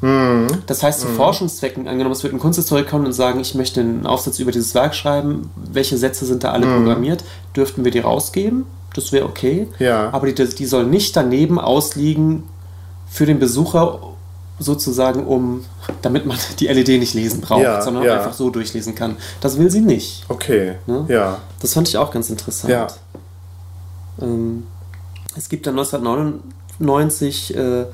[0.01, 0.48] Mhm.
[0.66, 1.16] Das heißt, zu mhm.
[1.16, 4.74] Forschungszwecken, angenommen, es wird ein Kunsthistoriker kommen und sagen, ich möchte einen Aufsatz über dieses
[4.74, 6.77] Werk schreiben, welche Sätze sind da alle mhm.
[6.77, 7.24] programmiert,
[7.55, 8.64] dürften wir die rausgeben,
[8.94, 9.68] das wäre okay.
[9.78, 10.10] Ja.
[10.12, 12.44] Aber die, die soll nicht daneben ausliegen
[13.09, 14.01] für den Besucher
[14.59, 15.64] sozusagen, um,
[16.02, 18.18] damit man die LED nicht lesen braucht, ja, sondern ja.
[18.18, 19.16] einfach so durchlesen kann.
[19.40, 20.24] Das will sie nicht.
[20.28, 20.74] Okay.
[20.86, 21.06] Ne?
[21.09, 21.39] Ja.
[21.60, 22.72] Das fand ich auch ganz interessant.
[22.72, 22.86] Ja.
[24.20, 24.64] Ähm,
[25.36, 27.86] es gibt dann 1999 äh,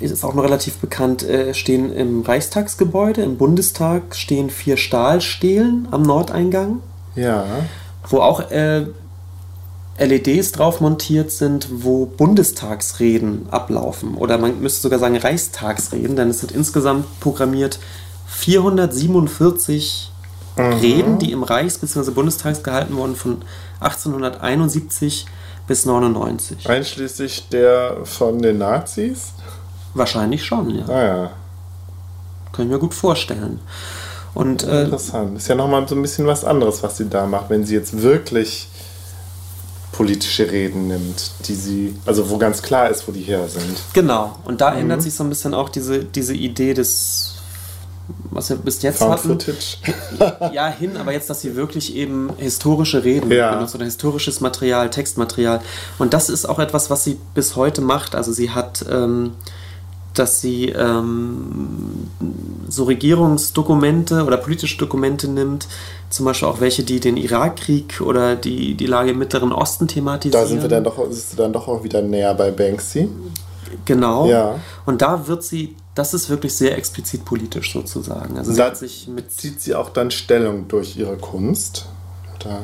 [0.00, 6.02] ist auch noch relativ bekannt, äh, stehen im Reichstagsgebäude, im Bundestag stehen vier Stahlstelen am
[6.02, 6.80] Nordeingang.
[7.16, 7.44] Ja.
[8.08, 8.86] Wo auch äh,
[9.98, 14.14] LEDs drauf montiert sind, wo Bundestagsreden ablaufen.
[14.14, 17.80] Oder man müsste sogar sagen Reichstagsreden, denn es sind insgesamt programmiert
[18.28, 20.12] 447
[20.56, 20.62] mhm.
[20.74, 22.12] Reden, die im Reichs- bzw.
[22.12, 23.38] Bundestags gehalten wurden von
[23.80, 25.26] 1871
[25.66, 26.68] bis 99.
[26.68, 29.32] Einschließlich der von den Nazis?
[29.94, 30.86] Wahrscheinlich schon, ja.
[30.88, 31.30] Ah, ja.
[32.52, 33.60] Können wir gut vorstellen.
[34.34, 35.36] Und, äh, Interessant.
[35.36, 38.02] Ist ja nochmal so ein bisschen was anderes, was sie da macht, wenn sie jetzt
[38.02, 38.68] wirklich
[39.92, 43.78] politische Reden nimmt, die sie, also wo ganz klar ist, wo die her sind.
[43.94, 44.38] Genau.
[44.44, 44.82] Und da mhm.
[44.82, 47.34] ändert sich so ein bisschen auch diese, diese Idee des,
[48.30, 49.28] was wir bis jetzt Found hatten.
[49.28, 49.78] Footage.
[50.52, 53.54] ja, hin, aber jetzt, dass sie wirklich eben historische Reden ja.
[53.54, 55.60] benutzt oder historisches Material, Textmaterial.
[55.98, 58.14] Und das ist auch etwas, was sie bis heute macht.
[58.14, 59.32] Also sie hat ähm,
[60.18, 62.08] dass sie ähm,
[62.68, 65.68] so Regierungsdokumente oder politische Dokumente nimmt,
[66.10, 70.42] zum Beispiel auch welche, die den Irakkrieg oder die, die Lage im Mittleren Osten thematisieren.
[70.42, 73.08] Da sind wir dann doch, ist dann doch auch wieder näher bei Banksy.
[73.84, 74.26] Genau.
[74.26, 74.58] Ja.
[74.86, 78.38] Und da wird sie, das ist wirklich sehr explizit politisch sozusagen.
[78.38, 81.86] Also sie da sich mit zieht sie auch dann Stellung durch ihre Kunst.
[82.36, 82.60] Oder?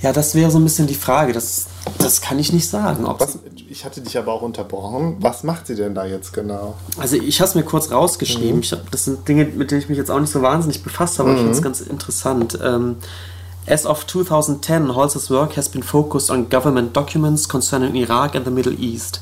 [0.00, 1.32] Ja, das wäre so ein bisschen die Frage.
[1.32, 1.66] Das,
[1.98, 3.04] das kann ich nicht sagen.
[3.18, 3.38] Was,
[3.78, 5.18] ich hatte dich aber auch unterbrochen.
[5.20, 6.74] Was macht sie denn da jetzt genau?
[6.98, 8.56] Also ich habe es mir kurz rausgeschrieben.
[8.56, 8.62] Mhm.
[8.62, 11.20] Ich hab, das sind Dinge, mit denen ich mich jetzt auch nicht so wahnsinnig befasst
[11.20, 11.50] habe, aber mhm.
[11.52, 12.58] ich finde es ganz interessant.
[12.60, 12.96] Um,
[13.68, 18.50] as of 2010, Holz's work has been focused on government documents concerning Iraq and the
[18.50, 19.20] Middle East.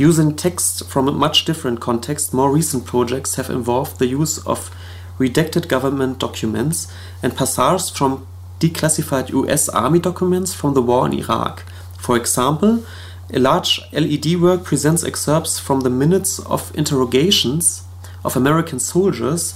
[0.00, 4.72] Using text from a much different context, more recent projects have involved the use of
[5.20, 6.88] redacted government documents
[7.22, 8.26] and passages from
[8.58, 11.62] declassified US Army documents from the war in Iraq.
[11.98, 12.82] For example,
[13.32, 17.84] a large LED work presents excerpts from the minutes of interrogations
[18.24, 19.54] of American soldiers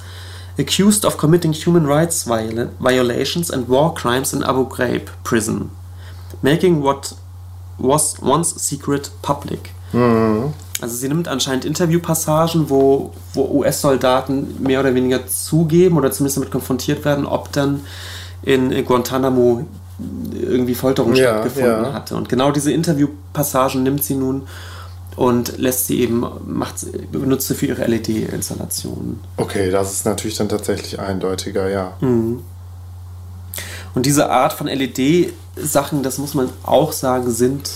[0.59, 5.71] accused of committing human rights viola violations and war crimes in Abu Ghraib prison,
[6.43, 7.15] making what
[7.79, 9.71] was once secret public.
[9.93, 10.55] Mhm.
[10.81, 16.51] Also sie nimmt anscheinend Interviewpassagen, wo, wo US-Soldaten mehr oder weniger zugeben oder zumindest damit
[16.51, 17.81] konfrontiert werden, ob dann
[18.43, 19.67] in Guantanamo
[19.99, 21.93] irgendwie Folterung ja, stattgefunden ja.
[21.93, 22.17] hatte.
[22.17, 24.47] Und genau diese Interviewpassagen nimmt sie nun
[25.17, 29.21] und lässt sie eben, macht, benutzt sie für ihre LED-Installationen.
[29.39, 31.95] Okay, das ist natürlich dann tatsächlich eindeutiger, ja.
[32.01, 32.41] Mhm.
[33.95, 37.71] Und diese Art von LED-Sachen, das muss man auch sagen, sind,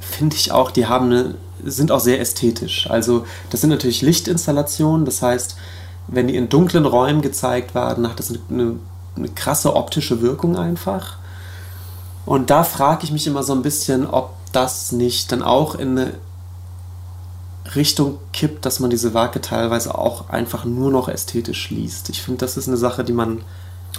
[0.00, 1.34] finde ich auch, die haben eine,
[1.64, 2.90] sind auch sehr ästhetisch.
[2.90, 5.56] Also das sind natürlich Lichtinstallationen, das heißt,
[6.08, 8.76] wenn die in dunklen Räumen gezeigt werden, hat das eine, eine,
[9.14, 11.19] eine krasse optische Wirkung einfach.
[12.30, 15.98] Und da frage ich mich immer so ein bisschen, ob das nicht dann auch in
[15.98, 16.14] eine
[17.74, 22.08] Richtung kippt, dass man diese Werke teilweise auch einfach nur noch ästhetisch liest.
[22.08, 23.42] Ich finde, das ist eine Sache, die man.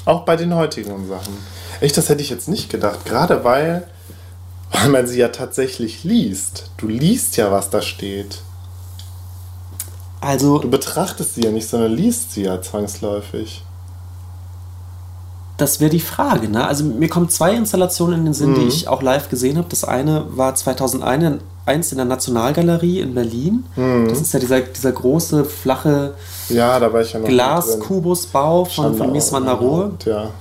[0.06, 1.34] Auch bei den heutigen Sachen.
[1.82, 3.04] Echt, das hätte ich jetzt nicht gedacht.
[3.04, 3.90] Gerade weil
[4.72, 6.70] Weil man sie ja tatsächlich liest.
[6.78, 8.44] Du liest ja, was da steht.
[10.22, 10.60] Also.
[10.60, 13.62] Du betrachtest sie ja nicht, sondern liest sie ja zwangsläufig.
[15.62, 16.66] Das wäre die Frage, ne?
[16.66, 18.56] Also mir kommen zwei Installationen in den Sinn, mhm.
[18.56, 19.68] die ich auch live gesehen habe.
[19.70, 21.40] Das eine war 2001
[21.92, 23.66] in der Nationalgalerie in Berlin.
[23.76, 24.08] Mhm.
[24.10, 26.16] Das ist ja dieser, dieser große, flache
[26.50, 29.92] ja, Glaskubusbau von, von Mies van der Rohe.
[30.04, 30.32] Ja.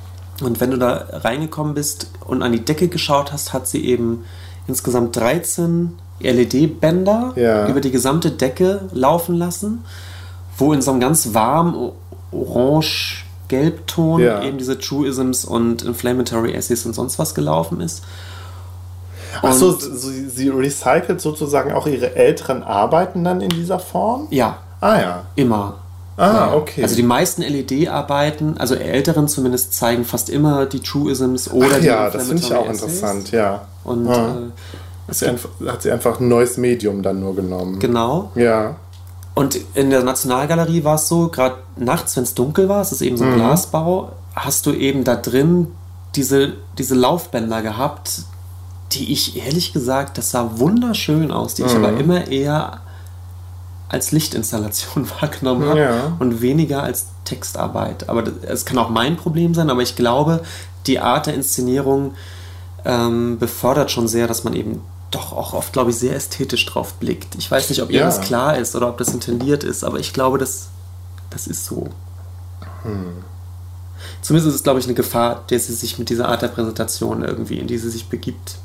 [0.42, 4.24] Und wenn du da reingekommen bist und an die Decke geschaut hast, hat sie eben
[4.68, 7.68] insgesamt 13 LED-Bänder ja.
[7.68, 9.84] über die gesamte Decke laufen lassen,
[10.56, 11.92] wo in so einem ganz warmen
[13.50, 14.42] Orange-Gelbton ja.
[14.42, 18.02] eben diese Truisms und Inflammatory Essays und sonst was gelaufen ist.
[19.42, 24.26] Achso, sie, sie recycelt sozusagen auch ihre älteren Arbeiten dann in dieser Form?
[24.30, 24.58] Ja.
[24.80, 25.22] Ah ja.
[25.36, 25.76] Immer.
[26.16, 26.82] Ah, okay.
[26.82, 31.86] Also die memeisten LED-Arbeiten, also älteren zumindest, zeigen fast immer die Truisms oder Ach, die
[31.86, 32.82] Ja, das finde ich auch Essays.
[32.82, 33.62] interessant, ja.
[33.84, 34.28] Und ja.
[34.28, 37.78] Äh, sie einfach, hat sie einfach ein neues Medium dann nur genommen.
[37.78, 38.32] Genau.
[38.34, 38.76] Ja.
[39.40, 43.00] Und in der Nationalgalerie war es so, gerade nachts, wenn es dunkel war, es ist
[43.00, 43.36] eben so ein mhm.
[43.36, 45.68] Glasbau, hast du eben da drin
[46.14, 48.24] diese, diese Laufbänder gehabt,
[48.92, 51.68] die ich ehrlich gesagt, das sah wunderschön aus, die mhm.
[51.68, 52.82] ich aber immer eher
[53.88, 56.12] als Lichtinstallation wahrgenommen habe ja.
[56.18, 58.10] und weniger als Textarbeit.
[58.10, 60.42] Aber es kann auch mein Problem sein, aber ich glaube,
[60.86, 62.12] die Art der Inszenierung
[62.84, 66.94] ähm, befördert schon sehr, dass man eben doch auch oft, glaube ich, sehr ästhetisch drauf
[66.94, 67.34] blickt.
[67.36, 68.06] Ich weiß nicht, ob ihr ja.
[68.06, 70.68] das klar ist oder ob das intendiert ist, aber ich glaube, das,
[71.30, 71.88] das ist so.
[72.82, 73.24] Hm.
[74.22, 77.24] Zumindest ist es, glaube ich, eine Gefahr, der sie sich mit dieser Art der Präsentation
[77.24, 78.56] irgendwie, in die sie sich begibt,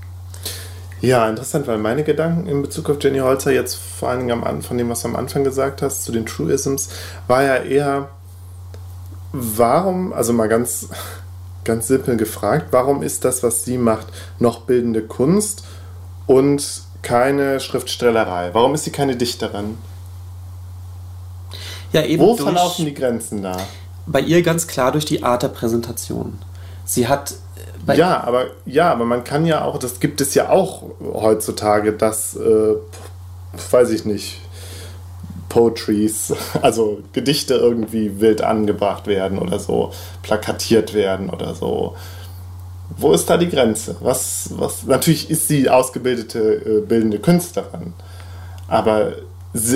[1.02, 4.62] ja, interessant, weil meine Gedanken in Bezug auf Jenny Holzer jetzt vor allen Dingen am,
[4.62, 6.90] von dem, was du am Anfang gesagt hast, zu den Truisms,
[7.28, 8.10] war ja eher,
[9.32, 10.90] warum, also mal ganz,
[11.64, 14.08] ganz simpel gefragt, warum ist das, was sie macht,
[14.40, 15.64] noch bildende Kunst
[16.28, 18.50] und keine Schriftstellerei?
[18.54, 19.78] Warum ist sie keine Dichterin?
[21.94, 23.56] Ja, eben Wo verlaufen die Grenzen da?
[24.08, 26.40] Bei ihr ganz klar durch die Art der Präsentation.
[26.84, 27.36] Sie hat
[27.94, 32.36] ja, aber ja, aber man kann ja auch, das gibt es ja auch heutzutage, dass,
[32.36, 32.76] äh,
[33.72, 34.42] weiß ich nicht,
[35.50, 39.92] Poetries, also Gedichte irgendwie wild angebracht werden oder so,
[40.24, 41.96] plakatiert werden oder so.
[42.98, 43.96] Wo ist da die Grenze?
[44.00, 47.94] Was, was, natürlich ist sie ausgebildete äh, bildende Künstlerin,
[48.68, 49.14] aber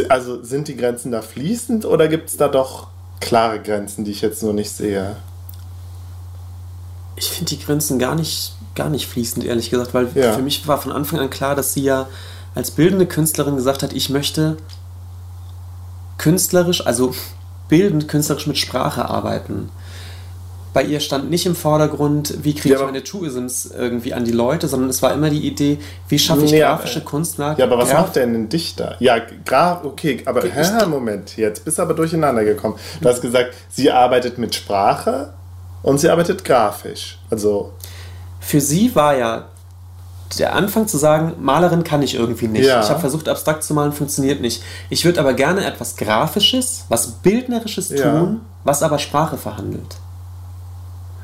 [0.10, 2.88] also sind die Grenzen da fließend oder gibt es da doch
[3.22, 5.16] klare Grenzen, die ich jetzt nur nicht sehe?
[7.20, 10.34] ich finde die Grenzen gar nicht, gar nicht fließend, ehrlich gesagt, weil ja.
[10.34, 12.08] für mich war von Anfang an klar, dass sie ja
[12.56, 14.58] als bildende Künstlerin gesagt hat, ich möchte
[16.18, 17.14] künstlerisch, also
[17.68, 19.70] bildend künstlerisch mit Sprache arbeiten.
[20.72, 24.32] Bei ihr stand nicht im Vordergrund, wie kriege ja, ich meine Truisms irgendwie an die
[24.32, 27.60] Leute, sondern es war immer die Idee, wie schaffe ich nee, grafische Kunstwerke.
[27.60, 28.96] Ja, aber was macht denn ein Dichter?
[29.00, 32.76] Ja, Graf, okay, aber hä, Moment, jetzt bist du aber durcheinander gekommen.
[33.02, 35.34] Du hast gesagt, sie arbeitet mit Sprache
[35.82, 37.18] und sie arbeitet grafisch.
[37.32, 37.74] Also
[38.40, 39.46] für sie war ja
[40.38, 42.68] der Anfang zu sagen, Malerin kann ich irgendwie nicht.
[42.68, 42.82] Ja.
[42.82, 44.62] Ich habe versucht, abstrakt zu malen, funktioniert nicht.
[44.90, 49.98] Ich würde aber gerne etwas Grafisches, was Bildnerisches tun, was aber Sprache verhandelt.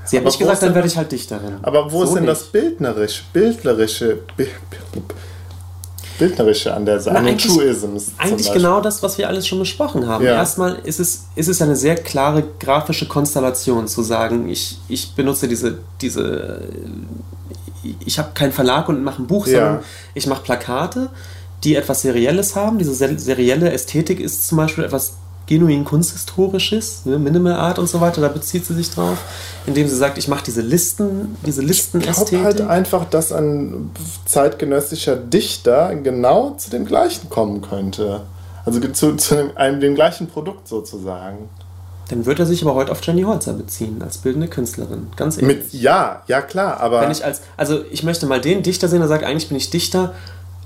[0.06, 1.58] Sie hat nicht gesagt, dann werde ich halt Dichterin.
[1.62, 2.32] Aber wo so ist denn nicht.
[2.32, 4.20] das Bildnerisch, Bildlerische,
[6.20, 8.12] Bildnerische an der Seite, an den Truisms.
[8.18, 10.24] Eigentlich genau das, was wir alles schon besprochen haben.
[10.24, 10.34] Ja.
[10.34, 15.48] Erstmal ist es, ist es eine sehr klare grafische Konstellation zu sagen, ich, ich benutze
[15.48, 16.62] diese, diese
[18.06, 19.54] ich habe keinen Verlag und mache ein Buch, ja.
[19.54, 19.84] sondern
[20.14, 21.10] ich mache Plakate,
[21.64, 22.78] die etwas Serielles haben.
[22.78, 25.18] Diese serielle Ästhetik ist zum Beispiel etwas
[25.48, 29.18] genuin kunsthistorisches, ne, Minimal Art und so weiter, da bezieht sie sich drauf,
[29.66, 32.24] indem sie sagt, ich mache diese Listen, diese Listenästhetik.
[32.24, 33.92] Ich glaube halt einfach, dass ein
[34.26, 38.22] zeitgenössischer Dichter genau zu dem gleichen kommen könnte.
[38.66, 41.50] Also zu, zu einem, dem gleichen Produkt sozusagen.
[42.10, 45.08] Dann wird er sich aber heute auf Jenny Holzer beziehen, als bildende Künstlerin.
[45.16, 45.58] Ganz ehrlich.
[45.58, 47.02] Mit, ja, ja klar, aber.
[47.02, 49.70] Wenn ich als, also ich möchte mal den Dichter sehen, der sagt, eigentlich bin ich
[49.70, 50.14] Dichter,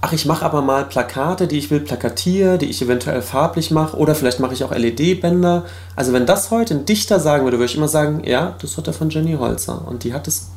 [0.01, 3.97] ach, ich mache aber mal Plakate, die ich will plakatiere, die ich eventuell farblich mache
[3.97, 5.65] oder vielleicht mache ich auch LED-Bänder.
[5.95, 8.88] Also wenn das heute ein Dichter sagen würde, würde ich immer sagen, ja, das hat
[8.88, 10.49] er von Jenny Holzer und die hat es,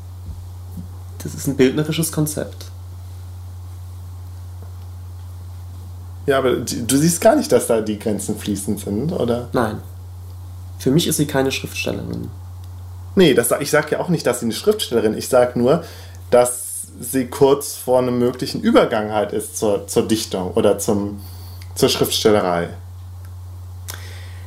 [1.22, 2.66] das ist ein bildnerisches Konzept.
[6.26, 9.48] Ja, aber du siehst gar nicht, dass da die Grenzen fließend sind, oder?
[9.52, 9.80] Nein.
[10.78, 12.30] Für mich ist sie keine Schriftstellerin.
[13.16, 15.24] Nee, das, ich sage ja auch nicht, dass sie eine Schriftstellerin ist.
[15.24, 15.84] Ich sage nur,
[16.30, 16.61] dass
[17.02, 21.20] sie kurz vor einem möglichen Übergang halt ist zur, zur Dichtung oder zum,
[21.74, 22.68] zur Schriftstellerei.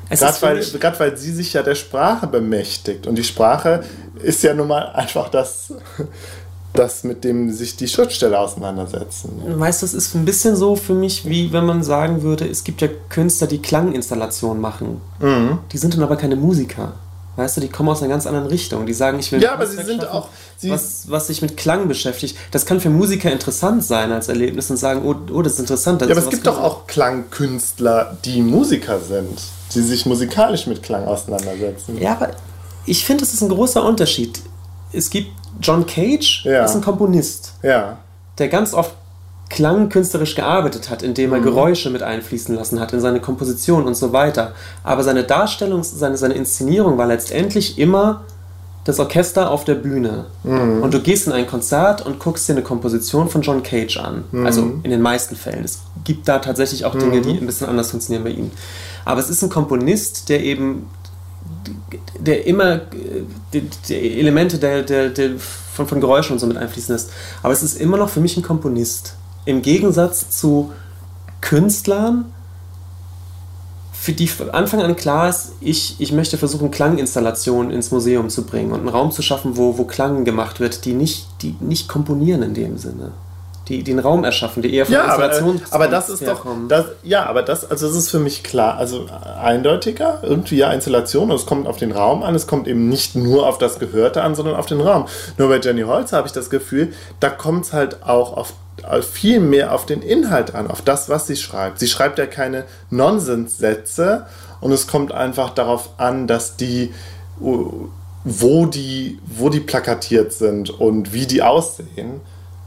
[0.10, 3.08] Gerade weil, weil sie sich ja der Sprache bemächtigt.
[3.08, 3.84] Und die Sprache
[4.22, 5.74] ist ja nun mal einfach das,
[6.74, 9.42] das, mit dem sich die Schriftsteller auseinandersetzen.
[9.46, 12.64] Weißt du, es ist ein bisschen so für mich, wie wenn man sagen würde, es
[12.64, 15.02] gibt ja Künstler, die Klanginstallationen machen.
[15.20, 15.60] Mhm.
[15.72, 16.94] Die sind dann aber keine Musiker.
[17.36, 18.86] Weißt du, die kommen aus einer ganz anderen Richtung.
[18.86, 19.42] Die sagen, ich will.
[19.42, 20.30] Ja, aber sie sind schaffen, auch.
[20.58, 22.38] Sie was, was sich mit Klang beschäftigt.
[22.52, 26.02] Das kann für Musiker interessant sein als Erlebnis und sagen, oh, oh das ist interessant.
[26.02, 29.42] Das ja, aber es gibt doch auch Klangkünstler, die Musiker sind,
[29.74, 31.98] die sich musikalisch mit Klang auseinandersetzen.
[32.00, 32.32] Ja, aber
[32.86, 34.40] ich finde, es ist ein großer Unterschied.
[34.94, 35.32] Es gibt
[35.62, 36.64] John Cage, ja.
[36.64, 37.98] ist ein Komponist, ja.
[38.38, 38.94] der ganz oft
[39.50, 41.44] klangkünstlerisch gearbeitet hat, indem er mhm.
[41.44, 44.54] Geräusche mit einfließen lassen hat in seine Komposition und so weiter.
[44.84, 48.24] Aber seine Darstellung, seine, seine Inszenierung war letztendlich immer
[48.86, 50.26] das Orchester auf der Bühne.
[50.44, 50.82] Mhm.
[50.84, 54.24] Und du gehst in ein Konzert und guckst dir eine Komposition von John Cage an.
[54.32, 54.46] Mhm.
[54.46, 55.64] Also in den meisten Fällen.
[55.64, 57.40] Es gibt da tatsächlich auch Dinge, die mhm.
[57.40, 58.52] ein bisschen anders funktionieren bei ihm.
[59.04, 60.88] Aber es ist ein Komponist, der eben
[62.20, 62.82] der immer
[63.54, 65.32] die, die Elemente der, der, der
[65.74, 67.12] von, von Geräuschen und so mit einfließen lässt.
[67.44, 69.16] Aber es ist immer noch für mich ein Komponist.
[69.46, 70.72] Im Gegensatz zu
[71.42, 72.26] Künstlern,
[73.94, 78.46] für die von Anfang an klar ist, ich, ich möchte versuchen, Klanginstallationen ins Museum zu
[78.46, 81.88] bringen und einen Raum zu schaffen, wo, wo Klang gemacht wird, die nicht, die nicht
[81.88, 83.14] komponieren in dem Sinne
[83.68, 86.70] die, den Raum erschaffen, die eher von ja, Installation aber, aber das ist herkommen.
[86.70, 89.08] doch das, ja, aber das also das ist für mich klar, also
[89.42, 93.48] eindeutiger irgendwie ja Installation, es kommt auf den Raum an, es kommt eben nicht nur
[93.48, 95.06] auf das Gehörte an, sondern auf den Raum.
[95.38, 98.54] Nur bei Jenny Holzer habe ich das Gefühl, da kommt es halt auch auf
[99.10, 101.80] viel mehr auf den Inhalt an, auf das, was sie schreibt.
[101.80, 104.28] Sie schreibt ja keine Nonsenssätze
[104.60, 106.94] und es kommt einfach darauf an, dass die
[108.26, 112.22] wo die, wo die plakatiert sind und wie die aussehen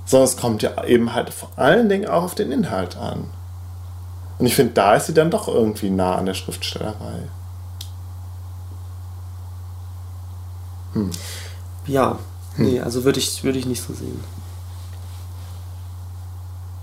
[0.09, 3.29] sondern es kommt ja eben halt vor allen Dingen auch auf den Inhalt an.
[4.39, 7.29] Und ich finde, da ist sie dann doch irgendwie nah an der Schriftstellerei.
[10.95, 11.11] Hm.
[11.87, 12.19] Ja,
[12.57, 12.65] hm.
[12.65, 14.19] nee, also würde ich, würd ich nicht so sehen.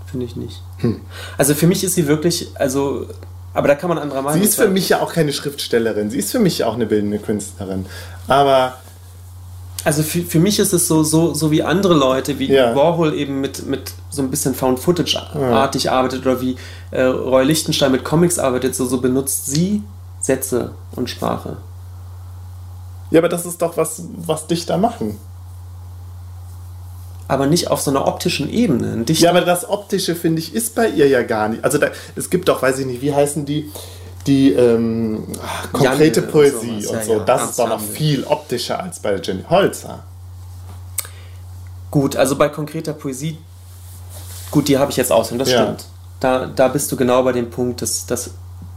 [0.06, 0.62] Finde ich nicht.
[0.78, 1.00] Hm.
[1.36, 3.08] Also für mich ist sie wirklich, also,
[3.54, 4.42] aber da kann man anderer Meinung sein.
[4.42, 6.86] Sie ist für mich ja auch keine Schriftstellerin, sie ist für mich ja auch eine
[6.86, 7.86] bildende Künstlerin.
[8.28, 8.76] Aber
[9.86, 12.74] also für, für mich ist es so, so, so wie andere Leute, wie ja.
[12.74, 15.92] Warhol eben mit, mit so ein bisschen Found-Footage-artig ja.
[15.92, 16.56] arbeitet oder wie
[16.90, 19.84] äh, Roy Lichtenstein mit Comics arbeitet, so, so benutzt sie
[20.18, 21.58] Sätze und Sprache.
[23.12, 25.18] Ja, aber das ist doch was, was Dichter machen.
[27.28, 29.04] Aber nicht auf so einer optischen Ebene.
[29.06, 31.62] ja, aber das Optische, finde ich, ist bei ihr ja gar nicht.
[31.62, 33.70] Also da, es gibt doch, weiß ich nicht, wie heißen die?
[34.26, 35.24] Die ähm,
[35.72, 39.16] konkrete Janne Poesie und, und so, ja, das ist doch noch viel optischer als bei
[39.16, 40.04] Jenny Holzer.
[41.90, 43.38] Gut, also bei konkreter Poesie,
[44.50, 45.62] gut, die habe ich jetzt auswendig, das ja.
[45.62, 45.84] stimmt.
[46.20, 48.30] Da, da bist du genau bei dem Punkt, dass das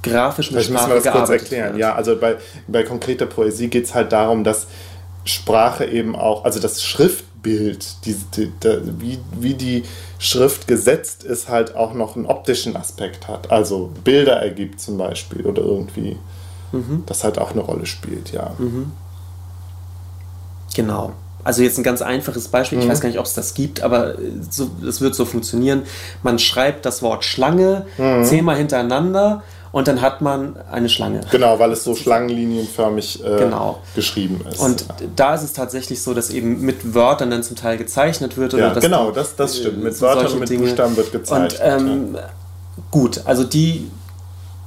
[0.03, 1.69] grafisch mit Sprache das kurz erklären.
[1.73, 1.79] Wird.
[1.79, 4.67] Ja, also bei, bei konkreter Poesie geht es halt darum, dass
[5.25, 6.83] Sprache eben auch, also das
[7.39, 9.83] Schriftbild, die, die, die, wie, wie die
[10.17, 13.51] Schrift gesetzt ist, halt auch noch einen optischen Aspekt hat.
[13.51, 16.17] Also Bilder ergibt zum Beispiel oder irgendwie.
[16.71, 17.03] Mhm.
[17.05, 18.51] Das halt auch eine Rolle spielt, ja.
[18.57, 18.91] Mhm.
[20.75, 21.13] Genau.
[21.43, 22.89] Also jetzt ein ganz einfaches Beispiel, ich mhm.
[22.89, 25.83] weiß gar nicht, ob es das gibt, aber es so, wird so funktionieren.
[26.21, 28.23] Man schreibt das Wort Schlange mhm.
[28.23, 29.41] zehnmal hintereinander
[29.71, 31.21] und dann hat man eine Schlange.
[31.31, 33.81] Genau, weil es so schlangenlinienförmig äh, genau.
[33.95, 34.59] geschrieben ist.
[34.59, 34.95] Und ja.
[35.15, 38.53] da ist es tatsächlich so, dass eben mit Wörtern dann zum Teil gezeichnet wird.
[38.53, 39.83] Oder ja, genau, das, das stimmt.
[39.83, 40.63] Mit Wörtern und mit Dinge.
[40.65, 41.59] Buchstaben wird gezeichnet.
[41.59, 42.29] Und, ähm, ja.
[42.91, 43.91] Gut, also die,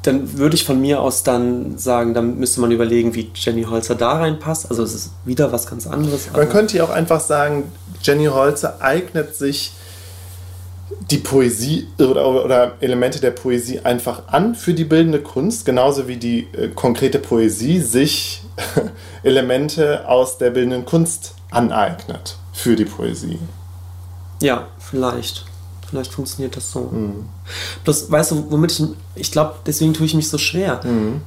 [0.02, 3.96] dann würde ich von mir aus dann sagen, dann müsste man überlegen, wie Jenny Holzer
[3.96, 4.70] da reinpasst.
[4.70, 6.28] Also es ist wieder was ganz anderes.
[6.32, 7.72] Man könnte ja auch einfach sagen,
[8.02, 9.72] Jenny Holzer eignet sich
[11.10, 16.16] die Poesie oder, oder, Elemente der Poesie einfach an für die bildende Kunst, genauso wie
[16.16, 18.42] die äh, konkrete Poesie sich
[19.22, 23.38] Elemente aus der bildenden Kunst aneignet für die Poesie.
[24.40, 25.44] Ja, vielleicht.
[25.88, 26.88] Vielleicht funktioniert das so.
[26.92, 27.28] Mhm.
[27.84, 28.82] Bloß, weißt du, womit ich,
[29.14, 30.80] ich glaube, deswegen tue ich mich so schwer.
[30.84, 31.20] Mhm.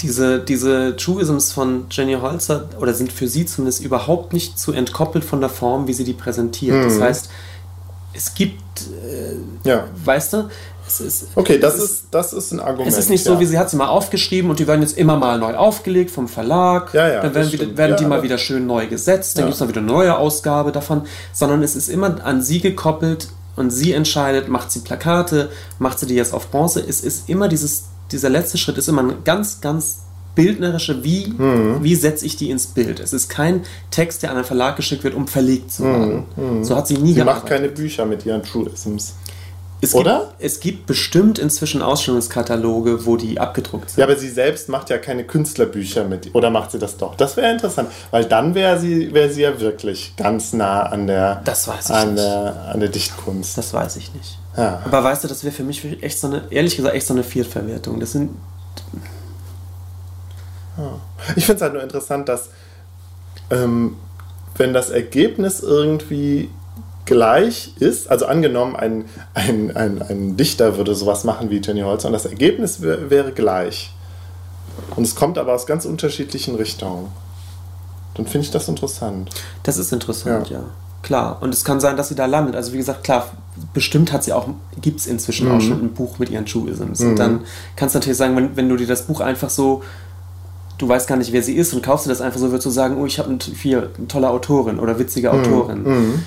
[0.00, 5.24] Diese, diese Truisms von Jenny Holzer, oder sind für sie zumindest überhaupt nicht zu entkoppelt
[5.24, 6.76] von der Form, wie sie die präsentiert.
[6.76, 6.82] Mhm.
[6.82, 7.30] Das heißt,
[8.14, 9.84] es gibt, äh, ja.
[10.04, 10.48] weißt du,
[10.86, 12.88] es ist, okay, das, ist, ist, das ist ein Argument.
[12.88, 15.16] Es ist nicht so, wie sie hat sie mal aufgeschrieben und die werden jetzt immer
[15.16, 16.92] mal neu aufgelegt vom Verlag.
[16.92, 19.46] Ja, ja, dann werden, wieder, werden ja, die mal wieder schön neu gesetzt, dann ja.
[19.46, 23.28] gibt es dann wieder eine neue Ausgabe davon, sondern es ist immer an sie gekoppelt
[23.56, 26.84] und sie entscheidet, macht sie Plakate, macht sie die jetzt auf Bronze.
[26.86, 30.03] Es ist immer dieses, dieser letzte Schritt ist immer ein ganz, ganz
[30.34, 31.82] bildnerische, wie, mhm.
[31.82, 33.00] wie setze ich die ins Bild.
[33.00, 36.26] Es ist kein Text, der an einen Verlag geschickt wird, um verlegt zu werden.
[36.36, 36.58] Mhm.
[36.58, 36.64] mhm.
[36.64, 37.36] So hat sie nie sie gemacht.
[37.36, 39.14] Sie macht keine Bücher mit ihren Truisms.
[39.84, 40.20] Es Oder?
[40.20, 43.98] Gibt, es gibt bestimmt inzwischen Ausstellungskataloge, wo die abgedruckt sind.
[43.98, 46.34] Ja, aber sie selbst macht ja keine Künstlerbücher mit.
[46.34, 47.14] Oder macht sie das doch?
[47.16, 51.42] Das wäre interessant, weil dann wäre sie, wär sie ja wirklich ganz nah an der,
[51.44, 52.24] das weiß ich an nicht.
[52.24, 53.58] der, an der Dichtkunst.
[53.58, 54.38] Das weiß ich nicht.
[54.56, 54.82] Ja.
[54.86, 57.24] Aber weißt du, das wäre für mich echt so eine, ehrlich gesagt, echt so eine
[57.24, 58.00] Viertverwertung.
[58.00, 58.30] Das sind.
[61.36, 62.50] Ich finde es halt nur interessant, dass
[63.50, 63.96] ähm,
[64.56, 66.50] wenn das Ergebnis irgendwie
[67.04, 72.08] gleich ist, also angenommen, ein, ein, ein, ein Dichter würde sowas machen wie Jenny Holzer
[72.08, 73.92] und das Ergebnis wär, wäre gleich
[74.96, 77.08] und es kommt aber aus ganz unterschiedlichen Richtungen,
[78.14, 79.30] dann finde ich das interessant.
[79.64, 80.58] Das ist interessant, ja.
[80.58, 80.64] ja.
[81.02, 81.42] Klar.
[81.42, 82.56] Und es kann sein, dass sie da landet.
[82.56, 83.28] Also wie gesagt, klar,
[83.74, 84.48] bestimmt hat sie auch,
[84.80, 85.54] gibt es inzwischen mhm.
[85.54, 87.00] auch schon ein Buch mit ihren Truisms.
[87.00, 87.10] Mhm.
[87.10, 87.40] Und dann
[87.76, 89.82] kannst du natürlich sagen, wenn, wenn du dir das Buch einfach so
[90.78, 92.70] du weißt gar nicht, wer sie ist und kaufst du das einfach so, würdest du
[92.70, 93.38] sagen, oh, ich habe eine,
[93.96, 95.82] eine tolle Autorin oder witzige Autorin.
[95.82, 96.22] Mhm.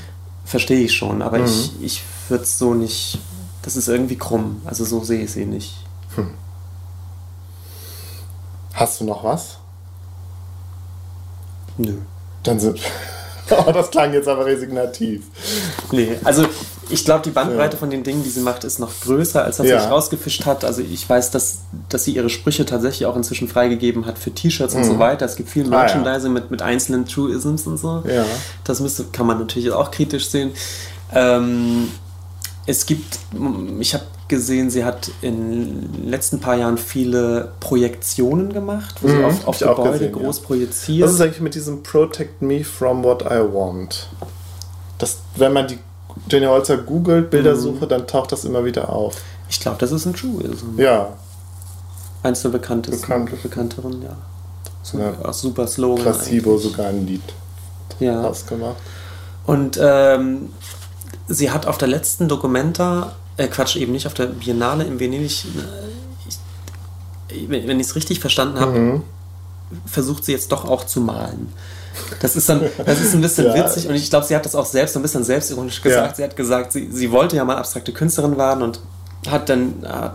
[0.46, 3.20] Verstehe ich schon, aber ich, ich würde es so nicht,
[3.64, 4.62] das ist irgendwie krumm.
[4.64, 5.76] Also so sehe ich sie nicht.
[6.16, 6.30] Hm.
[8.74, 9.58] Hast du noch was?
[11.78, 11.96] Nö.
[12.44, 12.80] Dann sind.
[13.50, 15.26] oh, das klang jetzt aber resignativ.
[15.92, 16.46] Nee, also
[16.90, 17.80] ich glaube, die Bandbreite ja.
[17.80, 19.80] von den Dingen, die sie macht, ist noch größer, als das ja.
[19.80, 20.66] sie rausgefischt hat.
[20.66, 21.60] Also ich weiß, dass,
[21.90, 24.82] dass sie ihre Sprüche tatsächlich auch inzwischen freigegeben hat für T-Shirts mhm.
[24.82, 25.26] und so weiter.
[25.26, 26.42] Es gibt viel Merchandising ah, ja.
[26.42, 28.04] mit, mit einzelnen Truisms und so.
[28.08, 28.26] Ja.
[28.64, 30.52] Das müsste, kann man natürlich auch kritisch sehen.
[31.14, 31.90] Ähm,
[32.66, 33.20] es gibt,
[33.80, 39.12] ich habe gesehen, sie hat in den letzten paar Jahren viele Projektionen gemacht, wo mhm,
[39.12, 41.08] sie auf, auf Gebäude gesehen, groß projiziert.
[41.08, 44.10] Was ist eigentlich mit diesem Protect me from what I want?
[44.98, 45.78] Das, wenn man die
[46.30, 47.90] Jenny Holzer googelt, Bildersuche, mhm.
[47.90, 49.16] dann taucht das immer wieder auf.
[49.50, 50.78] Ich glaube, das ist ein Truism.
[50.78, 51.14] Ja.
[52.24, 53.44] Eins der bekanntesten, Bekannt.
[53.44, 54.18] bekannteren, ja.
[54.84, 55.34] Super, ja.
[55.34, 56.04] super Slogan.
[56.04, 56.72] Placebo eigentlich.
[56.72, 57.22] sogar ein Lied
[58.00, 58.24] ja.
[58.24, 58.78] ausgemacht.
[59.46, 60.50] Und ähm,
[61.28, 65.46] sie hat auf der letzten Documenta, äh Quatsch, eben nicht auf der Biennale in Venedig,
[65.46, 69.04] äh, ich, wenn ich es richtig verstanden habe, mhm.
[69.86, 71.52] versucht sie jetzt doch auch zu malen.
[72.20, 73.56] Das ist, dann, das ist ein bisschen ja.
[73.56, 76.10] witzig und ich glaube, sie hat das auch selbst ein bisschen selbstironisch gesagt.
[76.10, 76.16] Ja.
[76.16, 78.80] Sie hat gesagt, sie, sie wollte ja mal abstrakte Künstlerin werden und
[79.30, 80.10] hat dann äh,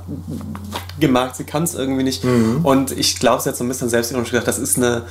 [1.01, 2.25] gemerkt, sie kann es irgendwie nicht.
[2.25, 2.65] Mhm.
[2.65, 5.03] Und ich glaube, sie hat so ein bisschen selbstironisch gesagt, das ist eine,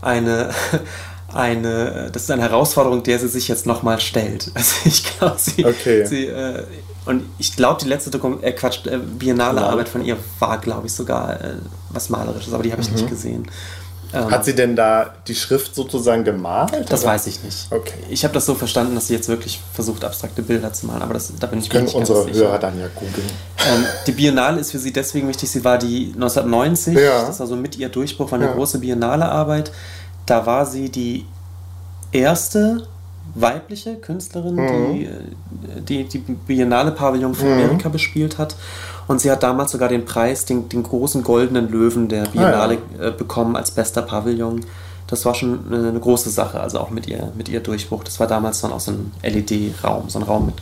[0.00, 0.50] eine,
[1.32, 4.50] eine, das ist eine Herausforderung, der sie sich jetzt nochmal stellt.
[4.54, 6.06] Also ich glaube, sie, okay.
[6.06, 6.64] sie äh,
[7.08, 10.88] und ich glaube, die letzte Dokum äh, Quatsch, äh, biennale Arbeit von ihr war, glaube
[10.88, 11.54] ich, sogar äh,
[11.88, 12.96] was Malerisches, aber die habe ich mhm.
[12.96, 13.50] nicht gesehen.
[14.12, 16.72] Ähm, Hat sie denn da die Schrift sozusagen gemalt?
[16.88, 17.12] Das oder?
[17.12, 17.70] weiß ich nicht.
[17.70, 17.98] Okay.
[18.08, 21.14] Ich habe das so verstanden, dass sie jetzt wirklich versucht, abstrakte Bilder zu malen, aber
[21.14, 23.26] das, da bin ich Können nicht unsere ganz Hörer dann ja googeln.
[23.70, 25.50] Ähm, die Biennale ist für sie deswegen wichtig.
[25.50, 27.26] Sie war die 1990, ja.
[27.26, 28.54] das war so mit ihr Durchbruch, war eine ja.
[28.54, 29.72] große Biennale-Arbeit.
[30.24, 31.26] Da war sie die
[32.12, 32.86] erste
[33.34, 35.84] weibliche Künstlerin, mhm.
[35.84, 37.52] die, die die Biennale-Pavillon für mhm.
[37.52, 38.56] Amerika bespielt hat.
[39.08, 43.00] Und sie hat damals sogar den Preis, den, den großen goldenen Löwen der Biennale ah,
[43.00, 43.08] ja.
[43.08, 44.60] äh, bekommen als bester Pavillon.
[45.06, 48.04] Das war schon eine, eine, große Sache, also auch mit ihr, mit ihr Durchbruch.
[48.04, 50.56] Das war damals dann auch so ein LED-Raum, so ein Raum mit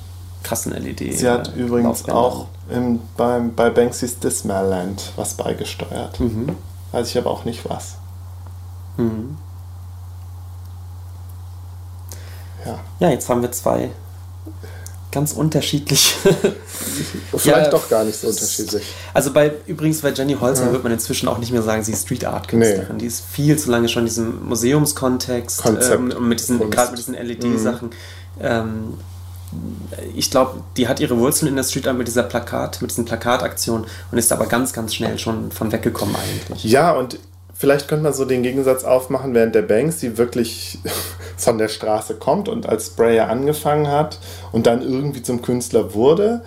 [0.44, 1.18] krassen LED.
[1.18, 6.20] Sie hat äh, übrigens auch im, beim, bei Banksy's Dismaland was beigesteuert.
[6.20, 6.54] Mhm.
[6.92, 7.96] Weiß ich aber auch nicht was.
[8.96, 9.36] Mhm.
[12.64, 12.78] Ja.
[13.00, 13.90] ja, jetzt haben wir zwei
[15.12, 16.14] ganz unterschiedliche.
[17.36, 18.82] Vielleicht ja, doch gar nicht so unterschiedlich.
[19.14, 20.72] Also bei übrigens bei Jenny Holzer ja.
[20.72, 22.86] wird man inzwischen auch nicht mehr sagen, sie ist Street Art Künstlerin.
[22.92, 22.98] Nee.
[22.98, 27.14] Die ist viel zu lange schon in diesem Museumskontext ähm, mit diesen gerade mit diesen
[27.14, 27.88] LED Sachen.
[27.88, 28.40] Mhm.
[28.40, 28.94] Ähm,
[30.14, 33.04] ich glaube, die hat ihre Wurzeln in der Street Art mit dieser Plakat, mit diesen
[33.04, 36.64] Plakataktionen und ist aber ganz, ganz schnell schon von weggekommen eigentlich.
[36.64, 37.18] Ja, und
[37.58, 40.78] vielleicht könnte man so den Gegensatz aufmachen, während der Banks, die wirklich
[41.36, 44.18] von der Straße kommt und als Sprayer angefangen hat
[44.52, 46.42] und dann irgendwie zum Künstler wurde.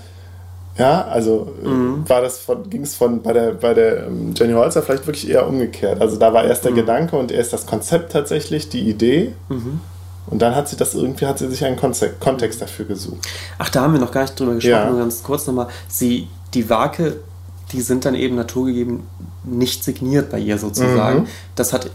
[0.78, 2.08] Ja, also mhm.
[2.08, 5.30] war das von, ging es von bei der, bei der ähm, Jenny Holzer vielleicht wirklich
[5.30, 6.00] eher umgekehrt.
[6.00, 6.78] Also da war erst der mhm.
[6.78, 9.34] Gedanke und erst das Konzept tatsächlich, die Idee.
[9.50, 9.82] Mhm.
[10.28, 13.28] Und dann hat sie das irgendwie, hat sie sich einen Konzept, Kontext dafür gesucht.
[13.58, 14.90] Ach, da haben wir noch gar nicht drüber gesprochen, ja.
[14.90, 15.68] nur ganz kurz nochmal.
[15.90, 17.18] Sie, die Werke,
[17.72, 19.04] die sind dann eben naturgegeben
[19.44, 21.22] nicht signiert bei ihr sozusagen.
[21.22, 21.28] Mhm.
[21.56, 21.90] Das hat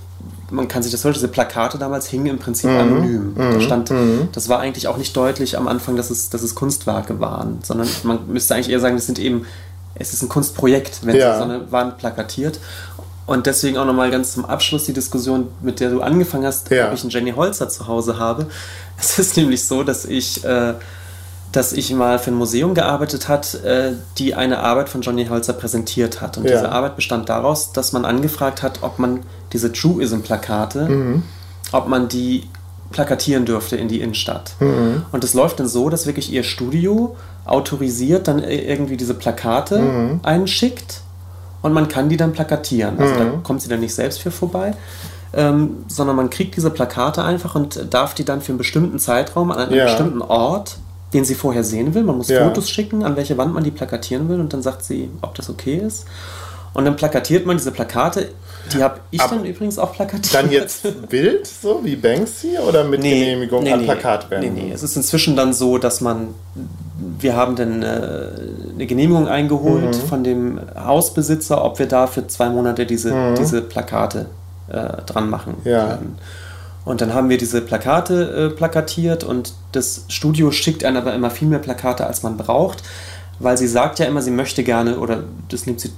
[0.51, 2.77] man kann sich das vorstellen, diese Plakate damals hingen im Prinzip mhm.
[2.77, 3.35] anonym.
[3.35, 3.37] Mhm.
[3.37, 4.29] Da stand, mhm.
[4.33, 7.89] das war eigentlich auch nicht deutlich am Anfang, dass es, dass es Kunstwerke waren, sondern
[8.05, 9.47] man müsste eigentlich eher sagen, das sind eben,
[9.95, 11.41] es ist ein Kunstprojekt, wenn ja.
[11.43, 12.61] eine Wand plakatiert.
[13.27, 16.89] Und deswegen auch nochmal ganz zum Abschluss die Diskussion, mit der du angefangen hast, ja.
[16.89, 18.47] ob ich einen Jenny Holzer zu Hause habe.
[18.97, 20.75] Es ist nämlich so, dass ich äh,
[21.56, 25.52] dass ich mal für ein Museum gearbeitet hat, äh, die eine Arbeit von Johnny Holzer
[25.52, 26.36] präsentiert hat.
[26.36, 26.52] Und ja.
[26.52, 29.20] diese Arbeit bestand daraus, dass man angefragt hat, ob man
[29.52, 31.22] diese Truism-Plakate, mhm.
[31.70, 32.48] ob man die
[32.90, 34.55] plakatieren dürfte in die Innenstadt.
[34.59, 35.05] Mhm.
[35.12, 40.20] Und es läuft dann so, dass wirklich ihr Studio autorisiert dann irgendwie diese Plakate mhm.
[40.24, 41.02] einschickt
[41.62, 42.98] und man kann die dann plakatieren.
[42.98, 43.18] Also mhm.
[43.18, 44.74] da kommt sie dann nicht selbst für vorbei.
[45.36, 49.51] Ähm, sondern man kriegt diese Plakate einfach und darf die dann für einen bestimmten Zeitraum
[49.51, 49.86] an einem ja.
[49.86, 50.76] bestimmten Ort,
[51.15, 52.03] den sie vorher sehen will.
[52.03, 52.45] Man muss ja.
[52.45, 55.49] Fotos schicken, an welche Wand man die plakatieren will und dann sagt sie, ob das
[55.49, 56.07] okay ist.
[56.74, 58.31] Und dann plakatiert man diese Plakate.
[58.73, 60.35] Die habe ich Ab dann übrigens auch plakatiert.
[60.35, 64.55] Dann jetzt wild, so wie Banksy oder mit nee, Genehmigung nee, an Plakatwänden?
[64.55, 66.28] Nee, nee, es ist inzwischen dann so, dass man,
[67.19, 68.28] wir haben dann äh,
[68.74, 70.09] eine Genehmigung eingeholt mhm.
[70.09, 73.35] von dem Hausbesitzer, ob wir da für zwei Monate diese, mhm.
[73.36, 74.27] diese Plakate
[74.69, 75.89] äh, dran machen ja.
[75.89, 76.19] können.
[76.85, 81.31] Und dann haben wir diese Plakate äh, plakatiert und das Studio schickt einem aber immer
[81.31, 82.82] viel mehr Plakate, als man braucht,
[83.39, 85.90] weil sie sagt ja immer, sie möchte gerne, oder das nimmt sie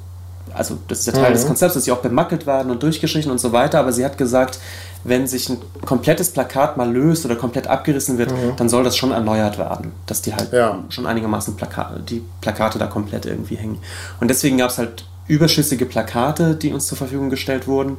[0.55, 1.35] also das ist ja Teil mhm.
[1.35, 4.17] des Konzepts, dass sie auch bemackelt werden und durchgestrichen und so weiter, aber sie hat
[4.17, 4.59] gesagt,
[5.05, 8.57] wenn sich ein komplettes Plakat mal löst oder komplett abgerissen wird, mhm.
[8.57, 10.83] dann soll das schon erneuert werden, dass die halt ja.
[10.89, 13.79] schon einigermaßen Plaka die Plakate da komplett irgendwie hängen.
[14.21, 17.99] Und deswegen gab es halt überschüssige Plakate, die uns zur Verfügung gestellt wurden.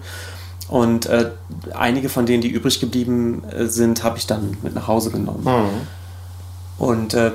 [0.69, 1.31] Und äh,
[1.73, 5.43] einige von denen, die übrig geblieben äh, sind, habe ich dann mit nach Hause genommen.
[5.45, 6.85] Mhm.
[6.85, 7.31] Und äh,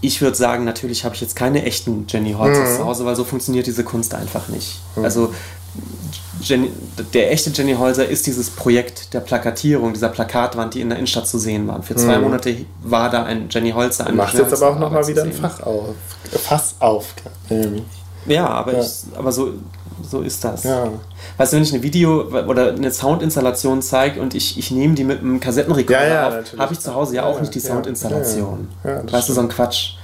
[0.00, 2.76] ich würde sagen, natürlich habe ich jetzt keine echten Jenny Holzes mhm.
[2.76, 4.80] zu Hause, weil so funktioniert diese Kunst einfach nicht.
[4.96, 5.04] Mhm.
[5.04, 5.32] Also
[6.40, 6.70] Jenny,
[7.14, 11.26] der echte Jenny Holzer ist dieses Projekt der Plakatierung, dieser Plakatwand, die in der Innenstadt
[11.26, 11.82] zu sehen war.
[11.82, 12.24] Für zwei mhm.
[12.24, 14.10] Monate war da ein Jenny Holzer.
[14.12, 15.94] Macht jetzt aber auch nochmal wieder ein Fach auf,
[16.30, 17.14] Fass auf.
[18.26, 18.80] Ja, aber, ja.
[18.80, 19.54] Ich, aber so,
[20.02, 20.64] so ist das.
[20.64, 20.88] Ja.
[21.36, 25.04] Weißt du, wenn ich eine Video- oder eine Soundinstallation zeige und ich, ich nehme die
[25.04, 28.68] mit einem Kassettenrekorder ja, ja, auf, habe ich zu Hause ja auch nicht die Soundinstallation.
[28.82, 29.28] weißt stimmt.
[29.28, 29.94] du, so ein Quatsch.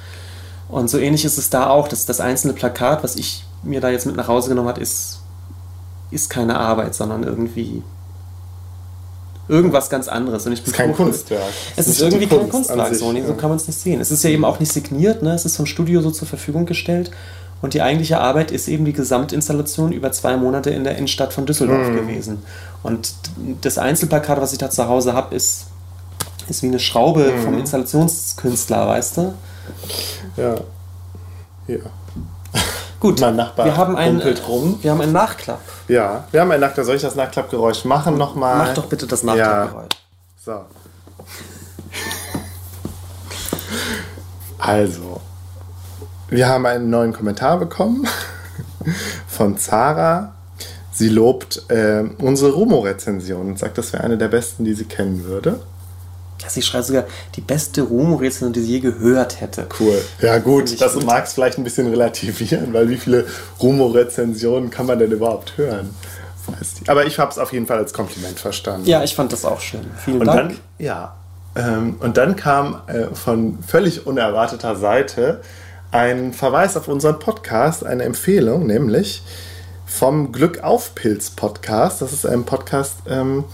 [0.68, 1.88] Und so ähnlich ist es da auch.
[1.88, 5.20] dass das einzelne Plakat, was ich mir da jetzt mit nach Hause genommen habe, ist,
[6.10, 7.82] ist keine Arbeit, sondern irgendwie
[9.48, 10.46] irgendwas ganz anderes.
[10.46, 11.42] Und ich bin es ist kein Kunstwerk.
[11.76, 14.00] Es ist, ist irgendwie kein Kunstwerk, so, so kann man es nicht sehen.
[14.00, 15.34] Es ist ja eben auch nicht signiert, ne?
[15.34, 17.10] es ist vom Studio so zur Verfügung gestellt.
[17.62, 21.46] Und die eigentliche Arbeit ist eben die Gesamtinstallation über zwei Monate in der Innenstadt von
[21.46, 21.96] Düsseldorf mhm.
[21.96, 22.42] gewesen.
[22.82, 23.14] Und
[23.62, 25.66] das Einzelplakat, was ich da zu Hause habe, ist,
[26.48, 27.42] ist wie eine Schraube mhm.
[27.42, 29.34] vom Installationskünstler, weißt du?
[30.36, 30.56] Ja.
[31.68, 31.78] Ja.
[32.98, 34.78] Gut, mein Nachbar wir haben, einen, rum.
[34.82, 35.60] wir haben einen Nachklapp.
[35.88, 36.84] Ja, wir haben einen Nachklapp.
[36.86, 38.58] Soll ich das Nachklappgeräusch machen nochmal?
[38.58, 39.88] Mach doch bitte das Nachklappgeräusch.
[40.46, 40.54] Ja.
[40.54, 40.64] So.
[44.58, 45.20] Also,
[46.32, 48.06] wir haben einen neuen Kommentar bekommen
[49.28, 50.34] von Zara.
[50.92, 55.24] Sie lobt äh, unsere Rumo-Rezension und sagt, das wäre eine der besten, die sie kennen
[55.24, 55.60] würde.
[56.40, 57.04] Ja, sie schreibt sogar
[57.36, 59.66] die beste Rumo-Rezension, die sie je gehört hätte.
[59.78, 60.02] Cool.
[60.20, 61.06] Ja, gut, das gut.
[61.06, 63.26] mag es vielleicht ein bisschen relativieren, weil wie viele
[63.60, 65.94] Rumo-Rezensionen kann man denn überhaupt hören?
[66.88, 68.86] Aber ich habe es auf jeden Fall als Kompliment verstanden.
[68.86, 69.86] Ja, ich fand das auch schön.
[70.04, 70.50] Vielen und Dank.
[70.50, 71.14] Dann, ja.
[71.54, 75.42] Ähm, und dann kam äh, von völlig unerwarteter Seite
[75.92, 79.22] ein Verweis auf unseren Podcast, eine Empfehlung, nämlich
[79.86, 82.00] vom Glück auf Pilz Podcast.
[82.00, 83.44] Das ist ein Podcast ähm,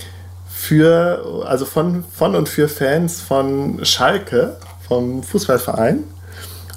[0.48, 4.56] für, also von, von und für Fans von Schalke,
[4.86, 6.04] vom Fußballverein.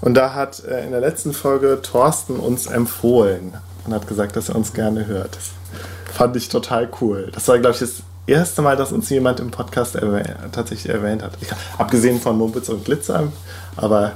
[0.02, 3.54] Und da hat äh, in der letzten Folge Thorsten uns empfohlen
[3.86, 5.36] und hat gesagt, dass er uns gerne hört.
[5.36, 5.52] Das
[6.12, 7.30] fand ich total cool.
[7.34, 11.22] Das war, glaube ich, das erste Mal, dass uns jemand im Podcast erwäh tatsächlich erwähnt
[11.22, 11.34] hat.
[11.40, 13.32] Ich, abgesehen von Mumpitz und Glitzer,
[13.76, 14.14] aber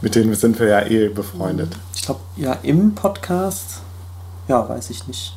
[0.00, 1.72] mit denen sind wir ja eh befreundet.
[1.94, 3.80] Ich glaube, ja, im Podcast,
[4.48, 5.36] ja, weiß ich nicht.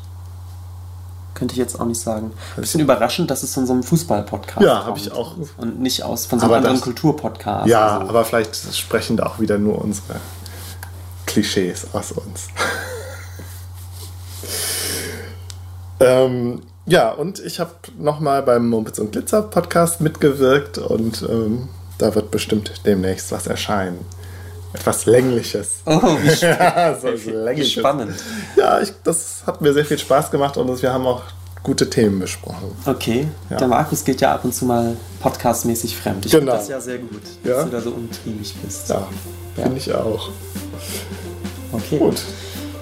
[1.34, 2.32] Könnte ich jetzt auch nicht sagen.
[2.58, 5.36] Ein bisschen überraschend, dass es von so einem Fußball-Podcast Ja, habe ich auch.
[5.58, 7.68] Und nicht aus, von so einem anderen Kultur-Podcast.
[7.68, 8.10] Ja, so.
[8.10, 10.16] aber vielleicht sprechen da auch wieder nur unsere
[11.26, 12.48] Klischees aus uns.
[16.02, 21.70] ähm, ja, und ich habe nochmal beim Mumpitz und Glitzer Podcast mitgewirkt und ähm,
[22.00, 24.06] da wird bestimmt demnächst was erscheinen
[24.74, 25.82] etwas Längliches.
[25.86, 27.74] Oh, wie, ja, so Längliches.
[27.74, 28.16] spannend.
[28.56, 31.24] Ja, ich, das hat mir sehr viel Spaß gemacht und wir haben auch
[31.64, 32.72] gute Themen besprochen.
[32.86, 33.58] Okay, ja.
[33.58, 36.26] der Markus geht ja ab und zu mal podcastmäßig fremd.
[36.26, 36.54] Ich genau.
[36.54, 37.64] finde das ja sehr gut, dass ja.
[37.64, 38.90] du da so umtriebig bist.
[38.90, 39.08] Ja,
[39.56, 40.30] finde ich auch.
[41.72, 42.22] Okay, gut.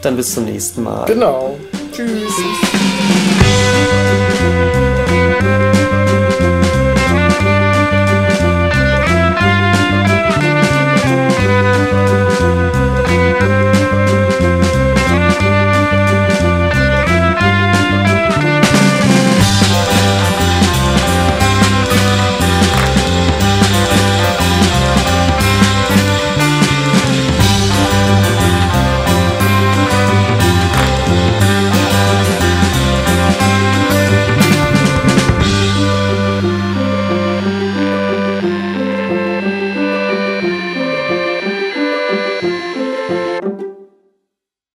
[0.02, 1.06] Dann bis zum nächsten Mal.
[1.06, 1.58] Genau.
[1.92, 2.34] Tschüss.